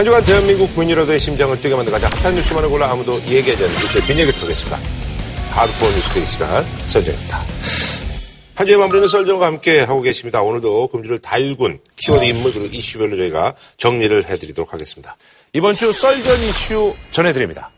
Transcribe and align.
한 0.00 0.04
주간 0.06 0.24
대한민국 0.24 0.74
군인이라도의 0.74 1.20
심장을 1.20 1.60
뛰게 1.60 1.74
만든 1.74 1.92
가장 1.92 2.10
핫한 2.10 2.34
뉴스만을 2.34 2.70
골라 2.70 2.90
아무도 2.90 3.20
얘기하지 3.20 3.64
않는 3.64 3.74
뉴스의 3.80 4.02
빈얘기를 4.04 4.40
통했습니다. 4.40 4.78
하드코어 5.50 5.90
뉴스 5.90 6.14
데이 6.14 6.24
시간 6.24 6.64
설정입니다. 6.86 7.44
한 8.54 8.66
주의 8.66 8.78
마무리는 8.78 9.06
썰정과 9.06 9.44
함께 9.44 9.80
하고 9.80 10.00
계십니다. 10.00 10.40
오늘도 10.40 10.86
금주를 10.86 11.18
달군 11.18 11.80
키워드 11.96 12.24
인물 12.24 12.50
그리고 12.50 12.74
이슈별로 12.74 13.18
저희가 13.18 13.54
정리를 13.76 14.24
해드리도록 14.24 14.72
하겠습니다. 14.72 15.18
이번 15.52 15.76
주 15.76 15.92
썰전 15.92 16.38
이슈 16.44 16.94
전해드립니다. 17.10 17.70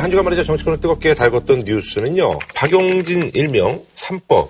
자, 0.00 0.04
한 0.04 0.10
주간 0.10 0.24
말이죠. 0.24 0.44
정치권을 0.44 0.80
뜨겁게 0.80 1.12
달궜던 1.12 1.66
뉴스는요. 1.66 2.38
박용진 2.54 3.30
일명 3.34 3.84
3법. 3.94 4.48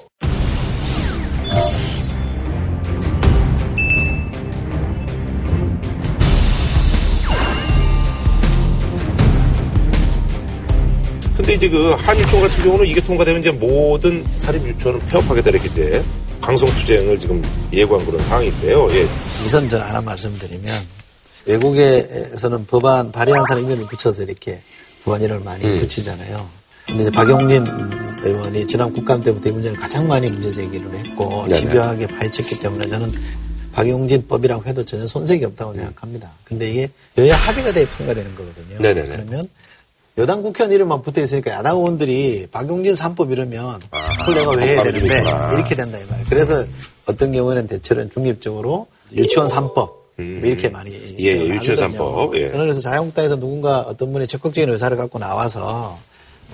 근데 11.36 11.54
이제 11.54 11.68
그 11.68 11.94
한유총 11.94 12.42
같은 12.42 12.62
경우는 12.62 12.86
이게 12.86 13.00
통과되면 13.00 13.40
이제 13.40 13.50
모든 13.50 14.24
사립 14.38 14.64
유치원을 14.64 15.00
폐업하게 15.08 15.42
되겠 15.42 15.64
이제 15.64 16.04
강성투쟁을 16.40 17.18
지금 17.18 17.42
예고한 17.72 18.06
그런 18.06 18.22
상황인데요. 18.22 18.88
예. 18.92 19.08
우선 19.44 19.68
저 19.68 19.80
하나 19.80 20.00
말씀드리면 20.00 20.72
외국에서는 21.46 22.66
법안 22.66 23.10
발의한 23.10 23.44
사람 23.48 23.64
이름을 23.64 23.88
붙여서 23.88 24.22
이렇게 24.22 24.60
법안이를 25.04 25.40
많이 25.40 25.64
음. 25.64 25.80
붙이잖아요. 25.80 26.48
근데 26.86 27.02
이제 27.02 27.10
박용진 27.10 27.66
의원이 28.22 28.66
지난 28.66 28.92
국감 28.92 29.22
때부터 29.22 29.48
이 29.48 29.52
문제를 29.52 29.78
가장 29.78 30.08
많이 30.08 30.28
문제 30.28 30.50
제기를 30.50 30.92
했고 30.98 31.46
네네. 31.48 31.60
집요하게 31.60 32.06
파헤쳤기 32.08 32.60
때문에 32.60 32.88
저는 32.88 33.12
박용진법이라고 33.72 34.64
해도 34.66 34.84
전혀 34.84 35.06
손색이 35.06 35.44
없다고 35.44 35.74
생각합니다. 35.74 36.30
근데 36.44 36.70
이게 36.70 36.90
여야 37.18 37.36
합의가 37.36 37.72
돼야 37.72 37.86
통과되는 37.96 38.34
거거든요. 38.34 38.78
네네네. 38.80 39.08
그러면 39.08 39.48
여당 40.18 40.42
국회의원 40.42 40.72
이름만 40.72 41.02
붙어 41.02 41.22
있으니까 41.22 41.52
야당 41.52 41.76
의원들이 41.76 42.48
박용진 42.50 42.94
3법 42.94 43.30
이러면 43.30 43.80
그걸 44.18 44.34
내가 44.34 44.50
왜 44.52 44.68
해야 44.74 44.82
되는데 44.82 45.22
이렇게 45.54 45.74
된다 45.76 45.96
이 45.96 46.02
말이에요. 46.02 46.26
그래서 46.28 46.64
어떤 47.06 47.32
경우에는 47.32 47.68
대체로 47.68 48.08
중립적으로 48.08 48.88
유치원 49.12 49.48
3법 49.48 49.99
음. 50.20 50.42
이렇게 50.44 50.68
많이 50.68 50.92
예, 51.18 51.24
예 51.24 51.48
유치원 51.48 51.92
3법. 51.92 52.34
예. 52.36 52.48
그래서 52.48 52.80
자유한국당에서 52.80 53.36
누군가 53.36 53.80
어떤 53.80 54.12
분이 54.12 54.26
적극적인 54.26 54.70
의사를 54.70 54.96
갖고 54.96 55.18
나와서 55.18 55.98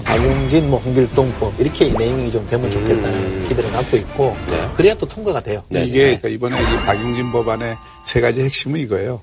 박용진, 0.04 0.68
뭐 0.68 0.78
홍길동법 0.80 1.58
이렇게 1.58 1.90
네이밍이 1.90 2.30
좀 2.30 2.46
되면 2.48 2.70
좋겠다는 2.70 3.14
음. 3.14 3.46
기대를 3.48 3.70
갖고 3.72 3.96
있고 3.96 4.36
네. 4.50 4.68
그래야 4.76 4.94
또 4.94 5.06
통과가 5.06 5.40
돼요. 5.40 5.62
네. 5.68 5.84
이게 5.84 6.18
그러니까 6.18 6.28
이번에 6.28 6.60
이 6.60 6.76
박용진 6.84 7.32
법안의 7.32 7.76
세 8.04 8.20
가지 8.20 8.42
핵심은 8.42 8.78
이거예요. 8.80 9.22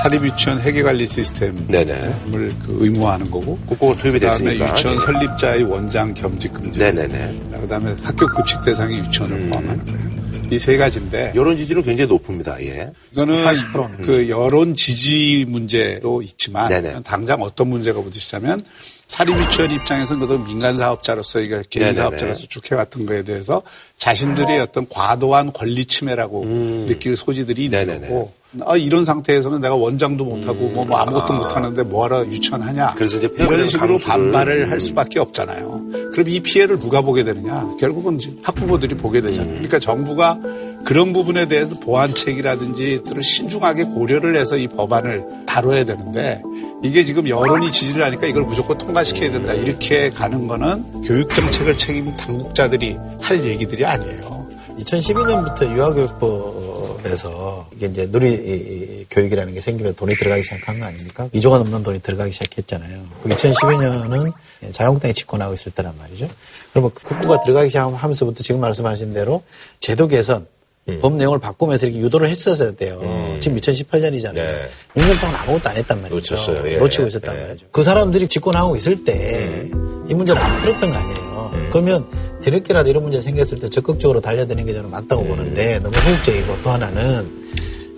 사립 0.00 0.24
유치원 0.24 0.60
회계관리 0.60 1.06
시스템을 1.06 2.54
그 2.64 2.78
의무화하는 2.80 3.30
거고, 3.30 3.58
국고가 3.66 3.96
투입이 3.96 4.20
됐으니까. 4.20 4.70
유치원 4.70 4.96
네. 4.96 5.04
설립자의 5.04 5.62
원장 5.64 6.14
겸직 6.14 6.52
금지. 6.52 6.78
네네네. 6.78 7.40
그다음에 7.60 7.94
학교 8.02 8.26
급식 8.26 8.62
대상이 8.62 8.98
유치원을 8.98 9.36
음. 9.36 9.50
포함하는 9.50 9.84
거예요. 9.86 10.11
이 10.52 10.58
세 10.58 10.76
가지인데 10.76 11.32
여론 11.34 11.56
지지는 11.56 11.82
굉장히 11.82 12.08
높습니다. 12.08 12.60
예. 12.62 12.90
이거는 13.12 13.44
80%는. 13.44 14.02
그 14.02 14.28
여론 14.28 14.74
지지 14.74 15.44
문제도 15.48 16.22
있지만 16.22 16.68
네네. 16.68 17.02
당장 17.04 17.42
어떤 17.42 17.68
문제가 17.68 18.00
부딪히자면 18.02 18.64
사립유치원 19.06 19.70
입장에서는 19.72 20.26
그래도 20.26 20.42
민간 20.44 20.76
사업자로서 20.76 21.40
이거 21.40 21.62
개인 21.68 21.94
사업자로서 21.94 22.46
쭉 22.48 22.70
해왔던 22.70 23.04
거에 23.06 23.22
대해서 23.24 23.62
자신들의 23.98 24.58
어떤 24.60 24.88
과도한 24.88 25.52
권리 25.52 25.84
침해라고 25.84 26.42
음. 26.44 26.86
느낄 26.86 27.16
소지들이 27.16 27.64
있는 27.66 27.78
네네네. 27.86 28.08
거고 28.08 28.32
아, 28.66 28.76
이런 28.76 29.04
상태에서는 29.04 29.60
내가 29.60 29.74
원장도 29.74 30.24
못하고 30.24 30.66
음. 30.66 30.74
뭐, 30.74 30.84
뭐, 30.84 30.98
아무것도 30.98 31.32
아. 31.32 31.36
못하는데 31.38 31.82
뭐하러 31.84 32.26
유치원하냐 32.26 32.94
그래서 32.96 33.16
이제 33.16 33.28
이런 33.34 33.66
식으로 33.66 33.88
강수를. 33.88 34.12
반발을 34.12 34.70
할 34.70 34.78
수밖에 34.80 35.20
없잖아요. 35.20 35.82
그럼 36.12 36.28
이 36.28 36.40
피해를 36.40 36.78
누가 36.78 37.00
보게 37.00 37.24
되느냐? 37.24 37.76
결국은 37.80 38.18
학부모들이 38.42 38.96
보게 38.96 39.20
되잖아요. 39.22 39.48
음. 39.48 39.54
그러니까 39.54 39.78
정부가 39.78 40.38
그런 40.84 41.12
부분에 41.12 41.46
대해서 41.46 41.78
보완책이라든지 41.78 43.02
들을 43.06 43.22
신중하게 43.22 43.84
고려를 43.84 44.36
해서 44.36 44.56
이 44.56 44.66
법안을 44.66 45.24
다뤄야 45.46 45.84
되는데 45.84 46.42
이게 46.82 47.04
지금 47.04 47.28
여론이 47.28 47.70
지지를 47.70 48.04
하니까 48.06 48.26
이걸 48.26 48.42
무조건 48.42 48.76
통과시켜야 48.76 49.30
된다. 49.30 49.54
이렇게 49.54 50.10
가는 50.10 50.46
거는 50.48 51.02
교육정책을 51.02 51.78
책임 51.78 52.14
당국자들이 52.16 52.98
할 53.20 53.44
얘기들이 53.44 53.86
아니에요. 53.86 54.46
2012년부터 54.78 55.72
유아교육법 55.74 56.61
에서 57.04 57.68
이게 57.74 57.86
이제 57.86 58.06
누리 58.10 59.06
교육이라는 59.10 59.52
게 59.54 59.60
생기면 59.60 59.94
돈이 59.94 60.14
들어가기 60.14 60.42
시작한 60.44 60.78
거 60.78 60.86
아닙니까? 60.86 61.28
2조가 61.34 61.58
넘는 61.58 61.82
돈이 61.82 62.00
들어가기 62.00 62.32
시작했잖아요. 62.32 63.02
2012년은 63.24 64.32
자유한국당이 64.72 65.14
집권하고 65.14 65.54
있을 65.54 65.72
때란 65.72 65.94
말이죠. 65.98 66.28
그러면 66.72 66.90
국고가 66.94 67.42
들어가기 67.42 67.70
시작하면서부터 67.70 68.42
지금 68.42 68.60
말씀하신 68.60 69.14
대로 69.14 69.42
제도 69.80 70.06
개선, 70.06 70.46
음. 70.88 70.98
법 71.00 71.14
내용을 71.14 71.38
바꾸면서 71.38 71.86
이렇게 71.86 72.00
유도를 72.00 72.28
했었어야 72.28 72.72
돼요. 72.72 73.00
음. 73.02 73.38
지금 73.40 73.56
2018년이잖아요. 73.58 74.34
네. 74.34 74.68
6년 74.96 75.20
동안 75.20 75.36
아무것도 75.36 75.70
안 75.70 75.76
했단 75.76 76.02
말이죠. 76.02 76.34
놓쳤어요. 76.34 76.68
예. 76.70 76.76
놓치고 76.78 77.06
있었단 77.06 77.36
예. 77.36 77.40
말이죠. 77.46 77.66
그 77.70 77.82
사람들이 77.82 78.28
집권하고 78.28 78.76
있을 78.76 79.04
때이 79.04 79.72
음. 79.72 80.04
문제를 80.08 80.40
안 80.40 80.60
풀었던 80.60 80.90
거 80.90 80.96
아니에요. 80.96 81.31
음. 81.80 81.84
그러면 81.84 82.06
뒤늦게라도 82.42 82.90
이런 82.90 83.02
문제 83.02 83.20
생겼을 83.20 83.58
때 83.58 83.68
적극적으로 83.68 84.20
달려드는 84.20 84.66
게 84.66 84.72
저는 84.72 84.90
맞다고 84.90 85.22
음. 85.22 85.28
보는데 85.28 85.78
너무 85.78 85.96
소극적이고 85.96 86.62
또 86.62 86.70
하나는 86.70 87.42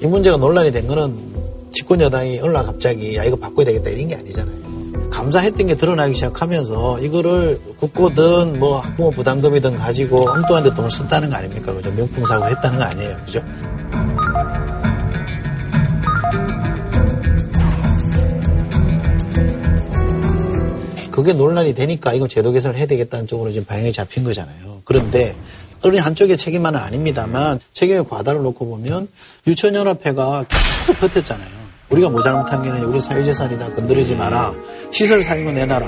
이 0.01 0.07
문제가 0.07 0.37
논란이 0.37 0.71
된 0.71 0.87
거는 0.87 1.35
집권 1.73 2.01
여당이 2.01 2.41
어느 2.41 2.53
날 2.53 2.65
갑자기 2.65 3.17
야 3.17 3.25
이거 3.25 3.37
바꿔야 3.37 3.67
되겠다 3.67 3.91
이런 3.91 4.09
게 4.09 4.15
아니잖아요. 4.15 4.65
감사했던 5.11 5.67
게 5.67 5.77
드러나기 5.77 6.15
시작하면서 6.15 7.01
이거를 7.01 7.61
국고든 7.79 8.59
뭐 8.59 8.81
학부모 8.81 9.11
부담금이든 9.11 9.77
가지고 9.77 10.29
엉뚱한 10.29 10.65
데 10.65 10.75
돈을 10.75 10.91
썼다는 10.91 11.31
거 11.31 11.37
아닙니까? 11.37 11.73
그죠? 11.73 11.91
명품 11.93 12.27
사고 12.27 12.47
했다는 12.47 12.79
거 12.79 12.85
아니에요. 12.85 13.17
그죠? 13.25 13.43
그게 21.25 21.33
논란이 21.33 21.75
되니까 21.75 22.13
이건 22.13 22.29
제도 22.29 22.53
개선을 22.53 22.77
해야 22.77 22.85
되겠다는 22.85 23.27
쪽으로 23.27 23.51
지금 23.51 23.65
방향이 23.65 23.95
잡힌 23.95 24.25
거잖아요. 24.25 24.83
그런데 24.85 25.35
어느 25.81 25.97
한쪽의 25.97 26.37
책임만은 26.37 26.79
아닙니다만 26.79 27.59
책임의 27.73 28.07
과다를 28.07 28.43
놓고 28.43 28.67
보면 28.67 29.09
유치원연합회가 29.47 30.45
계속 30.47 31.01
버텼잖아요. 31.01 31.49
우리가 31.89 32.11
뭐 32.11 32.21
잘못한 32.21 32.63
게 32.63 32.69
아니라 32.69 32.87
우리 32.87 33.01
사회재산이다. 33.01 33.75
건드리지 33.75 34.17
마라. 34.17 34.53
시설 34.91 35.23
사용은 35.23 35.55
내놔라. 35.55 35.87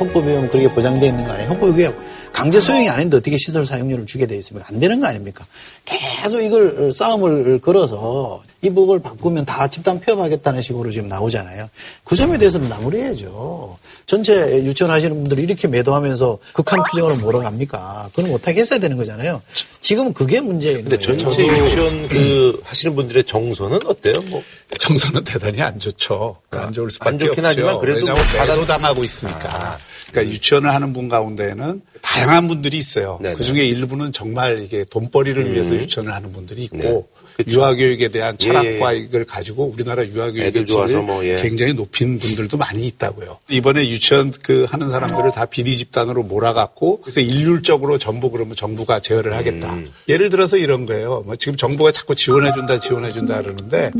헌법에 0.00 0.34
보면 0.34 0.48
그렇게 0.48 0.72
보장되어 0.72 1.10
있는 1.10 1.26
거 1.26 1.32
아니에요? 1.34 1.50
헌법이 1.50 1.88
강제 2.32 2.60
소용이 2.60 2.88
아닌데 2.88 3.18
어떻게 3.18 3.36
시설 3.36 3.66
사용료를 3.66 4.06
주게 4.06 4.26
되어 4.26 4.38
있습니까? 4.38 4.66
안 4.70 4.80
되는 4.80 5.00
거 5.00 5.06
아닙니까? 5.06 5.44
계속 5.84 6.40
이걸 6.40 6.92
싸움을 6.92 7.60
걸어서 7.60 8.42
이 8.64 8.70
법을 8.70 9.00
바꾸면 9.00 9.44
다 9.44 9.68
집단 9.68 10.00
폐업하겠다는 10.00 10.62
식으로 10.62 10.90
지금 10.90 11.06
나오잖아요. 11.08 11.68
그 12.02 12.16
점에 12.16 12.38
대해서는 12.38 12.66
마무리해야죠. 12.70 13.76
전체 14.06 14.64
유치원 14.64 14.90
하시는 14.90 15.14
분들이 15.14 15.42
이렇게 15.42 15.68
매도하면서 15.68 16.38
극한 16.54 16.82
투쟁으로 16.90 17.16
몰아갑니까? 17.16 18.10
그건 18.14 18.30
못하게 18.30 18.62
했어야 18.62 18.78
되는 18.78 18.96
거잖아요. 18.96 19.42
지금 19.82 20.14
그게 20.14 20.40
문제예요. 20.40 20.78
근데 20.78 20.98
전체 20.98 21.46
유치원 21.46 22.08
그 22.08 22.58
하시는 22.64 22.96
분들의 22.96 23.24
정서는 23.24 23.80
어때요? 23.84 24.14
뭐 24.30 24.42
정서는 24.78 25.24
대단히 25.24 25.60
안 25.60 25.78
좋죠. 25.78 26.38
안 26.50 26.72
좋을 26.72 26.90
수밖에 26.90 27.10
안 27.10 27.18
좋긴 27.18 27.44
없죠. 27.44 27.48
하지만 27.48 27.80
그래도 27.80 28.06
뭐 28.06 28.14
받아 28.14 28.64
당하고 28.64 29.04
있으니까. 29.04 29.72
아. 29.72 29.78
그러니까 30.10 30.32
유치원을 30.32 30.72
하는 30.72 30.92
분 30.92 31.08
가운데는 31.08 31.82
다양한 32.00 32.46
분들이 32.48 32.78
있어요. 32.78 33.18
그 33.22 33.42
중에 33.42 33.64
일부는 33.66 34.12
정말 34.12 34.62
이게 34.62 34.84
돈벌이를 34.84 35.44
음. 35.44 35.52
위해서 35.52 35.74
유치원을 35.74 36.12
하는 36.14 36.32
분들이 36.32 36.64
있고 36.64 36.76
네. 36.78 37.04
그쵸. 37.36 37.50
유아교육에 37.50 38.08
대한 38.08 38.38
철학과 38.38 38.94
예, 38.94 38.98
예. 38.98 39.02
이걸 39.02 39.24
가지고 39.24 39.66
우리나라 39.66 40.06
유아교육의 40.06 40.52
질을 40.66 41.02
뭐, 41.02 41.24
예. 41.24 41.36
굉장히 41.36 41.74
높인 41.74 42.18
분들도 42.18 42.56
많이 42.56 42.86
있다고요. 42.86 43.38
이번에 43.50 43.88
유치원 43.88 44.32
그 44.42 44.66
하는 44.68 44.88
사람들을 44.88 45.32
다 45.32 45.46
비리 45.46 45.76
집단으로 45.76 46.22
몰아갖고 46.22 47.00
그래서 47.00 47.20
일률적으로 47.20 47.98
전부 47.98 48.30
그러면 48.30 48.54
정부가 48.54 49.00
제어를 49.00 49.34
하겠다. 49.34 49.74
음. 49.74 49.90
예를 50.08 50.30
들어서 50.30 50.56
이런 50.56 50.86
거예요. 50.86 51.22
뭐 51.26 51.36
지금 51.36 51.56
정부가 51.56 51.92
자꾸 51.92 52.14
지원해준다, 52.14 52.80
지원해준다 52.80 53.42
그러는데 53.42 53.90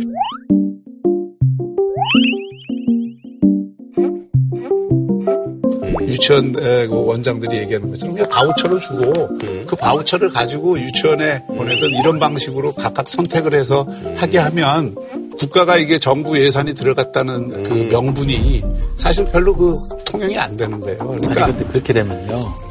유치원 6.09 6.53
그 6.53 6.89
원장들이 6.91 7.57
얘기하는 7.59 7.91
것처럼 7.91 8.15
그냥 8.15 8.29
바우처를 8.29 8.81
주고 8.81 9.29
음. 9.43 9.65
그 9.67 9.77
바우처를 9.77 10.31
가지고 10.31 10.79
유치원에 10.79 11.45
보내던 11.47 11.91
이런 11.91 12.19
방식으로 12.19 12.73
각각 12.73 13.09
선택을 13.09 13.55
해서 13.55 13.87
하게 14.17 14.39
하면 14.39 14.95
국가가 15.39 15.77
이게 15.77 15.99
정부 15.99 16.39
예산이 16.39 16.75
들어갔다는 16.75 17.65
그 17.65 17.71
음. 17.73 17.89
명분이 17.89 18.63
사실 18.97 19.25
별로 19.27 19.55
그 19.55 19.79
통용이 20.05 20.39
안 20.39 20.57
되는 20.57 20.81
거예요. 20.81 20.99
그러니까 20.99 21.47
아니, 21.47 21.69
그렇게 21.69 21.93
되면요. 21.93 22.64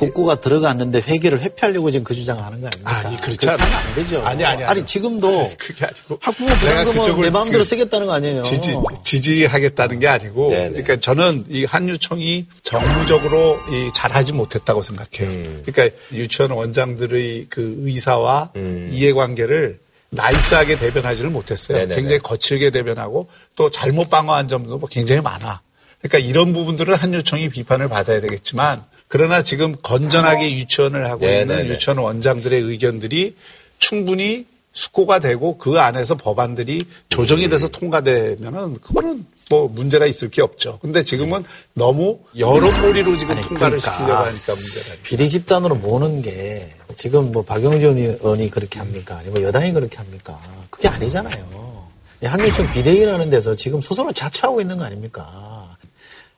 국고가 0.00 0.36
들어갔는데 0.36 1.00
회계를 1.00 1.40
회피하려고 1.42 1.90
지금 1.90 2.04
그 2.04 2.14
주장을 2.14 2.42
하는 2.42 2.60
거 2.60 2.68
아닙니까? 2.68 3.08
아니, 3.08 3.20
그렇지 3.20 3.48
않아. 3.48 3.62
안 3.62 3.94
되죠. 3.94 4.22
아니, 4.24 4.44
아니, 4.44 4.62
아니. 4.62 4.70
아니, 4.70 4.86
지금도. 4.86 5.52
그게 5.58 5.84
아니고. 5.84 6.18
학부모 6.22 6.50
부담금은 6.54 7.20
내 7.20 7.30
마음대로 7.30 7.58
그 7.58 7.64
쓰겠다는 7.64 8.06
거 8.06 8.14
아니에요? 8.14 8.42
지지, 8.42 8.74
지지하겠다는 9.04 9.98
게 9.98 10.08
아니고. 10.08 10.50
네네. 10.50 10.68
그러니까 10.70 10.96
저는 10.96 11.44
이 11.50 11.64
한유총이 11.64 12.46
정무적으로 12.62 13.58
이 13.70 13.90
잘하지 13.94 14.32
못했다고 14.32 14.80
생각해요. 14.82 15.30
음. 15.30 15.62
그러니까 15.66 15.96
유치원 16.12 16.52
원장들의 16.52 17.46
그 17.50 17.76
의사와 17.82 18.52
음. 18.56 18.88
이해관계를 18.92 19.80
나이스하게 20.10 20.76
대변하지를 20.76 21.30
못했어요. 21.30 21.76
네네네. 21.76 21.94
굉장히 21.94 22.18
거칠게 22.20 22.70
대변하고 22.70 23.28
또 23.54 23.70
잘못 23.70 24.08
방어한 24.08 24.48
점도 24.48 24.78
뭐 24.78 24.88
굉장히 24.88 25.20
많아. 25.20 25.60
그러니까 26.00 26.18
이런 26.18 26.52
부분들은 26.52 26.94
한유총이 26.94 27.50
비판을 27.50 27.88
받아야 27.88 28.20
되겠지만 28.20 28.82
그러나 29.10 29.42
지금 29.42 29.74
건전하게 29.82 30.54
유치원을 30.54 31.10
하고 31.10 31.26
네네네. 31.26 31.62
있는 31.62 31.74
유치원 31.74 31.98
원장들의 31.98 32.60
의견들이 32.62 33.34
충분히 33.80 34.46
숙고가 34.72 35.18
되고 35.18 35.58
그 35.58 35.80
안에서 35.80 36.14
법안들이 36.14 36.84
조정이 37.08 37.48
돼서 37.48 37.66
음. 37.66 37.72
통과되면은 37.72 38.74
그거는 38.74 39.26
뭐 39.48 39.66
문제가 39.66 40.06
있을 40.06 40.30
게 40.30 40.42
없죠. 40.42 40.78
근데 40.80 41.02
지금은 41.02 41.42
너무 41.74 42.20
여러몰이로 42.38 43.18
지금 43.18 43.36
아니, 43.36 43.42
통과를 43.48 43.80
그러니까 43.80 43.90
시키려고 43.90 44.24
하니까 44.26 44.54
문제가 44.54 44.96
비리 45.02 45.28
집단으로 45.28 45.74
모는 45.74 46.22
게 46.22 46.72
지금 46.94 47.32
뭐 47.32 47.42
박영준 47.42 47.98
의원이 47.98 48.48
그렇게 48.50 48.78
합니까? 48.78 49.18
아니면 49.18 49.42
여당이 49.42 49.72
그렇게 49.72 49.96
합니까? 49.96 50.40
그게 50.70 50.86
아니잖아요. 50.86 51.88
한일총 52.22 52.70
비대위라는 52.72 53.28
데서 53.28 53.56
지금 53.56 53.80
소송을 53.80 54.14
자처하고 54.14 54.60
있는 54.60 54.76
거 54.76 54.84
아닙니까? 54.84 55.49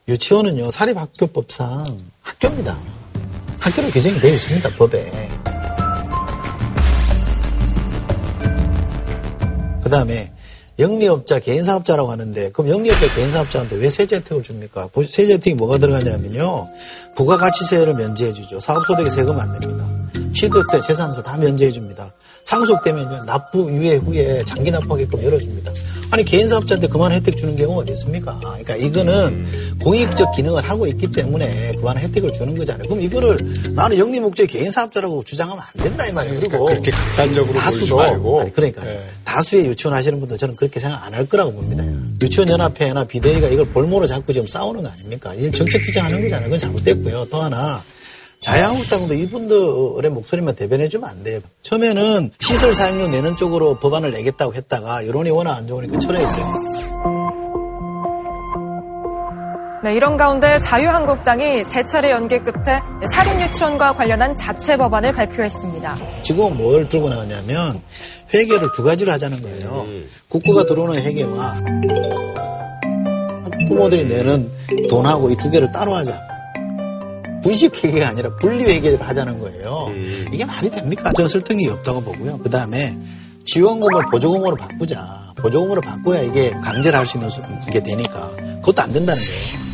유치원은요, 0.08 0.72
사립학교법상 0.72 1.87
학교입니다. 2.22 2.76
학교로 3.60 3.88
규정이 3.90 4.19
되어 4.20 4.34
있습니다, 4.34 4.76
법에. 4.76 5.31
그 9.84 9.88
다음에 9.88 10.32
영리업자, 10.78 11.38
개인사업자라고 11.38 12.10
하는데 12.10 12.50
그럼 12.50 12.70
영리업자, 12.70 13.14
개인사업자한테 13.14 13.76
왜 13.76 13.90
세제 13.90 14.16
혜택을 14.16 14.43
줍니까? 14.43 14.88
세제 15.08 15.34
혜택이 15.34 15.54
뭐가 15.54 15.78
들어가냐면요. 15.78 16.69
부가가치세를 17.14 17.94
면제해 17.94 18.32
주죠. 18.32 18.58
사업소득에 18.58 19.08
세금 19.08 19.38
안 19.38 19.52
냅니다. 19.52 19.88
취득세, 20.34 20.81
재산세 20.81 21.22
다 21.22 21.37
면제해 21.37 21.70
줍니다. 21.70 22.12
상속되면 22.43 23.26
납부 23.26 23.70
유예 23.70 23.96
후에 23.96 24.43
장기 24.44 24.72
납부하게끔 24.72 25.22
열어줍니다. 25.22 25.72
아니 26.12 26.24
개인 26.26 26.46
사업자한테 26.46 26.88
그만 26.88 27.10
혜택 27.10 27.38
주는 27.38 27.56
경우가 27.56 27.80
어디 27.82 27.92
있습니까? 27.92 28.38
그러니까 28.38 28.76
이거는 28.76 29.78
공익적 29.80 30.32
기능을 30.32 30.62
하고 30.62 30.86
있기 30.86 31.10
때문에 31.10 31.72
그만 31.78 31.96
혜택을 31.96 32.30
주는 32.34 32.54
거잖아요. 32.56 32.86
그럼 32.86 33.00
이거를 33.00 33.54
나는 33.70 33.96
영리 33.96 34.20
목적의 34.20 34.46
개인 34.46 34.70
사업자라고 34.70 35.22
주장하면 35.24 35.64
안 35.74 35.82
된다 35.84 36.06
이 36.06 36.12
말이에요. 36.12 36.38
그리고 36.38 36.66
그러니까 36.66 36.82
그렇게 36.82 36.90
극단적으로 36.90 37.58
다수도 37.58 37.96
말고 37.96 38.40
아니, 38.42 38.52
그러니까 38.52 38.84
네. 38.84 39.02
다수의 39.24 39.64
유치원 39.64 39.96
하시는 39.96 40.20
분들 40.20 40.36
저는 40.36 40.54
그렇게 40.54 40.78
생각 40.78 41.02
안 41.06 41.14
할 41.14 41.26
거라고 41.26 41.52
봅니다. 41.52 41.82
유치원 42.20 42.50
연합회나 42.50 43.04
비대위가 43.04 43.48
이걸 43.48 43.64
볼모로 43.70 44.06
자꾸 44.06 44.34
지금 44.34 44.46
싸우는 44.46 44.82
거 44.82 44.88
아닙니까? 44.90 45.32
이건 45.34 45.52
정책 45.52 45.82
규정하는 45.86 46.20
거잖아요. 46.20 46.44
그건 46.44 46.58
잘못됐고요. 46.58 47.26
또 47.30 47.38
하나 47.40 47.82
자유한국당도 48.42 49.14
이분들의 49.14 50.10
목소리만 50.10 50.56
대변해주면 50.56 51.08
안 51.08 51.22
돼요. 51.22 51.40
처음에는 51.62 52.30
시설 52.40 52.74
사용료 52.74 53.06
내는 53.08 53.36
쪽으로 53.36 53.78
법안을 53.78 54.10
내겠다고 54.10 54.54
했다가 54.54 55.06
여론이 55.06 55.30
워낙 55.30 55.54
안 55.54 55.66
좋으니까 55.68 55.98
철회했어요. 55.98 56.44
네, 59.84 59.94
이런 59.94 60.16
가운데 60.16 60.58
자유한국당이 60.60 61.64
세 61.64 61.84
차례 61.84 62.10
연계 62.12 62.38
끝에 62.38 62.80
사립유치원과 63.12 63.94
관련한 63.94 64.36
자체 64.36 64.76
법안을 64.76 65.12
발표했습니다. 65.12 66.22
지금은 66.22 66.56
뭘 66.56 66.88
들고 66.88 67.08
나왔냐면 67.08 67.80
회계를 68.32 68.68
두 68.76 68.82
가지로 68.84 69.10
하자는 69.12 69.40
거예요. 69.42 69.86
국고가 70.28 70.64
들어오는 70.66 71.00
회계와 71.02 71.56
부모들이 73.68 74.04
내는 74.06 74.50
돈하고 74.88 75.30
이 75.30 75.36
두 75.36 75.50
개를 75.50 75.70
따로 75.72 75.94
하자. 75.94 76.31
분식 77.42 77.84
회계가 77.84 78.08
아니라 78.08 78.34
분리 78.36 78.64
회계를 78.64 79.00
하자는 79.02 79.38
거예요. 79.40 79.86
음. 79.88 80.28
이게 80.32 80.44
말이 80.44 80.70
됩니까? 80.70 81.10
저는 81.12 81.28
설득이 81.28 81.68
없다고 81.68 82.00
보고요. 82.02 82.38
그 82.38 82.50
다음에 82.50 82.96
지원금을 83.44 84.06
보조금으로 84.10 84.56
바꾸자. 84.56 85.32
보조금으로 85.36 85.80
바꿔야 85.80 86.20
이게 86.22 86.50
강제를 86.62 86.98
할 86.98 87.06
수 87.06 87.18
있는 87.18 87.28
게 87.70 87.80
되니까 87.82 88.30
그것도 88.60 88.82
안 88.82 88.92
된다는 88.92 89.20
거예요. 89.22 89.71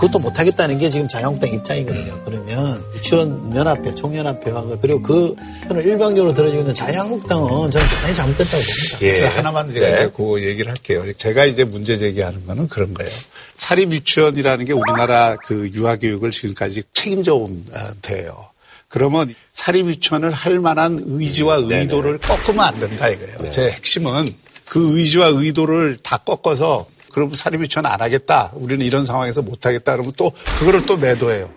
그것도 0.00 0.18
못하겠다는 0.18 0.78
게 0.78 0.88
지금 0.88 1.06
자유한국당 1.08 1.52
입장이거든요. 1.52 2.22
그러면 2.24 2.82
유치원 2.94 3.54
연합회, 3.54 3.94
총연합회가 3.94 4.78
그리고 4.80 5.02
그 5.02 5.36
편을 5.68 5.84
일방적으로 5.84 6.32
들어주고 6.32 6.60
있는 6.60 6.74
자유한국당은 6.74 7.70
저는 7.70 7.86
대단히 7.86 8.14
잘못됐다고 8.14 8.62
봅니다. 8.62 8.98
예. 9.02 9.14
제가 9.16 9.36
하나만 9.36 9.70
제가 9.70 9.86
네. 9.86 10.10
그 10.16 10.42
얘기를 10.42 10.70
할게요. 10.70 11.04
제가 11.18 11.44
이제 11.44 11.64
문제 11.64 11.98
제기하는 11.98 12.46
거는 12.46 12.68
그런 12.68 12.94
거예요. 12.94 13.10
사립 13.56 13.92
유치원이라는 13.92 14.64
게 14.64 14.72
우리나라 14.72 15.36
그 15.36 15.70
유아교육을 15.74 16.30
지금까지 16.30 16.82
책임져 16.94 17.34
온 17.34 17.66
데예요. 18.00 18.48
그러면 18.88 19.34
사립 19.52 19.86
유치원을 19.86 20.30
할 20.30 20.60
만한 20.60 20.98
의지와 21.04 21.58
음, 21.58 21.70
의도를 21.70 22.18
네네. 22.18 22.36
꺾으면 22.36 22.64
안 22.64 22.80
된다 22.80 23.06
이거예요. 23.06 23.38
네. 23.42 23.50
제 23.50 23.70
핵심은 23.70 24.34
그 24.64 24.96
의지와 24.96 25.26
의도를 25.26 25.98
다 26.02 26.16
꺾어서 26.16 26.86
그럼 27.10 27.32
사립 27.34 27.60
유치원 27.62 27.86
안 27.86 28.00
하겠다. 28.00 28.52
우리는 28.54 28.84
이런 28.84 29.04
상황에서 29.04 29.42
못 29.42 29.66
하겠다. 29.66 29.92
그러면 29.92 30.12
또 30.16 30.32
그거를 30.58 30.86
또 30.86 30.96
매도해요. 30.96 31.50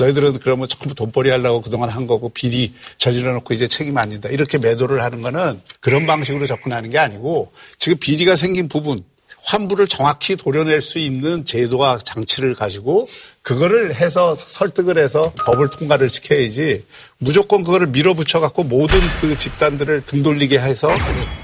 너희들은 0.00 0.38
그러면 0.40 0.66
전부 0.66 0.94
돈벌이 0.94 1.30
하려고 1.30 1.60
그동안 1.60 1.90
한 1.90 2.06
거고 2.06 2.30
비리 2.30 2.72
저질러 2.98 3.32
놓고 3.34 3.52
이제 3.52 3.68
책임 3.68 3.98
안 3.98 4.10
진다. 4.10 4.30
이렇게 4.30 4.56
매도를 4.58 5.02
하는 5.02 5.20
거는 5.20 5.60
그런 5.80 6.06
방식으로 6.06 6.46
접근하는 6.46 6.88
게 6.90 6.98
아니고 6.98 7.52
지금 7.78 7.98
비리가 7.98 8.34
생긴 8.34 8.68
부분 8.68 9.00
환부를 9.44 9.86
정확히 9.88 10.36
도려낼 10.36 10.80
수 10.82 10.98
있는 10.98 11.44
제도와 11.44 11.98
장치를 12.04 12.54
가지고 12.54 13.08
그거를 13.42 13.94
해서 13.94 14.34
설득을 14.34 14.98
해서 14.98 15.32
법을 15.46 15.70
통과를 15.70 16.08
시켜야지 16.10 16.84
무조건 17.18 17.64
그거를 17.64 17.86
밀어붙여 17.88 18.40
갖고 18.40 18.62
모든 18.64 18.98
그 19.20 19.38
집단들을 19.38 20.02
등 20.06 20.22
돌리게 20.22 20.58
해서 20.58 20.90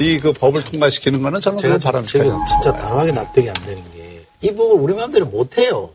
이 0.01 0.19
그 0.19 0.33
법을 0.33 0.65
통과시키는 0.65 1.23
거는 1.23 1.41
저는 1.41 1.59
제가 1.59 1.79
바람직하지 1.79 2.29
제가 2.31 2.45
진짜 2.47 2.73
단호하게 2.77 3.13
납득이 3.13 3.49
안 3.49 3.55
되는 3.67 3.83
게 3.93 3.97
이 4.43 4.55
법을 4.55 4.79
우리 4.81 4.95
마음대로 4.95 5.25
못 5.27 5.57
해요. 5.59 5.91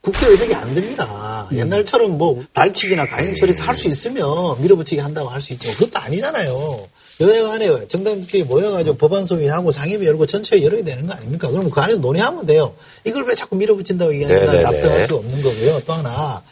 국회 0.00 0.26
의석이 0.26 0.54
안 0.54 0.74
됩니다. 0.74 1.46
음. 1.52 1.58
옛날처럼 1.58 2.16
뭐 2.18 2.42
발치기나 2.54 3.06
가행 3.06 3.34
처리 3.34 3.52
할수 3.54 3.88
있으면 3.88 4.24
밀어붙이게 4.62 5.00
한다고 5.02 5.28
할 5.28 5.40
수 5.42 5.52
있지만 5.52 5.76
그것도 5.76 6.00
아니잖아요. 6.00 6.88
여야간에 7.20 7.86
정당들끼리 7.88 8.44
모여가지고 8.44 8.96
법안 8.96 9.24
소위하고 9.24 9.70
상임위 9.70 10.06
열고 10.06 10.26
전체 10.26 10.60
열어야 10.62 10.82
되는 10.82 11.06
거 11.06 11.14
아닙니까? 11.14 11.48
그러면 11.48 11.70
그 11.70 11.80
안에서 11.80 11.98
논의하면 12.00 12.44
돼요. 12.46 12.74
이걸 13.04 13.24
왜 13.24 13.34
자꾸 13.34 13.54
밀어붙인다고 13.56 14.12
얘기하니까 14.14 14.50
네, 14.52 14.58
네, 14.58 14.62
납득할 14.64 14.98
네. 14.98 15.06
수 15.06 15.16
없는 15.16 15.42
거고요. 15.42 15.80
또 15.86 15.92
하나 15.92 16.42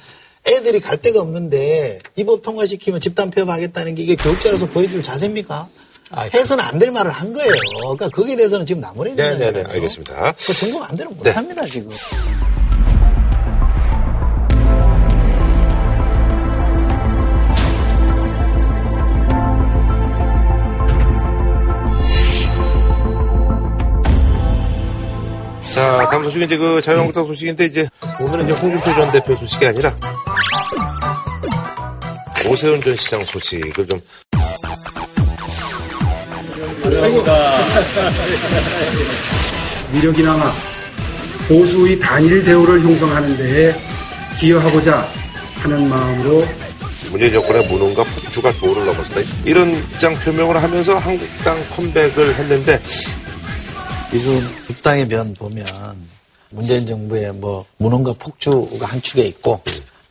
애들이 0.47 0.81
갈 0.81 0.99
데가 1.01 1.21
없는데 1.21 1.99
이 2.17 2.25
법 2.25 2.43
통과시키면 2.43 3.01
집단 3.01 3.31
폐업하겠다는 3.31 3.95
게 3.97 4.03
이게 4.03 4.15
교육자로서 4.17 4.67
보여줄 4.67 5.03
자세입니까? 5.03 5.69
아, 6.15 6.23
해서는 6.35 6.63
안 6.63 6.79
될 6.79 6.91
말을 6.91 7.11
한 7.11 7.33
거예요. 7.33 7.53
그러니까 7.81 8.09
거기에 8.11 8.37
대해서는 8.37 8.67
지금 8.67 8.81
나무래야 8.83 9.17
된다는 9.17 9.53
거예요. 9.53 9.67
네, 9.69 9.73
알겠습니다. 9.75 10.35
그 10.39 10.53
정부 10.53 10.83
안 10.85 10.97
되면 10.97 11.17
못합니다, 11.17 11.65
지금. 11.67 11.91
자, 25.83 26.07
다음 26.09 26.23
소식은 26.23 26.47
이제 26.47 26.57
그 26.57 26.81
자유한국당 26.81 27.27
소식인데 27.27 27.65
이제 27.65 27.89
오늘은 28.21 28.45
이제 28.45 28.53
홍준표 28.53 28.85
전 28.85 29.11
대표 29.11 29.35
소식이 29.35 29.67
아니라 29.67 29.93
오세훈 32.49 32.81
전 32.81 32.95
시장 32.95 33.25
소식을 33.25 33.89
좀 33.89 34.01
미력이 39.91 40.23
남아 40.23 40.55
보수의 41.49 41.99
단일 41.99 42.45
대우를 42.45 42.81
형성하는 42.81 43.37
데에 43.37 43.75
기여하고자 44.39 45.09
하는 45.63 45.89
마음으로 45.89 46.47
문재인 47.11 47.33
정권의 47.33 47.67
무능과 47.67 48.05
폭주가 48.05 48.53
도를 48.53 48.85
넘었다. 48.85 49.21
이런 49.45 49.73
입장 49.73 50.17
표명을 50.17 50.63
하면서 50.63 50.97
한국당 50.97 51.59
컴백을 51.71 52.37
했는데 52.37 52.81
지금 54.13 54.62
국당의 54.83 55.07
면 55.07 55.33
보면 55.39 55.65
문재인 56.51 56.85
정부의 56.85 57.33
뭐 57.35 57.65
무능과 57.79 58.15
폭주가 58.19 58.87
한 58.87 59.01
축에 59.01 59.23
있고 59.29 59.63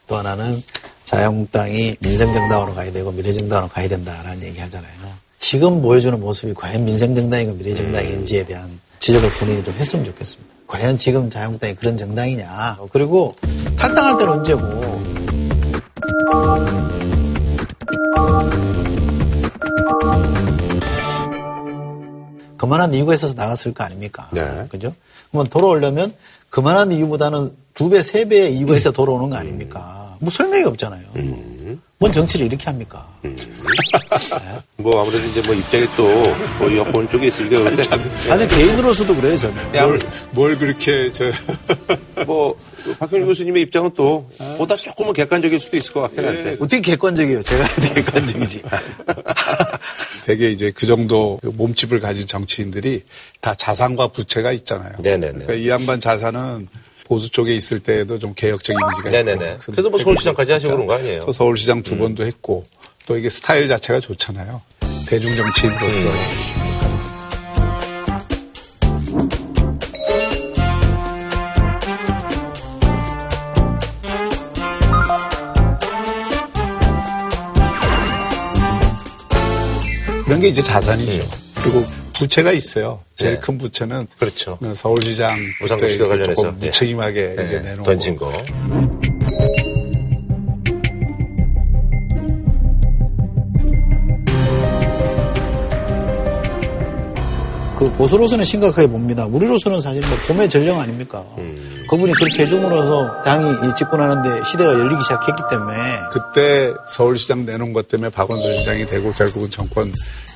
또 0.08 0.16
하나는 0.16 0.64
자유한국당이 1.04 1.98
민생정당으로 2.00 2.74
가야 2.74 2.90
되고 2.92 3.12
미래정당으로 3.12 3.68
가야 3.68 3.90
된다라는 3.90 4.42
얘기 4.44 4.60
하잖아요. 4.62 4.94
지금 5.40 5.82
보여주는 5.82 6.18
모습이 6.18 6.54
과연 6.54 6.86
민생정당이고 6.86 7.56
미래정당인지에 7.56 8.46
대한 8.46 8.80
지적을 9.00 9.34
본인이 9.34 9.62
좀 9.62 9.74
했으면 9.76 10.06
좋겠습니다. 10.06 10.54
과연 10.68 10.98
지금 10.98 11.30
자유한국당이 11.30 11.76
그런 11.76 11.98
정당이냐. 11.98 12.78
그리고 12.94 13.36
탈당할 13.78 14.18
때는 14.18 14.34
언제고. 14.34 14.62
그만한 22.62 22.94
이유가 22.94 23.16
있어서 23.16 23.34
나갔을 23.34 23.74
거 23.74 23.84
아닙니까? 23.84 24.30
네. 24.32 24.68
그죠? 24.70 24.94
그러면 25.32 25.50
돌아오려면 25.50 26.14
그만한 26.52 26.92
이유보다는 26.92 27.52
두 27.74 27.90
배, 27.90 28.04
세 28.04 28.26
배의 28.26 28.56
이유가 28.56 28.78
있어 28.78 28.92
돌아오는 28.92 29.32
거 29.32 29.36
아닙니까? 29.36 30.16
뭐 30.20 30.30
설명이 30.30 30.66
없잖아요. 30.66 31.02
음. 31.16 31.82
뭔 31.98 32.12
정치를 32.12 32.46
이렇게 32.46 32.66
합니까? 32.66 33.08
음. 33.26 33.36
네. 33.36 34.60
뭐 34.78 35.02
아무래도 35.02 35.26
이제 35.28 35.42
뭐 35.44 35.56
입장이 35.56 35.88
또뭐 35.98 36.78
여권 36.78 37.10
쪽에 37.10 37.28
있으니까 37.28 37.60
그런데 37.60 38.32
아니 38.32 38.48
개인으로서도 38.48 39.16
그래요 39.16 39.38
저는. 39.40 39.72
뭘, 39.72 40.00
뭘 40.32 40.58
그렇게 40.60 41.12
저 41.14 41.32
뭐 42.26 42.56
박현일 43.00 43.26
교수님의 43.26 43.64
입장은 43.64 43.92
또 43.96 44.28
보다 44.58 44.76
조금은 44.76 45.14
객관적일 45.14 45.60
수도 45.60 45.78
있을 45.78 45.94
것 45.94 46.02
같긴 46.02 46.28
한데. 46.28 46.44
네. 46.44 46.58
어떻게 46.60 46.82
객관적이에요? 46.82 47.42
제가 47.44 47.68
객관적이지. 47.94 48.62
되게 50.32 50.50
이제 50.50 50.72
그 50.74 50.86
정도 50.86 51.40
그 51.42 51.48
몸집을 51.48 52.00
가진 52.00 52.26
정치인들이 52.26 53.04
다 53.42 53.54
자산과 53.54 54.10
부채가 54.10 54.54
있잖아요. 54.54 54.94
네네네. 55.00 55.32
그러니까 55.32 55.54
이 55.56 55.68
양반 55.68 56.00
자산은 56.00 56.70
보수 57.06 57.30
쪽에 57.30 57.54
있을 57.54 57.82
때에도 57.82 58.18
좀 58.18 58.34
개혁적 58.34 58.74
이미지가 58.74 59.10
네네네. 59.10 59.52
있고. 59.56 59.72
그래서 59.74 59.90
뭐 59.90 60.00
서울시장까지 60.00 60.54
하시고 60.54 60.72
그런 60.72 60.88
거 60.88 60.94
아니에요? 60.94 61.20
또 61.26 61.34
서울시장 61.34 61.84
두 61.84 61.96
음. 61.96 62.00
번도 62.00 62.26
했고 62.26 62.66
또 63.06 63.18
이게 63.18 63.30
스타일 63.30 63.68
자체가 63.68 64.00
좋잖아요. 64.00 64.62
대중 65.08 65.36
정치인으로서. 65.36 66.06
음. 66.06 66.51
게 80.42 80.48
이제 80.50 80.62
자산이죠. 80.62 81.24
음. 81.24 81.30
그리고 81.62 81.86
부채가 82.14 82.52
있어요. 82.52 83.00
제일 83.16 83.36
네. 83.36 83.40
큰 83.40 83.58
부채는 83.58 84.08
그렇죠. 84.18 84.58
서울시장 84.76 85.38
무상급식과 85.62 86.08
관련해서 86.08 86.52
무책임하게 86.52 87.34
네. 87.38 87.60
내놓은 87.62 87.84
던진 87.84 88.16
거. 88.16 88.32
그 97.78 97.92
보수로서는 97.94 98.46
심각하게 98.46 98.88
봅니다. 98.88 99.26
우리로서는 99.26 99.82
사실 99.82 100.02
뭐 100.02 100.16
봄의 100.28 100.50
전령 100.50 100.80
아닙니까? 100.80 101.26
음. 101.40 101.86
그분이 101.90 102.14
그렇게 102.14 102.44
해줌으로써 102.44 103.24
당이 103.24 103.76
집권하는데 103.76 104.44
시대가 104.44 104.72
열리기 104.72 105.02
시작했기 105.02 105.42
때문에 105.50 105.78
그때 106.12 106.74
서울시장 106.88 107.46
내놓은 107.46 107.74
것 107.74 107.88
때문에 107.88 108.10
박원순 108.12 108.56
시장이 108.58 108.86
되고 108.86 109.12
결국은 109.12 109.50
정권 109.50 109.92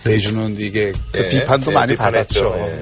내주는 0.06 0.56
이게 0.60 0.92
그 1.12 1.18
네, 1.18 1.30
비판도 1.30 1.72
네, 1.72 1.74
많이 1.74 1.96
받았죠. 1.96 2.56
네. 2.56 2.82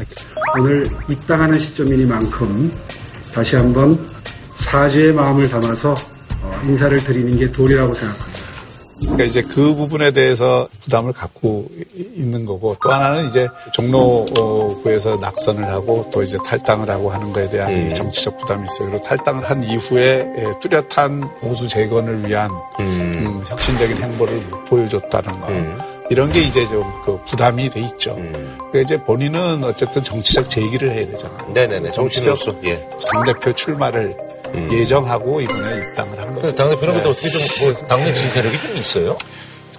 오늘 0.59 0.85
입당하는 1.09 1.57
시점이니만큼 1.57 2.71
다시 3.33 3.55
한번 3.55 4.07
사죄의 4.59 5.13
마음을 5.13 5.47
담아서 5.49 5.95
어, 6.43 6.61
인사를 6.65 6.97
드리는 7.03 7.37
게 7.37 7.49
도리라고 7.49 7.93
생각합니다. 7.95 8.33
그러니까 8.99 9.23
이제 9.25 9.41
그 9.41 9.75
부분에 9.75 10.11
대해서 10.11 10.67
부담을 10.81 11.11
갖고 11.11 11.67
있는 11.95 12.45
거고 12.45 12.77
또 12.81 12.91
하나는 12.91 13.27
이제 13.27 13.49
종로구에서 13.73 15.17
낙선을 15.17 15.67
하고 15.67 16.09
또 16.13 16.23
이제 16.23 16.37
탈당을 16.45 16.89
하고 16.89 17.11
하는 17.11 17.33
거에 17.33 17.49
대한 17.49 17.73
음. 17.73 17.89
정치적 17.89 18.37
부담이 18.37 18.65
있어요. 18.65 18.89
그리고 18.89 19.03
탈당을 19.03 19.49
한 19.49 19.63
이후에 19.63 20.33
예, 20.37 20.53
뚜렷한 20.61 21.39
보수 21.41 21.67
재건을 21.67 22.27
위한 22.27 22.49
음. 22.79 22.85
음, 22.85 23.43
혁신적인 23.45 23.97
행보를 23.97 24.41
보여줬다는 24.67 25.41
거. 25.41 25.92
음. 26.03 26.07
이런 26.09 26.31
게 26.31 26.41
이제 26.41 26.67
좀 26.67 26.83
그 27.03 27.19
부담이 27.25 27.69
돼 27.69 27.81
있죠. 27.81 28.15
음. 28.15 28.57
그 28.71 28.81
이제 28.81 28.97
본인은 28.97 29.63
어쨌든 29.63 30.03
정치적 30.03 30.49
제기를 30.49 30.91
해야 30.91 31.05
되잖아요. 31.05 31.51
네네네. 31.53 31.91
정치적 31.91 32.37
예. 32.65 32.81
당대표 33.11 33.51
출마를 33.51 34.15
음. 34.55 34.69
예정하고 34.71 35.41
이번에 35.41 35.81
입당을 35.89 36.19
한 36.19 36.33
거죠. 36.35 36.55
당대표는 36.55 36.93
근데 36.95 37.09
어떻게 37.09 37.29
좀 37.29 37.41
뭐 37.63 37.73
당내 37.87 38.13
지세력이 38.13 38.57
좀 38.61 38.77
있어요? 38.77 39.17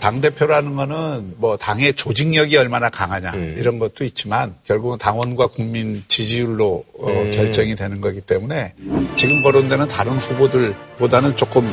당대표라는 0.00 0.76
거는 0.76 1.34
뭐 1.38 1.56
당의 1.56 1.94
조직력이 1.94 2.56
얼마나 2.58 2.90
강하냐 2.90 3.30
음. 3.32 3.56
이런 3.58 3.78
것도 3.78 4.04
있지만 4.04 4.54
결국은 4.66 4.98
당원과 4.98 5.46
국민 5.46 6.02
지지율로 6.08 6.84
어, 6.98 7.08
음. 7.08 7.30
결정이 7.32 7.74
되는 7.74 8.02
거기 8.02 8.20
때문에 8.20 8.74
지금 9.16 9.42
거론되는 9.42 9.88
다른 9.88 10.12
후보들보다는 10.18 11.36
조금 11.36 11.70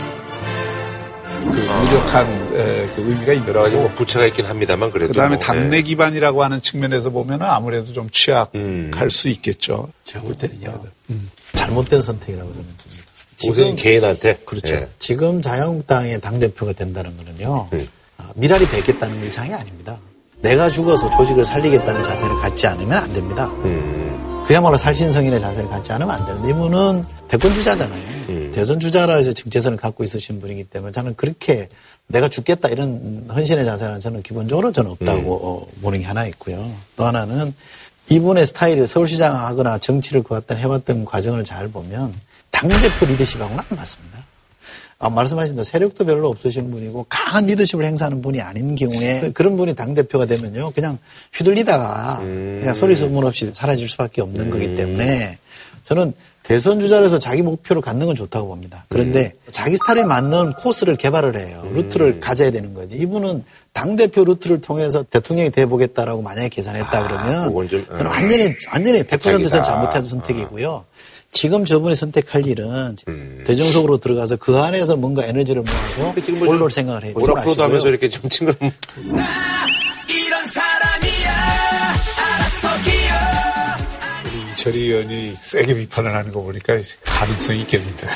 그 1.49 1.57
유력한 1.57 2.27
에, 2.55 2.87
그 2.95 3.01
의미가 3.01 3.33
있는 3.33 3.47
여러 3.47 3.63
가지 3.63 3.75
뭐 3.75 3.89
부채가 3.95 4.25
있긴 4.27 4.45
합니다만 4.45 4.91
그래도 4.91 5.09
그다음에 5.09 5.35
뭐, 5.35 5.39
당내 5.39 5.77
네. 5.77 5.81
기반이라고 5.81 6.43
하는 6.43 6.61
측면에서 6.61 7.09
보면 7.09 7.41
아무래도 7.41 7.91
좀 7.93 8.09
취약할 8.09 8.49
음. 8.55 8.91
수 9.09 9.29
있겠죠. 9.29 9.89
제가 10.05 10.23
볼 10.23 10.35
때는요. 10.35 10.83
음. 11.09 11.29
잘못된 11.53 12.01
선택이라고 12.01 12.51
저는 12.51 12.67
듭니다. 12.77 13.03
지금 13.37 13.75
개인한테 13.75 14.39
그렇죠. 14.45 14.75
네. 14.75 14.87
지금 14.99 15.41
자유한국당의 15.41 16.21
당 16.21 16.39
대표가 16.39 16.73
된다는 16.73 17.17
거는요. 17.17 17.69
음. 17.73 17.87
아, 18.17 18.29
미랄이 18.35 18.67
되겠다는 18.67 19.23
이상이 19.25 19.53
아닙니다. 19.53 19.99
내가 20.41 20.69
죽어서 20.69 21.09
조직을 21.11 21.45
살리겠다는 21.45 22.03
자세를 22.03 22.35
갖지 22.37 22.67
않으면 22.67 23.03
안 23.03 23.13
됩니다. 23.13 23.45
음. 23.65 24.43
그야말로 24.47 24.75
살신성인의 24.77 25.39
자세를 25.39 25.69
갖지 25.69 25.91
않으면 25.93 26.15
안 26.15 26.25
되는데 26.25 26.49
이분은 26.49 27.05
대권 27.27 27.53
주자잖아요. 27.53 28.20
음. 28.31 28.51
대선 28.53 28.79
주자라 28.79 29.15
해서 29.15 29.33
정체선을 29.33 29.77
갖고 29.77 30.03
있으신 30.03 30.41
분이기 30.41 30.63
때문에 30.65 30.91
저는 30.91 31.15
그렇게 31.15 31.69
내가 32.07 32.27
죽겠다 32.27 32.69
이런 32.69 33.25
헌신의 33.29 33.65
자세는 33.65 33.99
저는 33.99 34.21
기본적으로 34.23 34.71
저는 34.71 34.91
없다고 34.91 35.67
음. 35.71 35.81
보는 35.81 35.99
게 35.99 36.05
하나 36.05 36.25
있고요. 36.27 36.73
또 36.95 37.05
하나는 37.05 37.53
이분의 38.09 38.45
스타일을 38.45 38.87
서울시장 38.87 39.35
하거나 39.37 39.77
정치를 39.77 40.23
그왔던 40.23 40.57
해왔던 40.57 41.05
과정을 41.05 41.43
잘 41.43 41.69
보면 41.69 42.13
당대표 42.49 43.05
리더십하고는 43.05 43.59
안 43.59 43.77
맞습니다. 43.77 44.25
아, 44.99 45.09
말씀하신 45.09 45.55
대로 45.55 45.63
세력도 45.63 46.05
별로 46.05 46.29
없으신 46.29 46.69
분이고 46.69 47.07
강한 47.09 47.47
리더십을 47.47 47.83
행사하는 47.85 48.21
분이 48.21 48.39
아닌 48.39 48.75
경우에 48.75 49.31
그런 49.33 49.57
분이 49.57 49.73
당대표가 49.73 50.25
되면요. 50.27 50.71
그냥 50.71 50.99
휘둘리다가 51.33 52.19
음. 52.21 52.59
그냥 52.61 52.75
소리 52.75 52.95
소문 52.95 53.25
없이 53.25 53.49
사라질 53.51 53.89
수밖에 53.89 54.21
없는 54.21 54.45
음. 54.45 54.51
거기 54.51 54.75
때문에 54.75 55.39
저는 55.81 56.13
대선 56.51 56.81
주자로서 56.81 57.17
자기 57.17 57.41
목표를 57.41 57.81
갖는 57.81 58.07
건 58.07 58.13
좋다고 58.13 58.49
봅니다. 58.49 58.83
그런데 58.89 59.35
음. 59.45 59.51
자기 59.53 59.77
스타일에 59.77 60.03
맞는 60.03 60.51
코스를 60.55 60.97
개발을 60.97 61.37
해요. 61.37 61.61
음. 61.63 61.75
루트를 61.75 62.19
가져야 62.19 62.51
되는 62.51 62.73
거지. 62.73 62.97
이분은 62.97 63.45
당 63.71 63.95
대표 63.95 64.25
루트를 64.25 64.59
통해서 64.59 65.01
대통령이 65.01 65.51
돼 65.51 65.65
보겠다라고 65.65 66.21
만약에 66.21 66.49
계산했다 66.49 66.89
아, 66.91 67.07
그러면 67.07 67.69
좀, 67.69 67.79
음. 67.79 67.85
저는 67.97 68.05
완전히, 68.07 68.53
완전히 68.73 69.03
100%는 69.03 69.63
잘못한 69.63 70.03
선택이고요. 70.03 70.83
지금 71.31 71.63
저분이 71.63 71.95
선택할 71.95 72.45
일은 72.45 72.97
음. 73.07 73.43
대정석으로 73.47 73.99
들어가서 73.99 74.35
그 74.35 74.59
안에서 74.59 74.97
뭔가 74.97 75.23
에너지를 75.23 75.63
모아서 75.63 76.13
뭐 76.33 76.49
올올 76.49 76.69
생각을 76.69 77.05
해요. 77.05 77.13
오락프로도 77.15 77.63
하면서 77.63 77.87
이렇게 77.87 78.09
좀 78.09 78.29
칭그러 78.29 78.57
이철희 84.61 84.79
의원이 84.79 85.35
세게 85.35 85.73
비판을 85.73 86.13
하는 86.13 86.31
거 86.31 86.41
보니까 86.41 86.77
가능성이 87.03 87.61
있겠는데. 87.61 88.07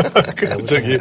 저기 0.66 0.98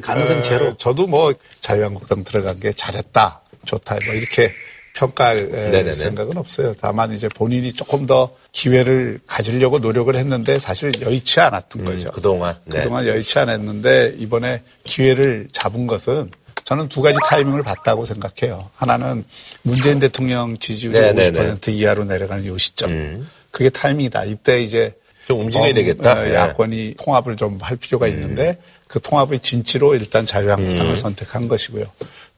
가능성 0.00 0.42
제로. 0.42 0.68
어, 0.68 0.76
저도 0.76 1.06
뭐 1.06 1.32
자유한국당 1.60 2.24
들어간 2.24 2.60
게 2.60 2.72
잘했다, 2.72 3.40
좋다, 3.64 3.98
뭐 4.04 4.14
이렇게 4.14 4.52
평가할 4.94 5.50
네네네. 5.50 5.94
생각은 5.94 6.36
없어요. 6.36 6.74
다만 6.80 7.12
이제 7.12 7.28
본인이 7.28 7.72
조금 7.72 8.06
더 8.06 8.36
기회를 8.52 9.18
가지려고 9.26 9.78
노력을 9.78 10.14
했는데 10.14 10.58
사실 10.58 10.92
여의치 11.00 11.40
않았던 11.40 11.82
음, 11.82 11.84
거죠. 11.86 12.10
그동안. 12.12 12.54
네. 12.64 12.78
그동안 12.78 13.06
여의치 13.06 13.38
않았는데 13.38 14.16
이번에 14.18 14.62
기회를 14.84 15.48
잡은 15.52 15.86
것은 15.86 16.30
저는 16.64 16.88
두 16.88 17.02
가지 17.02 17.18
타이밍을 17.28 17.62
봤다고 17.62 18.04
생각해요. 18.04 18.70
하나는 18.76 19.24
문재인 19.62 19.98
대통령 19.98 20.56
지지율이 20.56 20.98
네네네. 20.98 21.54
50% 21.54 21.68
이하로 21.72 22.04
내려가는 22.04 22.46
요 22.46 22.56
시점. 22.56 22.90
음. 22.90 23.28
그게 23.54 23.70
타이밍이다. 23.70 24.24
이때 24.24 24.60
이제 24.60 24.92
좀 25.28 25.40
움직여야 25.42 25.70
어, 25.70 25.72
되겠다. 25.74 26.20
어, 26.20 26.34
야권이 26.34 26.76
네. 26.76 26.94
통합을 26.98 27.36
좀 27.36 27.58
할 27.62 27.76
필요가 27.76 28.06
음. 28.06 28.10
있는데 28.10 28.58
그 28.88 29.00
통합의 29.00 29.38
진치로 29.38 29.94
일단 29.94 30.26
자유한국당을 30.26 30.90
음. 30.92 30.96
선택한 30.96 31.46
것이고요. 31.46 31.86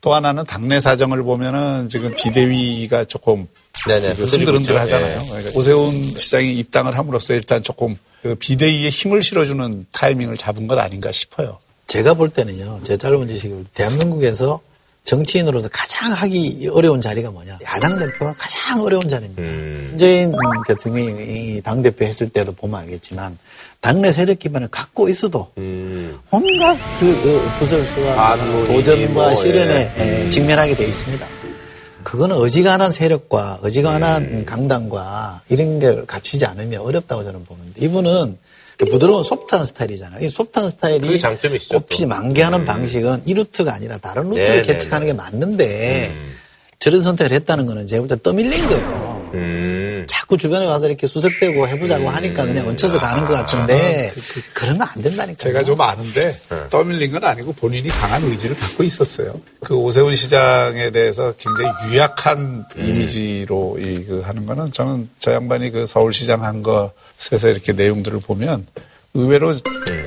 또 0.03 0.15
하나는 0.15 0.45
당내 0.45 0.79
사정을 0.79 1.23
보면은 1.23 1.89
지금 1.89 2.15
비대위가 2.15 3.05
조금 3.05 3.49
네네, 3.89 4.11
흔들흔들 4.13 4.79
하잖아요. 4.79 5.21
네. 5.21 5.29
그러니까 5.29 5.59
오세훈 5.59 6.19
시장이 6.19 6.55
입당을 6.59 6.97
함으로써 6.97 7.33
일단 7.33 7.63
조금 7.63 7.97
그 8.23 8.35
비대위에 8.35 8.91
힘을 8.91 9.23
실어주는 9.23 9.87
타이밍을 9.93 10.37
잡은 10.37 10.67
것 10.67 10.79
아닌가 10.79 11.11
싶어요. 11.13 11.59
제가 11.87 12.13
볼 12.13 12.29
때는요, 12.29 12.81
제 12.83 12.99
짧은 12.99 13.27
지식으로 13.29 13.65
대한민국에서 13.73 14.61
정치인으로서 15.07 15.69
가장 15.73 16.13
하기 16.13 16.69
어려운 16.73 17.01
자리가 17.01 17.31
뭐냐. 17.31 17.59
야당 17.65 17.97
대표가 17.99 18.35
가장 18.37 18.81
어려운 18.83 19.09
자리입니다. 19.09 19.41
음. 19.41 19.87
문재인 19.91 20.33
대통령이 20.67 21.63
당대표 21.63 22.05
했을 22.05 22.29
때도 22.29 22.53
보면 22.53 22.81
알겠지만 22.81 23.39
당내 23.81 24.11
세력 24.11 24.41
기반을 24.41 24.69
갖고 24.69 25.09
있어도 25.09 25.53
음. 25.59 26.19
온갖 26.31 26.77
그 26.99 27.49
부설수와 27.61 28.13
아, 28.15 28.37
도전과 28.67 29.13
뭐, 29.13 29.35
시련에 29.35 29.93
예. 29.97 30.31
직면하게 30.31 30.77
돼 30.77 30.87
있습니다. 30.87 31.27
그거는 32.03 32.37
어지간한 32.37 32.91
세력과 32.91 33.61
어지간한 33.63 34.23
음. 34.23 34.45
강단과 34.45 35.43
이런 35.49 35.79
걸 35.79 36.05
갖추지 36.05 36.47
않으면 36.47 36.81
어렵다고 36.81 37.23
저는 37.23 37.45
보는데 37.45 37.85
이분은 37.85 38.39
부드러운 38.85 39.23
소프트한 39.23 39.65
스타일이잖아요. 39.65 40.25
이 40.25 40.29
소프트한 40.29 40.69
스타일이 40.69 41.21
꽃이 41.71 42.05
만개하는 42.07 42.61
음. 42.61 42.65
방식은 42.67 43.23
이 43.27 43.35
루트가 43.35 43.73
아니라 43.75 43.97
다른 43.99 44.25
루트를 44.29 44.57
네, 44.57 44.63
개척하는 44.63 45.07
네, 45.07 45.13
게 45.13 45.17
맞는데 45.17 46.15
음. 46.15 46.35
저런 46.79 47.01
선택을 47.01 47.33
했다는 47.33 47.67
거는 47.67 47.87
제가 47.87 48.01
볼 48.03 48.09
때 48.09 48.17
떠밀린 48.23 48.67
거예요. 48.69 49.31
음. 49.35 49.86
자꾸 50.07 50.39
주변에 50.39 50.67
와서 50.67 50.87
이렇게 50.87 51.07
수색되고 51.07 51.69
해보자고 51.69 52.05
음. 52.05 52.15
하니까 52.15 52.45
그냥 52.47 52.69
얹혀서 52.69 52.99
가는 53.01 53.27
것 53.27 53.35
같은데 53.35 54.09
아, 54.11 54.15
그, 54.15 54.21
그, 54.33 54.43
그러면 54.55 54.83
안 54.83 55.03
된다니까. 55.03 55.37
제가 55.39 55.63
좀 55.63 55.81
아는데 55.81 56.31
네. 56.31 56.69
떠밀린 56.71 57.13
건 57.13 57.25
아니고 57.25 57.53
본인이 57.53 57.89
강한 57.89 58.23
의지를 58.25 58.57
갖고 58.57 58.83
있었어요. 58.83 59.39
그 59.61 59.75
오세훈 59.75 60.15
시장에 60.15 60.91
대해서 60.91 61.35
굉장히 61.39 61.71
유약한 61.91 62.65
음. 62.77 62.87
이미지로 62.89 63.77
이 63.81 64.07
그 64.07 64.21
하는 64.25 64.47
거는 64.47 64.73
저는 64.73 65.09
저 65.19 65.33
양반이 65.33 65.71
그 65.71 65.87
서울시장 65.87 66.45
한 66.45 66.63
것에서 66.63 67.49
이렇게 67.49 67.73
내용들을 67.73 68.21
보면 68.21 68.67
의외로 69.15 69.55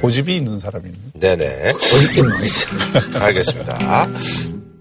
고집이 0.02 0.36
있는 0.36 0.58
사람입니다. 0.58 1.20
네네. 1.20 1.72
고집이 1.74 2.22
뭐 2.22 2.32
있어. 2.40 2.70
알겠습니다. 3.20 4.06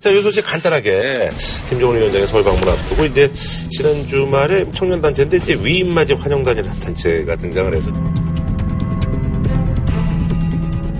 자, 0.00 0.10
이 0.10 0.22
소식 0.22 0.46
간단하게 0.46 1.32
김정은 1.68 1.96
위원장의 1.96 2.28
서울 2.28 2.44
방문 2.44 2.68
앞두고 2.68 3.04
이제 3.06 3.32
지난 3.68 4.06
주말에 4.06 4.64
청년단체인데 4.72 5.38
이제 5.38 5.58
위임맞이 5.60 6.12
환영단이라는 6.12 6.78
단체가 6.78 7.34
등장을 7.34 7.74
해서 7.74 7.90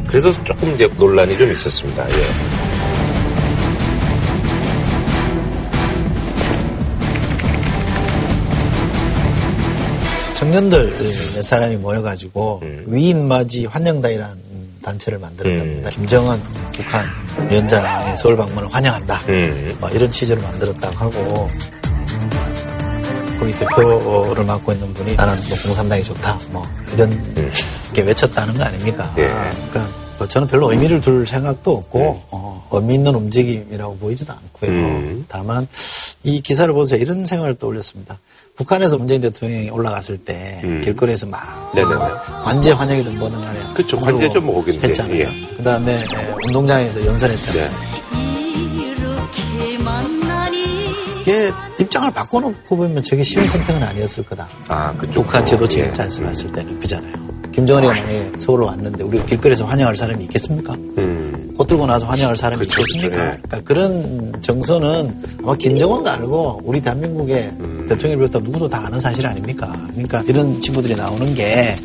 그래서 0.08 0.32
조금 0.42 0.74
이제 0.74 0.88
논란이 0.98 1.38
좀 1.38 1.52
있었습니다. 1.52 2.10
예. 2.10 2.58
청년들 10.34 10.90
몇 11.36 11.42
사람이 11.42 11.76
모여가지고 11.76 12.60
음. 12.62 12.84
위임맞이 12.88 13.66
환영단이라는 13.66 14.47
단체를 14.82 15.18
만들었답니다. 15.18 15.88
음. 15.88 15.90
김정은 15.92 16.42
북한 16.72 17.04
위원장의 17.50 18.16
서울 18.16 18.36
방문을 18.36 18.72
환영한다. 18.72 19.20
음. 19.28 19.76
뭐 19.80 19.88
이런 19.90 20.10
취지로 20.10 20.40
만들었다고 20.42 20.96
하고 20.96 21.48
거기 23.38 23.52
대표를 23.58 24.44
맡고 24.44 24.72
있는 24.72 24.92
분이 24.94 25.14
나는 25.14 25.34
뭐 25.48 25.58
공산당이 25.64 26.04
좋다. 26.04 26.38
뭐 26.50 26.64
이런 26.92 27.12
음. 27.12 27.52
게 27.92 28.02
외쳤다는 28.02 28.54
거 28.54 28.64
아닙니까? 28.64 29.12
예. 29.18 29.28
그러니까 29.70 29.88
뭐 30.18 30.26
저는 30.26 30.48
별로 30.48 30.70
의미를 30.72 31.00
둘 31.00 31.26
생각도 31.26 31.76
없고 31.76 31.98
음. 31.98 32.20
어, 32.30 32.68
의미 32.72 32.94
있는 32.94 33.14
움직임이라고 33.14 33.96
보이지도 33.98 34.32
않고요. 34.32 34.70
음. 34.70 35.24
다만 35.28 35.66
이 36.24 36.40
기사를 36.40 36.72
보면서 36.72 36.96
이런 36.96 37.24
생각을 37.24 37.54
떠올렸습니다. 37.54 38.18
북한에서 38.58 38.98
문재인 38.98 39.20
대통령이 39.20 39.70
올라갔을 39.70 40.18
때 40.18 40.60
음. 40.64 40.80
길거리에서 40.82 41.26
막 41.26 41.70
네네네. 41.76 41.96
관제 42.42 42.72
환영이든 42.72 43.16
뭐든 43.16 43.40
간에 43.40 43.60
그렇죠. 43.72 44.00
관제 44.00 44.28
좀 44.30 44.46
먹긴데 44.46 44.88
했잖아요. 44.88 45.16
예. 45.16 45.56
그다음에 45.56 45.92
예, 45.92 46.34
운동장에서 46.44 47.06
연설했잖아요. 47.06 47.70
네. 47.70 47.98
이게 51.20 51.52
입장을 51.78 52.10
바꿔놓고 52.10 52.76
보면 52.76 53.02
저게 53.04 53.22
쉬운 53.22 53.46
선택은 53.46 53.80
아니었을 53.80 54.24
거다. 54.24 54.48
아, 54.66 54.92
그쪽 54.96 55.22
북한 55.22 55.46
지도층 55.46 55.82
예. 55.82 55.86
입장에서 55.86 56.22
봤을 56.22 56.50
때는 56.50 56.80
그잖아요. 56.80 57.14
김정은이가 57.52 57.92
만약에 57.92 58.32
서울로 58.38 58.66
왔는데 58.66 59.04
우리가 59.04 59.24
길거리에서 59.26 59.66
환영할 59.66 59.94
사람이 59.94 60.24
있겠습니까? 60.24 60.74
음. 60.74 61.07
옷 61.68 61.76
들고 61.78 61.86
나서 61.86 62.06
환영할 62.06 62.34
사람이 62.34 62.64
그쵸, 62.64 62.80
있겠습니까? 62.80 63.16
그쵸, 63.16 63.30
네. 63.30 63.38
그러니까 63.42 63.60
그런 63.62 64.32
정서는 64.40 65.22
아마 65.42 65.54
김정은도 65.54 66.10
알고 66.10 66.62
우리 66.64 66.80
대한민국의 66.80 67.52
음. 67.60 67.86
대통령을 67.88 68.26
비롯한 68.26 68.42
누구도 68.42 68.68
다 68.68 68.86
아는 68.86 68.98
사실 68.98 69.26
아닙니까? 69.26 69.70
그러니까 69.90 70.22
이런 70.26 70.60
친구들이 70.60 70.96
나오는 70.96 71.34
게 71.34 71.76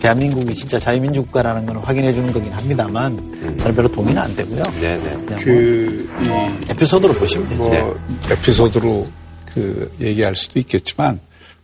대한민국이 0.00 0.54
진짜 0.54 0.78
자유민주국가라는 0.78 1.66
걸 1.66 1.78
확인해 1.82 2.12
주는 2.14 2.32
거긴 2.32 2.52
합니다만 2.52 3.12
음. 3.12 3.58
저는 3.58 3.74
별로 3.74 3.88
동의는 3.88 4.22
안 4.22 4.34
되고요. 4.36 4.62
네네. 4.80 5.18
네. 5.28 5.36
그뭐 5.36 6.58
에피소드로 6.70 7.14
보시면 7.14 7.48
되죠. 7.48 7.62
뭐 7.62 8.00
에피소드로 8.30 9.06
그 9.52 9.92
얘기할 10.00 10.34
수도 10.36 10.60
있겠지만 10.60 11.18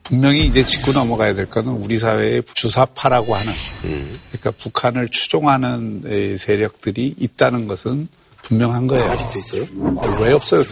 분명히 0.09 0.47
이제 0.47 0.65
짚고 0.65 0.93
넘어가야 0.93 1.35
될 1.35 1.47
거는 1.47 1.71
우리 1.71 1.99
사회의 1.99 2.43
주사파라고 2.55 3.35
하는 3.35 3.53
그러니까 3.83 4.51
북한을 4.63 5.09
추종하는 5.09 6.37
세력들이 6.39 7.15
있다는 7.19 7.69
것은 7.69 8.09
분명한 8.49 8.87
거예요. 8.87 9.11
아직도 9.11 9.39
있어요? 9.39 9.63
아, 9.99 10.19
왜 10.23 10.33
없어요? 10.33 10.65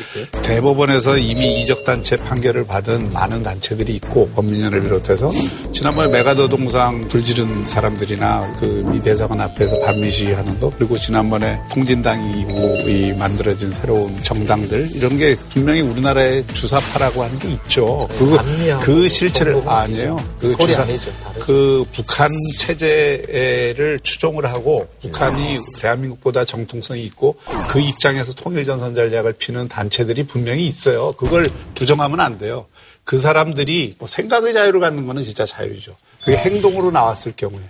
대법원에서 0.42 1.18
이미 1.18 1.60
이적단체 1.62 2.16
판결을 2.16 2.64
받은 2.64 3.12
많은 3.12 3.42
단체들이 3.42 3.94
있고 3.96 4.28
법민연을 4.30 4.82
비롯해서 4.82 5.30
지난번에 5.72 6.10
메가더 6.10 6.48
동상 6.48 7.06
불지른 7.08 7.64
사람들이나 7.64 8.56
그 8.58 8.86
미 8.86 9.00
대사관 9.02 9.40
앞에서 9.40 9.80
반미 9.80 10.10
시위하는 10.10 10.58
거 10.60 10.70
그리고 10.76 10.96
지난번에 10.96 11.60
통진당 11.70 12.22
이후에 12.38 13.12
만들어진 13.14 13.72
새로운 13.72 14.14
정당들 14.22 14.90
이런 14.94 15.18
게 15.18 15.34
분명히 15.50 15.80
우리나라의 15.80 16.46
주사파라고 16.52 17.22
하는 17.24 17.38
게 17.38 17.48
있죠. 17.50 18.00
그, 18.18 18.36
그 18.82 19.08
실체를 19.08 19.60
아니에요. 19.66 20.24
그 20.38 20.56
주사 20.56 20.82
아니죠. 20.82 21.10
그 21.40 21.84
북한 21.92 22.30
체제를 22.58 23.98
추종을 24.02 24.46
하고 24.46 24.86
북한이 25.02 25.58
대한민국보다 25.80 26.44
정통성이 26.44 27.02
있고 27.04 27.36
그 27.68 27.80
입장에서 27.80 28.32
통일전 28.34 28.78
선 28.78 28.94
전략을 28.94 29.34
피는 29.34 29.68
단체들이 29.68 30.26
분명히 30.26 30.66
있어요. 30.66 31.12
그걸 31.12 31.46
부정하면 31.74 32.20
안 32.20 32.38
돼요. 32.38 32.66
그 33.04 33.20
사람들이 33.20 33.96
뭐 33.98 34.08
생각의 34.08 34.52
자유를 34.52 34.80
갖는 34.80 35.06
거는 35.06 35.22
진짜 35.22 35.44
자유죠. 35.44 35.96
그게 36.24 36.36
행동으로 36.36 36.90
나왔을 36.90 37.32
경우에 37.36 37.60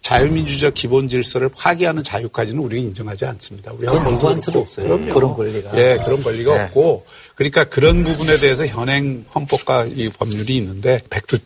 자유민주적 0.00 0.74
기본 0.74 1.08
질서를 1.08 1.50
파기하는 1.50 2.04
자유까지는 2.04 2.62
우리가 2.62 2.80
인정하지 2.82 3.26
않습니다. 3.26 3.72
우리가 3.72 3.98
누구한테도 3.98 4.60
없어요. 4.60 4.86
그럼요. 4.86 5.14
그런 5.14 5.34
권리가. 5.34 5.78
예, 5.78 5.98
그런 6.02 6.22
권리가 6.22 6.56
네. 6.56 6.64
없고 6.64 7.04
그러니까 7.34 7.64
그런 7.64 8.04
부분에 8.04 8.38
대해서 8.38 8.66
현행 8.66 9.24
헌법과 9.34 9.86
이 9.86 10.08
법률이 10.08 10.56
있는데 10.56 10.98
백두 11.10 11.38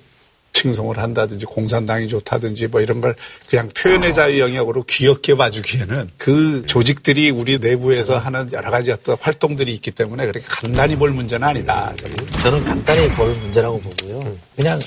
칭송을 0.52 0.98
한다든지 0.98 1.46
공산당이 1.46 2.08
좋다든지 2.08 2.68
뭐 2.68 2.80
이런 2.80 3.00
걸 3.00 3.14
그냥 3.48 3.68
표현의 3.68 4.14
자유 4.14 4.40
영역으로 4.40 4.84
귀엽게 4.84 5.34
봐주기에는 5.34 6.10
그 6.18 6.64
조직들이 6.66 7.30
우리 7.30 7.58
내부에서 7.58 8.18
하는 8.18 8.48
여러 8.52 8.70
가지 8.70 8.92
어떤 8.92 9.16
활동들이 9.20 9.74
있기 9.74 9.90
때문에 9.90 10.26
그렇게 10.26 10.46
간단히 10.48 10.96
볼 10.96 11.10
문제는 11.10 11.46
아니다. 11.46 11.94
저는 12.42 12.64
간단히 12.64 13.08
볼 13.10 13.28
문제라고 13.36 13.80
보고요. 13.80 14.36
그냥 14.56 14.78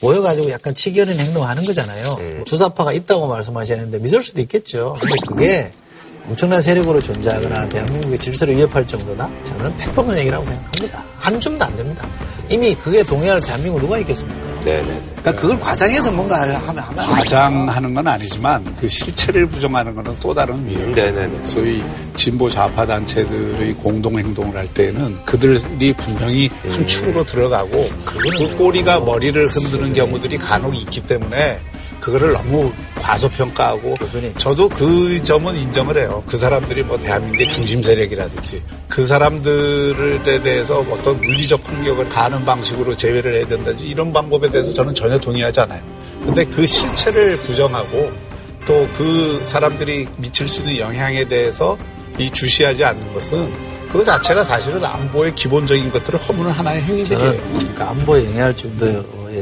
모여가지고 0.00 0.50
약간 0.50 0.74
치기 0.74 1.00
어린 1.00 1.18
행동을 1.18 1.48
하는 1.48 1.62
거잖아요. 1.64 2.16
음. 2.20 2.44
주사파가 2.44 2.92
있다고 2.92 3.28
말씀하시는데 3.28 4.00
믿을 4.00 4.22
수도 4.22 4.40
있겠죠. 4.40 4.96
근데 5.00 5.14
그게 5.26 5.72
엄청난 6.28 6.62
세력으로 6.62 7.00
존재하거나 7.00 7.68
대한민국의 7.68 8.18
질서를 8.18 8.56
위협할 8.56 8.86
정도다? 8.86 9.28
저는 9.44 9.76
택도는 9.76 10.18
얘기라고 10.18 10.44
생각합니다. 10.44 11.04
한 11.18 11.40
줌도 11.40 11.64
안 11.64 11.76
됩니다. 11.76 12.06
이미 12.48 12.74
그게 12.74 13.02
동의할 13.02 13.40
대한민국 13.40 13.80
누가 13.80 13.98
있겠습니까? 13.98 14.52
네네. 14.64 15.02
그러니까 15.22 15.32
그걸 15.40 15.58
과장해서 15.58 16.12
뭔가 16.12 16.40
하면 16.42 16.56
하면 16.56 16.96
과장하는 16.96 17.94
건 17.94 18.06
아니지만 18.06 18.76
그 18.80 18.88
실체를 18.88 19.46
부정하는 19.46 19.94
것은 19.94 20.16
또 20.20 20.32
다른 20.32 20.64
위험. 20.68 20.94
네네네. 20.94 21.46
소위 21.46 21.82
진보 22.16 22.48
좌파 22.48 22.86
단체들의 22.86 23.74
공동 23.74 24.18
행동을 24.18 24.56
할 24.56 24.66
때는 24.68 25.24
그들이 25.24 25.92
분명히 25.94 26.50
음. 26.64 26.72
한 26.72 26.86
축으로 26.86 27.24
들어가고 27.24 27.88
그 28.04 28.56
꼬리가 28.56 29.00
머리를 29.00 29.48
흔드는 29.48 29.92
경우들이 29.94 30.38
간혹 30.38 30.74
있기 30.76 31.06
때문에 31.06 31.60
그거를 32.02 32.32
너무 32.32 32.72
과소평가하고 32.96 33.94
교수님. 33.94 34.34
저도 34.36 34.68
그 34.68 35.22
점은 35.22 35.56
인정을 35.56 35.96
해요. 35.98 36.22
그 36.26 36.36
사람들이 36.36 36.82
뭐 36.82 36.98
대한민국의 36.98 37.48
중심 37.48 37.80
세력이라든지 37.80 38.60
그 38.88 39.06
사람들에 39.06 40.42
대해서 40.42 40.80
어떤 40.90 41.20
물리적 41.20 41.62
폭력을 41.62 42.06
가하는 42.08 42.44
방식으로 42.44 42.96
제외를 42.96 43.34
해야 43.34 43.46
된다든지 43.46 43.86
이런 43.86 44.12
방법에 44.12 44.50
대해서 44.50 44.74
저는 44.74 44.94
전혀 44.94 45.18
동의하지 45.18 45.60
않아요. 45.60 45.80
근데 46.24 46.44
그 46.44 46.66
실체를 46.66 47.36
부정하고 47.38 48.10
또 48.66 48.86
그 48.96 49.40
사람들이 49.44 50.08
미칠 50.18 50.46
수 50.46 50.60
있는 50.60 50.78
영향에 50.78 51.26
대해서 51.26 51.78
이 52.18 52.30
주시하지 52.30 52.84
않는 52.84 53.14
것은 53.14 53.52
그 53.92 54.04
자체가 54.04 54.42
사실은 54.42 54.84
안보의 54.84 55.34
기본적인 55.34 55.90
것들을 55.92 56.18
허무는 56.20 56.50
하나의 56.50 56.82
행위들이에요. 56.82 57.40
그러니까 57.52 57.90
안보에 57.90 58.24
영향을 58.26 58.56
정 58.56 58.76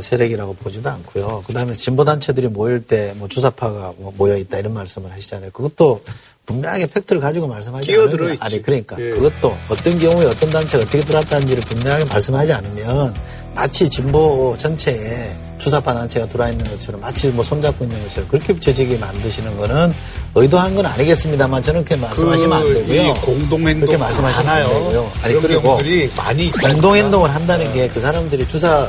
세력이라고 0.02 0.54
보지도 0.54 0.90
않고요. 0.90 1.44
그 1.46 1.52
다음에 1.52 1.74
진보 1.74 2.04
단체들이 2.04 2.48
모일 2.48 2.80
때 2.80 3.12
뭐 3.16 3.28
주사파가 3.28 3.92
뭐 3.98 4.12
모여 4.16 4.36
있다 4.36 4.58
이런 4.58 4.72
말씀을 4.74 5.10
하시잖아요. 5.12 5.50
그것도 5.52 6.00
분명하게 6.46 6.86
팩트를 6.86 7.20
가지고 7.20 7.46
말씀하지 7.48 7.92
않으면 7.92 8.36
아니 8.40 8.62
그러니까 8.62 8.96
예. 9.00 9.10
그것도 9.10 9.54
어떤 9.68 9.98
경우에 9.98 10.26
어떤 10.26 10.50
단체가 10.50 10.82
어떻게 10.82 11.00
들어왔다는지를 11.00 11.62
분명하게 11.66 12.04
말씀하지 12.06 12.52
않으면 12.52 13.14
마치 13.54 13.88
진보 13.88 14.54
전체에 14.58 15.36
주사파 15.58 15.92
단체가 15.92 16.26
들어와 16.28 16.50
있는 16.50 16.64
것처럼 16.70 17.00
마치 17.02 17.28
뭐 17.28 17.44
손잡고 17.44 17.84
있는 17.84 18.00
것처럼 18.02 18.28
그렇게 18.28 18.52
붙여지게 18.54 18.96
만드시는 18.96 19.56
거는 19.56 19.92
의도한 20.34 20.74
건 20.74 20.86
아니겠습니다만 20.86 21.62
저는 21.62 21.84
그렇게 21.84 22.00
말씀하시면 22.00 22.52
안그 22.52 22.74
되고요. 22.74 23.14
공동행동 23.16 23.80
그렇게 23.86 23.96
말씀하시면 23.96 24.48
안 24.48 24.64
되고요. 24.64 25.12
아니 25.22 25.34
그리고 25.40 25.78
많이 26.16 26.50
공동행동을 26.52 27.32
한다는 27.34 27.72
게 27.72 27.88
그 27.92 28.00
사람들이 28.00 28.46
주사 28.48 28.88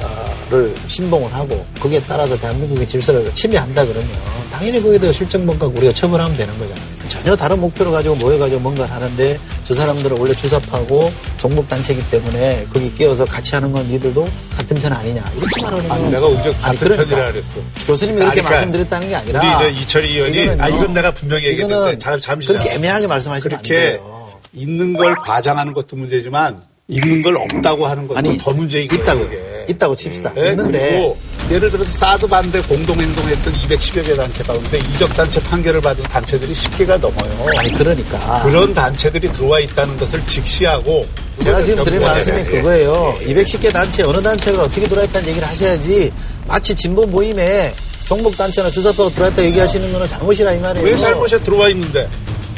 를 0.51 0.75
신봉을 0.87 1.33
하고 1.33 1.65
거기에 1.79 2.01
따라서 2.05 2.37
대한민국의 2.37 2.85
질서를 2.85 3.33
침해한다 3.33 3.85
그러면 3.85 4.09
당연히 4.51 4.81
거기에 4.83 4.99
대해 4.99 5.13
실정본과 5.13 5.67
우리가 5.67 5.93
처벌하면 5.93 6.35
되는 6.35 6.57
거잖아요. 6.59 6.85
전혀 7.07 7.35
다른 7.37 7.61
목표를 7.61 7.91
가지고 7.93 8.15
모여가지고 8.15 8.59
뭔가를 8.59 8.93
하는데 8.93 9.39
저 9.63 9.73
사람들은 9.73 10.17
원래 10.17 10.33
주사파고 10.33 11.09
종북단체이기 11.37 12.09
때문에 12.09 12.67
거기 12.71 12.93
끼어서 12.93 13.23
같이 13.23 13.55
하는 13.55 13.71
건 13.71 13.87
니들도 13.87 14.27
같은 14.57 14.77
편 14.81 14.91
아니냐 14.91 15.23
이렇게 15.37 15.61
말하는 15.63 15.87
거 15.87 15.93
아니 15.93 16.09
내가 16.09 16.27
언제 16.27 16.51
같은 16.51 16.79
그러니까. 16.79 17.05
편이라 17.05 17.31
그랬어 17.31 17.55
교수님이 17.87 18.17
그렇게 18.17 18.35
그러니까 18.35 18.49
말씀드렸다는 18.49 19.07
게 19.07 19.15
아니라 19.15 19.39
우리 19.39 19.51
저 19.57 19.69
이철희 19.81 20.17
의원이 20.17 20.61
아 20.61 20.67
이건 20.67 20.93
내가 20.93 21.11
분명히 21.11 21.45
얘기했는데 21.45 21.97
잠시 21.97 22.49
그렇게 22.49 22.71
애매하게 22.71 23.07
말씀하시면 23.07 23.57
안 23.57 23.63
돼요 23.63 24.21
있는 24.53 24.93
걸 24.93 25.15
과장하는 25.15 25.71
것도 25.71 25.95
문제지만 25.95 26.61
있는 26.91 27.21
걸 27.21 27.37
없다고 27.37 27.87
하는 27.87 28.07
것도 28.07 28.17
아니, 28.17 28.37
더 28.37 28.51
문제인 28.51 28.87
거예요. 28.87 29.01
있다고. 29.01 29.23
이게. 29.23 29.50
있다고 29.69 29.95
칩시다. 29.95 30.33
네? 30.33 30.49
있는데 30.49 31.15
예를 31.49 31.69
들어서 31.69 31.89
사드 31.89 32.27
반대 32.27 32.61
공동행동했던 32.61 33.53
210여 33.53 34.05
개 34.05 34.13
단체 34.13 34.43
가운데 34.43 34.77
이적 34.77 35.13
단체 35.13 35.39
판결을 35.41 35.81
받은 35.81 36.03
단체들이 36.03 36.53
10개가 36.53 36.99
넘어요. 36.99 37.47
아니 37.57 37.71
그러니까 37.73 38.43
그런 38.43 38.73
단체들이 38.73 39.31
들어와 39.33 39.59
있다는 39.59 39.97
것을 39.97 40.25
직시하고 40.27 41.05
제가 41.43 41.63
지금 41.63 41.83
드린 41.83 42.01
말씀이 42.01 42.43
그거예요. 42.43 43.15
210개 43.21 43.71
단체 43.71 44.03
어느 44.03 44.21
단체가 44.21 44.63
어떻게 44.63 44.87
들어와 44.87 45.05
있다는 45.05 45.29
얘기를 45.29 45.47
하셔야지 45.47 46.11
마치 46.47 46.75
진보 46.75 47.05
모임에 47.05 47.73
종목 48.05 48.35
단체나 48.37 48.69
주사파가 48.71 49.09
들어와 49.09 49.29
있다 49.31 49.43
얘기하시는 49.45 49.91
거는 49.91 50.07
잘못이라 50.07 50.53
이 50.53 50.59
말이에요. 50.59 50.85
왜 50.87 50.95
잘못이 50.97 51.41
들어와 51.43 51.69
있는데? 51.69 52.07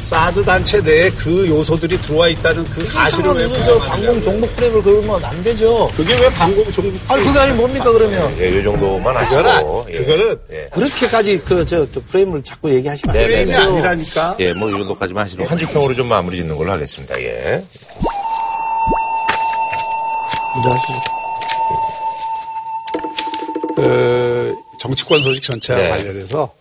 사드 0.03 0.43
단체 0.43 0.81
내에 0.81 1.09
그 1.11 1.47
요소들이 1.47 1.99
들어와 2.01 2.27
있다는 2.27 2.69
그 2.69 2.83
사실을 2.85 3.33
왜 3.35 3.47
무슨 3.47 3.63
저 3.63 3.79
방공 3.79 4.21
종목 4.21 4.53
프레임을 4.55 4.81
걸면 4.83 5.23
안 5.23 5.41
되죠. 5.41 5.89
그게 5.95 6.13
왜 6.21 6.29
방공 6.31 6.71
종목 6.71 6.99
아니 7.11 7.23
그게 7.23 7.39
아니 7.39 7.53
뭡니까 7.53 7.91
그러면? 7.91 8.35
예, 8.39 8.59
이 8.59 8.63
정도만 8.63 9.15
하시고. 9.15 9.87
예. 9.89 9.93
그거는 9.93 10.39
예. 10.51 10.69
그렇게까지 10.71 11.39
그 11.39 11.63
저 11.65 11.87
프레임을 12.07 12.43
자꾸 12.43 12.69
얘기하시면 12.73 13.15
안 13.15 13.23
프레임이 13.23 13.53
아니라니까. 13.55 14.35
예, 14.39 14.53
뭐 14.53 14.69
이 14.69 14.73
정도까지만 14.73 15.23
하시고 15.23 15.45
한 15.45 15.57
줄평으로 15.57 15.95
좀 15.95 16.07
마무리 16.09 16.37
짓는 16.37 16.55
걸로 16.57 16.71
하겠습니다. 16.73 17.19
예. 17.21 17.63
하시죠. 20.55 20.93
그 23.75 24.55
정치권 24.79 25.21
소식 25.21 25.41
전체와 25.43 25.79
네. 25.79 25.89
관련해서 25.89 26.51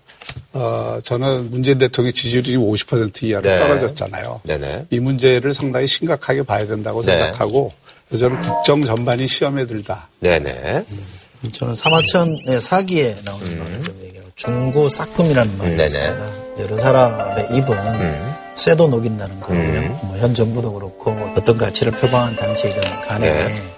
어, 0.55 0.99
저는 1.03 1.51
문재인 1.51 1.79
대통령의 1.79 2.13
지지율이 2.13 2.57
50% 2.57 3.23
이하로 3.23 3.43
네. 3.43 3.59
떨어졌잖아요. 3.59 4.43
네네. 4.45 4.87
이 4.91 5.01
문제를 5.01 5.53
상당히 5.53 5.87
심각하게 5.87 6.43
봐야 6.43 6.67
된다고 6.67 7.03
네. 7.03 7.19
생각하고 7.19 7.73
그래서 8.09 8.29
저는 8.29 8.43
국정 8.43 8.83
전반이 8.83 9.27
시험에 9.27 9.67
들다. 9.67 10.09
네네. 10.21 10.85
음, 10.91 11.51
저는 11.53 11.77
사마천의 11.77 12.61
사기에 12.61 13.17
나오는 13.25 13.47
음. 13.47 13.59
말을 13.59 13.83
좀 13.83 14.01
얘기하고 14.05 14.31
중구 14.37 14.91
싹금이라는 14.91 15.59
말이 15.59 15.71
네네. 15.71 15.85
있습니다. 15.85 16.43
여러 16.59 16.79
사람의 16.79 17.47
입은 17.57 17.71
음. 17.71 18.35
쇠도 18.55 18.89
녹인다는 18.89 19.41
거고요. 19.41 19.59
음. 19.59 19.99
뭐현 20.03 20.35
정부도 20.35 20.75
그렇고 20.75 21.11
어떤 21.35 21.57
가치를 21.57 21.93
표방한 21.93 22.37
단체이든 22.37 22.81
간에 23.09 23.31
네. 23.31 23.73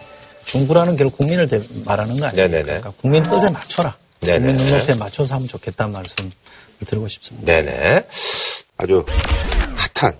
중구라는 0.44 0.96
결국 0.96 1.18
국민을 1.18 1.48
말하는 1.84 2.16
거 2.16 2.26
아니에요? 2.26 2.48
그러니까 2.48 2.92
국민 3.00 3.22
뜻에 3.22 3.50
맞춰라. 3.50 3.96
네네. 4.20 4.38
국민 4.38 4.56
눈높이에 4.56 4.94
맞춰서 4.96 5.34
하면 5.34 5.46
좋겠다는 5.46 5.92
말씀 5.92 6.30
드리고 6.84 7.08
싶습니다. 7.08 7.46
네네. 7.46 8.06
아주 8.76 9.04
핫한 9.94 10.14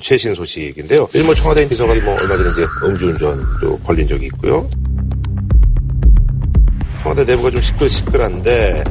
최신 0.00 0.34
소식인데요. 0.34 1.08
일본 1.14 1.34
청와대 1.34 1.68
비서관이 1.68 2.00
뭐 2.00 2.14
얼마 2.14 2.36
전에 2.36 2.50
이제 2.50 2.66
음주운전도 2.84 3.80
걸린 3.80 4.06
적이 4.06 4.26
있고요. 4.26 4.68
청와대 7.02 7.24
내부가 7.24 7.50
좀 7.50 7.60
시끌시끌한데 7.60 8.82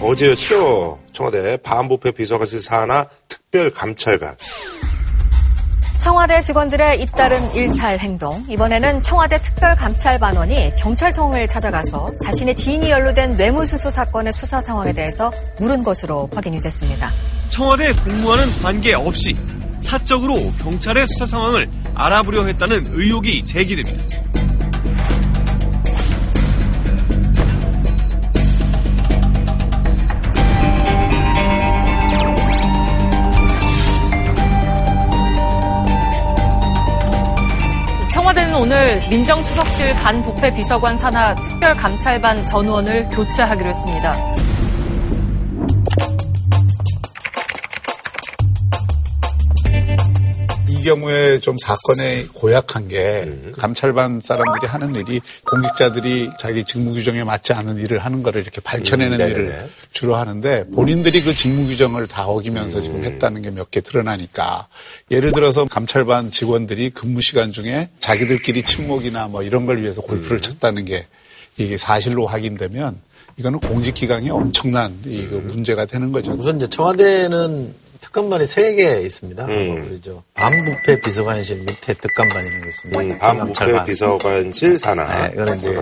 어제였죠. 0.00 0.98
청와대 1.12 1.56
반부패 1.58 2.12
비서관실 2.12 2.62
산하 2.62 3.06
특별감찰관 3.28 4.36
청와대 6.00 6.40
직원들의 6.40 7.02
잇따른 7.02 7.54
일탈 7.54 7.98
행동. 7.98 8.42
이번에는 8.48 9.02
청와대 9.02 9.36
특별감찰반원이 9.42 10.72
경찰청을 10.76 11.46
찾아가서 11.46 12.10
자신의 12.24 12.54
지인이 12.54 12.90
연루된 12.90 13.36
뇌물수수 13.36 13.90
사건의 13.90 14.32
수사 14.32 14.62
상황에 14.62 14.94
대해서 14.94 15.30
물은 15.58 15.82
것으로 15.82 16.30
확인이 16.34 16.58
됐습니다. 16.58 17.10
청와대 17.50 17.92
공무원은 17.92 18.62
관계없이 18.62 19.36
사적으로 19.78 20.36
경찰의 20.62 21.06
수사 21.06 21.26
상황을 21.26 21.68
알아보려 21.94 22.46
했다는 22.46 22.92
의혹이 22.92 23.44
제기됩니다. 23.44 24.02
오늘 38.60 39.00
민정수석실 39.08 39.94
반부패 39.94 40.54
비서관 40.54 40.98
산하 40.98 41.34
특별감찰반 41.34 42.44
전원을 42.44 43.08
교체하기로 43.08 43.70
했습니다. 43.70 44.49
이 50.80 50.82
경우에 50.82 51.38
좀 51.40 51.56
사건에 51.62 52.26
고약한 52.32 52.88
게 52.88 53.24
음. 53.26 53.52
감찰반 53.56 54.20
사람들이 54.22 54.66
하는 54.66 54.94
일이 54.94 55.20
공직자들이 55.46 56.30
자기 56.38 56.64
직무 56.64 56.94
규정에 56.94 57.22
맞지 57.22 57.52
않은 57.52 57.76
일을 57.78 57.98
하는 57.98 58.22
거를 58.22 58.40
이렇게 58.40 58.62
밝혀내는 58.62 59.20
음, 59.20 59.30
일을 59.30 59.70
주로 59.92 60.16
하는데 60.16 60.64
본인들이 60.74 61.22
그 61.22 61.34
직무 61.34 61.66
규정을 61.66 62.06
다 62.06 62.26
어기면서 62.26 62.78
음. 62.78 62.82
지금 62.82 63.04
했다는 63.04 63.42
게 63.42 63.50
몇 63.50 63.70
개 63.70 63.80
드러나니까 63.80 64.68
예를 65.10 65.32
들어서 65.32 65.66
감찰반 65.66 66.30
직원들이 66.30 66.90
근무 66.90 67.20
시간 67.20 67.52
중에 67.52 67.90
자기들끼리 68.00 68.62
침묵이나 68.62 69.28
뭐 69.28 69.42
이런 69.42 69.66
걸 69.66 69.82
위해서 69.82 70.00
골프를 70.00 70.38
음. 70.38 70.40
쳤다는 70.40 70.86
게 70.86 71.06
이게 71.58 71.76
사실로 71.76 72.26
확인되면 72.26 72.96
이거는 73.36 73.58
공직 73.60 73.94
기강에 73.94 74.30
엄청난 74.30 74.96
이그 75.04 75.44
문제가 75.48 75.84
되는 75.84 76.10
거죠. 76.10 76.32
우선 76.32 76.56
이제 76.56 76.68
청와대는 76.68 77.74
특감반이 78.10 78.44
세 78.44 78.74
개 78.74 79.00
있습니다. 79.02 79.44
음. 79.46 79.84
그러죠. 79.88 80.22
반부패 80.34 81.00
비서관실 81.00 81.58
밑에 81.58 81.94
특감반이라는 81.94 82.62
게 82.62 82.68
있습니다. 82.68 83.00
음, 83.00 83.18
반부패 83.18 83.84
비서관실 83.86 84.78
산하. 84.80 85.28
네, 85.28 85.32
이거는 85.34 85.58
이제 85.58 85.76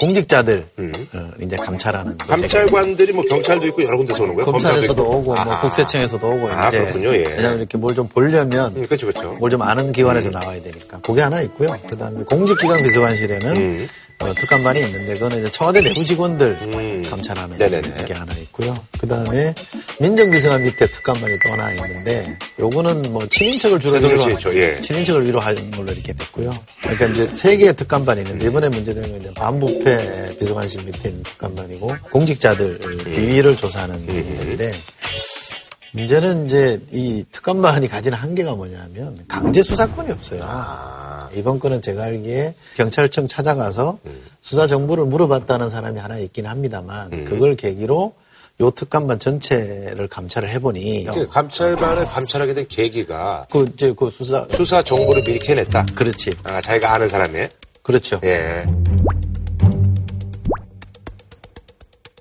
공직자들 0.00 0.66
음. 0.78 0.92
어, 1.12 1.30
이제 1.42 1.56
감찰하는. 1.56 2.16
감찰관들이 2.18 3.12
뭐 3.12 3.22
경찰도 3.24 3.66
있고 3.68 3.84
여러 3.84 3.98
군데서 3.98 4.22
오는 4.22 4.34
거예요? 4.34 4.50
검찰에서도 4.50 5.02
오고 5.02 5.22
뭐 5.34 5.36
아. 5.38 5.60
국세청에서도 5.60 6.26
오고 6.26 6.48
아, 6.50 6.68
이제 6.68 6.78
그렇군요. 6.80 7.14
예. 7.14 7.24
왜냐하면 7.26 7.58
이렇게 7.58 7.76
뭘 7.76 7.94
좀 7.94 8.08
보려면 8.08 8.74
음, 8.76 8.86
그렇죠, 8.86 9.06
그렇죠. 9.08 9.32
뭘 9.34 9.50
좀 9.50 9.60
아는 9.62 9.92
기관에서 9.92 10.28
음. 10.28 10.32
나와야 10.32 10.62
되니까 10.62 11.00
그게 11.02 11.20
하나 11.20 11.40
있고요. 11.42 11.76
그다음에 11.90 12.22
공직기관 12.24 12.82
비서관실에는 12.82 13.56
음. 13.56 13.88
어, 14.20 14.34
특감반이 14.34 14.80
있는데 14.80 15.14
그거는 15.14 15.38
이제 15.38 15.50
청와대 15.50 15.80
내부 15.80 16.04
직원들 16.04 16.58
음. 16.62 17.02
감찰하는 17.08 17.56
네네네. 17.56 18.04
게 18.04 18.14
하나 18.14 18.32
있고요. 18.34 18.74
그 18.98 19.06
다음에 19.06 19.54
민정비서관 20.00 20.64
밑에 20.64 20.86
특감반이 20.88 21.38
또 21.44 21.52
하나 21.52 21.72
있는데 21.72 22.36
요거는 22.58 23.12
뭐 23.12 23.26
친인척을 23.28 23.78
주로 23.78 23.96
위로 23.96 24.20
하, 24.20 24.54
예. 24.54 24.80
친인척을 24.80 25.24
위로 25.24 25.38
하는 25.38 25.70
걸로 25.70 25.92
이렇게 25.92 26.12
됐고요. 26.12 26.52
그러니까 26.80 27.06
이제 27.06 27.30
세 27.34 27.56
개의 27.56 27.76
특감반이 27.76 28.22
있는데 28.22 28.46
이번에 28.46 28.68
문제된 28.68 29.08
건 29.08 29.20
이제 29.20 29.32
반부패 29.34 30.36
비서관실 30.38 30.82
밑에 30.82 31.10
있는 31.10 31.22
특감반이고 31.22 31.96
공직자들 32.10 32.78
비위를 33.04 33.56
조사하는 33.56 34.04
건데 34.04 34.72
문제는 35.98 36.46
이제 36.46 36.80
이 36.92 37.24
특감반이 37.32 37.88
가진 37.88 38.12
한계가 38.12 38.54
뭐냐면 38.54 39.18
강제 39.26 39.62
수사권이 39.62 40.12
없어요. 40.12 40.40
아. 40.44 41.28
이번 41.34 41.58
건은 41.58 41.82
제가 41.82 42.04
알기에 42.04 42.54
경찰청 42.76 43.26
찾아가서 43.26 43.98
음. 44.06 44.22
수사 44.40 44.66
정보를 44.66 45.04
물어봤다는 45.06 45.68
사람이 45.68 45.98
하나 45.98 46.18
있긴 46.18 46.46
합니다만 46.46 47.12
음. 47.12 47.24
그걸 47.24 47.56
계기로 47.56 48.14
요 48.60 48.70
특감반 48.70 49.18
전체를 49.18 50.08
감찰을 50.08 50.50
해보니 50.50 51.06
감찰반을 51.30 52.06
감찰하게 52.06 52.54
된 52.54 52.66
계기가 52.68 53.46
그 53.50 53.66
이제 53.74 53.92
그 53.96 54.10
수사 54.10 54.46
수사 54.56 54.82
정보를 54.82 55.22
미리 55.22 55.38
캐냈다. 55.38 55.86
그렇지. 55.94 56.30
아 56.44 56.60
자기가 56.60 56.94
아는 56.94 57.08
사람이. 57.08 57.46
그렇죠. 57.82 58.20
예. 58.24 58.66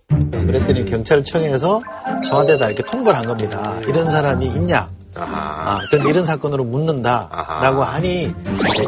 그랬더니 0.10 0.86
경찰청에서 0.86 1.82
청와대에다 2.24 2.68
이렇게 2.68 2.84
통보를 2.84 3.18
한 3.18 3.26
겁니다. 3.26 3.78
이런 3.88 4.10
사람이 4.10 4.46
있냐? 4.46 4.90
아, 5.16 5.80
그런데 5.90 6.10
이런 6.10 6.24
사건으로 6.24 6.64
묻는다라고 6.64 7.84
하니 7.84 8.32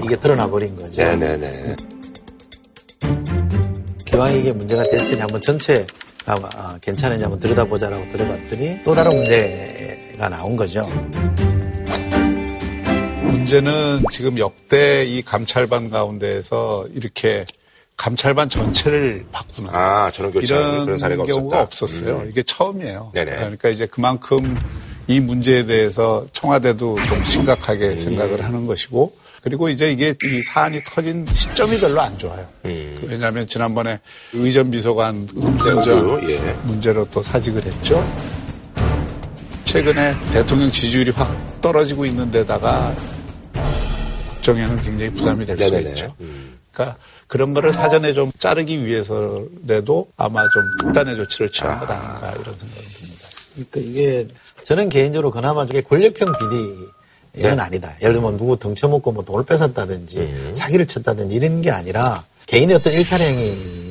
이게 0.03 0.15
드러나 0.15 0.47
버린 0.47 0.75
거죠. 0.77 1.01
네네네. 1.01 1.75
기왕 4.05 4.33
이게 4.33 4.51
문제가 4.53 4.83
됐으니 4.83 5.19
한번 5.19 5.41
전체 5.41 5.85
아, 6.25 6.77
괜찮으냐 6.81 7.23
한번 7.23 7.39
들여다보자라고 7.39 8.09
들어봤더니 8.09 8.83
또 8.83 8.95
다른 8.95 9.15
문제가 9.17 10.29
나온 10.29 10.55
거죠. 10.55 10.87
문제는 13.23 14.03
지금 14.11 14.37
역대 14.37 15.05
이 15.05 15.21
감찰반 15.23 15.89
가운데에서 15.89 16.87
이렇게 16.93 17.45
감찰반 17.99 18.47
전체를 18.47 19.25
바꾸는 19.29 19.69
아 19.73 20.09
저런 20.11 20.31
이런 20.35 20.85
그런 20.85 20.97
사례가 20.97 21.25
경우가 21.25 21.63
없었다. 21.63 21.63
없었어요. 21.63 22.21
음. 22.23 22.29
이게 22.29 22.41
처음이에요. 22.41 23.11
네네. 23.13 23.35
그러니까 23.35 23.67
이제 23.67 23.85
그만큼 23.85 24.57
이 25.07 25.19
문제에 25.19 25.65
대해서 25.65 26.25
청와대도 26.31 26.97
좀 27.01 27.23
심각하게 27.25 27.89
음. 27.89 27.97
생각을 27.99 28.41
하는 28.41 28.65
것이고 28.67 29.13
그리고 29.43 29.67
이제 29.67 29.91
이게 29.91 30.15
이 30.23 30.41
사안이 30.41 30.81
터진 30.85 31.25
시점이 31.29 31.77
별로 31.77 31.99
안 31.99 32.17
좋아요. 32.17 32.47
음. 32.63 32.97
왜냐하면 33.05 33.45
지난번에 33.45 33.99
의전 34.31 34.71
비서관 34.71 35.27
음대전 35.35 36.29
예. 36.29 36.37
문제로 36.63 37.05
또 37.11 37.21
사직을 37.21 37.65
했죠. 37.65 38.01
최근에 39.65 40.15
대통령 40.31 40.71
지지율이 40.71 41.11
확 41.11 41.59
떨어지고 41.59 42.05
있는 42.05 42.31
데다가 42.31 42.95
국정에는 44.29 44.79
굉장히 44.79 45.11
부담이 45.11 45.45
될수 45.45 45.79
있죠. 45.81 46.15
음. 46.21 46.48
그러니까 46.79 46.97
그런 47.27 47.53
거를 47.53 47.71
사전에 47.73 48.13
좀 48.13 48.31
자르기 48.37 48.85
위해서라도 48.85 50.07
아마 50.15 50.41
좀 50.49 50.63
특단의 50.79 51.17
조치를 51.17 51.51
취한 51.51 51.79
것 51.79 51.89
아닌가 51.89 52.31
이런 52.31 52.55
생각이 52.55 52.81
듭니다. 52.81 53.27
그러니까 53.53 53.79
이게 53.81 54.27
저는 54.63 54.87
개인적으로 54.89 55.31
그나마 55.31 55.63
이게 55.63 55.81
권력형 55.81 56.31
비리 56.39 56.89
이건 57.35 57.57
네. 57.57 57.61
아니다. 57.61 57.95
예를 58.01 58.13
들면 58.13 58.37
누구 58.37 58.57
덩쳐먹고 58.57 59.11
뭐 59.11 59.23
돈을 59.23 59.45
뺏었다든지 59.45 60.17
음. 60.19 60.53
사기를 60.55 60.87
쳤다든지 60.87 61.35
이런 61.35 61.61
게 61.61 61.69
아니라 61.69 62.23
개인의 62.47 62.77
어떤 62.77 62.93
일탈 62.93 63.21
행위 63.21 63.88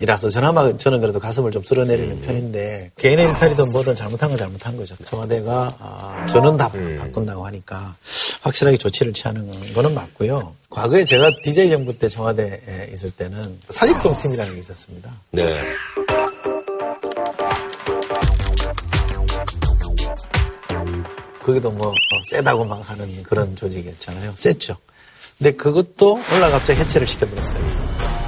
이라서 0.00 0.28
저나마 0.28 0.76
저는 0.76 1.00
그래도 1.00 1.18
가슴을 1.18 1.50
좀 1.50 1.64
쓸어내리는 1.64 2.10
음. 2.10 2.22
편인데 2.22 2.92
개인의 2.96 3.26
일탈이든 3.26 3.72
뭐든 3.72 3.96
잘못한 3.96 4.28
건 4.28 4.38
잘못한 4.38 4.76
거죠. 4.76 4.94
청와대가 5.04 5.74
아, 5.80 6.26
저는 6.28 6.56
다 6.56 6.70
음. 6.74 6.98
바꾼다고 7.00 7.44
하니까 7.46 7.96
확실하게 8.42 8.76
조치를 8.76 9.12
취하는 9.12 9.50
거는 9.74 9.94
맞고요. 9.94 10.54
과거에 10.70 11.04
제가 11.04 11.30
DJ 11.42 11.70
정부 11.70 11.98
때 11.98 12.08
청와대에 12.08 12.90
있을 12.92 13.10
때는 13.10 13.58
사직동 13.68 14.16
팀이라는 14.20 14.54
게 14.54 14.60
있었습니다. 14.60 15.10
네. 15.32 15.64
거기도 21.42 21.70
뭐 21.70 21.92
세다고 22.30 22.64
막 22.64 22.88
하는 22.88 23.22
그런 23.24 23.56
조직이었잖아요. 23.56 24.34
셌죠. 24.36 24.76
근데 25.38 25.52
그것도 25.52 26.20
올라 26.32 26.50
갑자기 26.50 26.80
해체를 26.80 27.06
시켜버렸어요. 27.06 28.27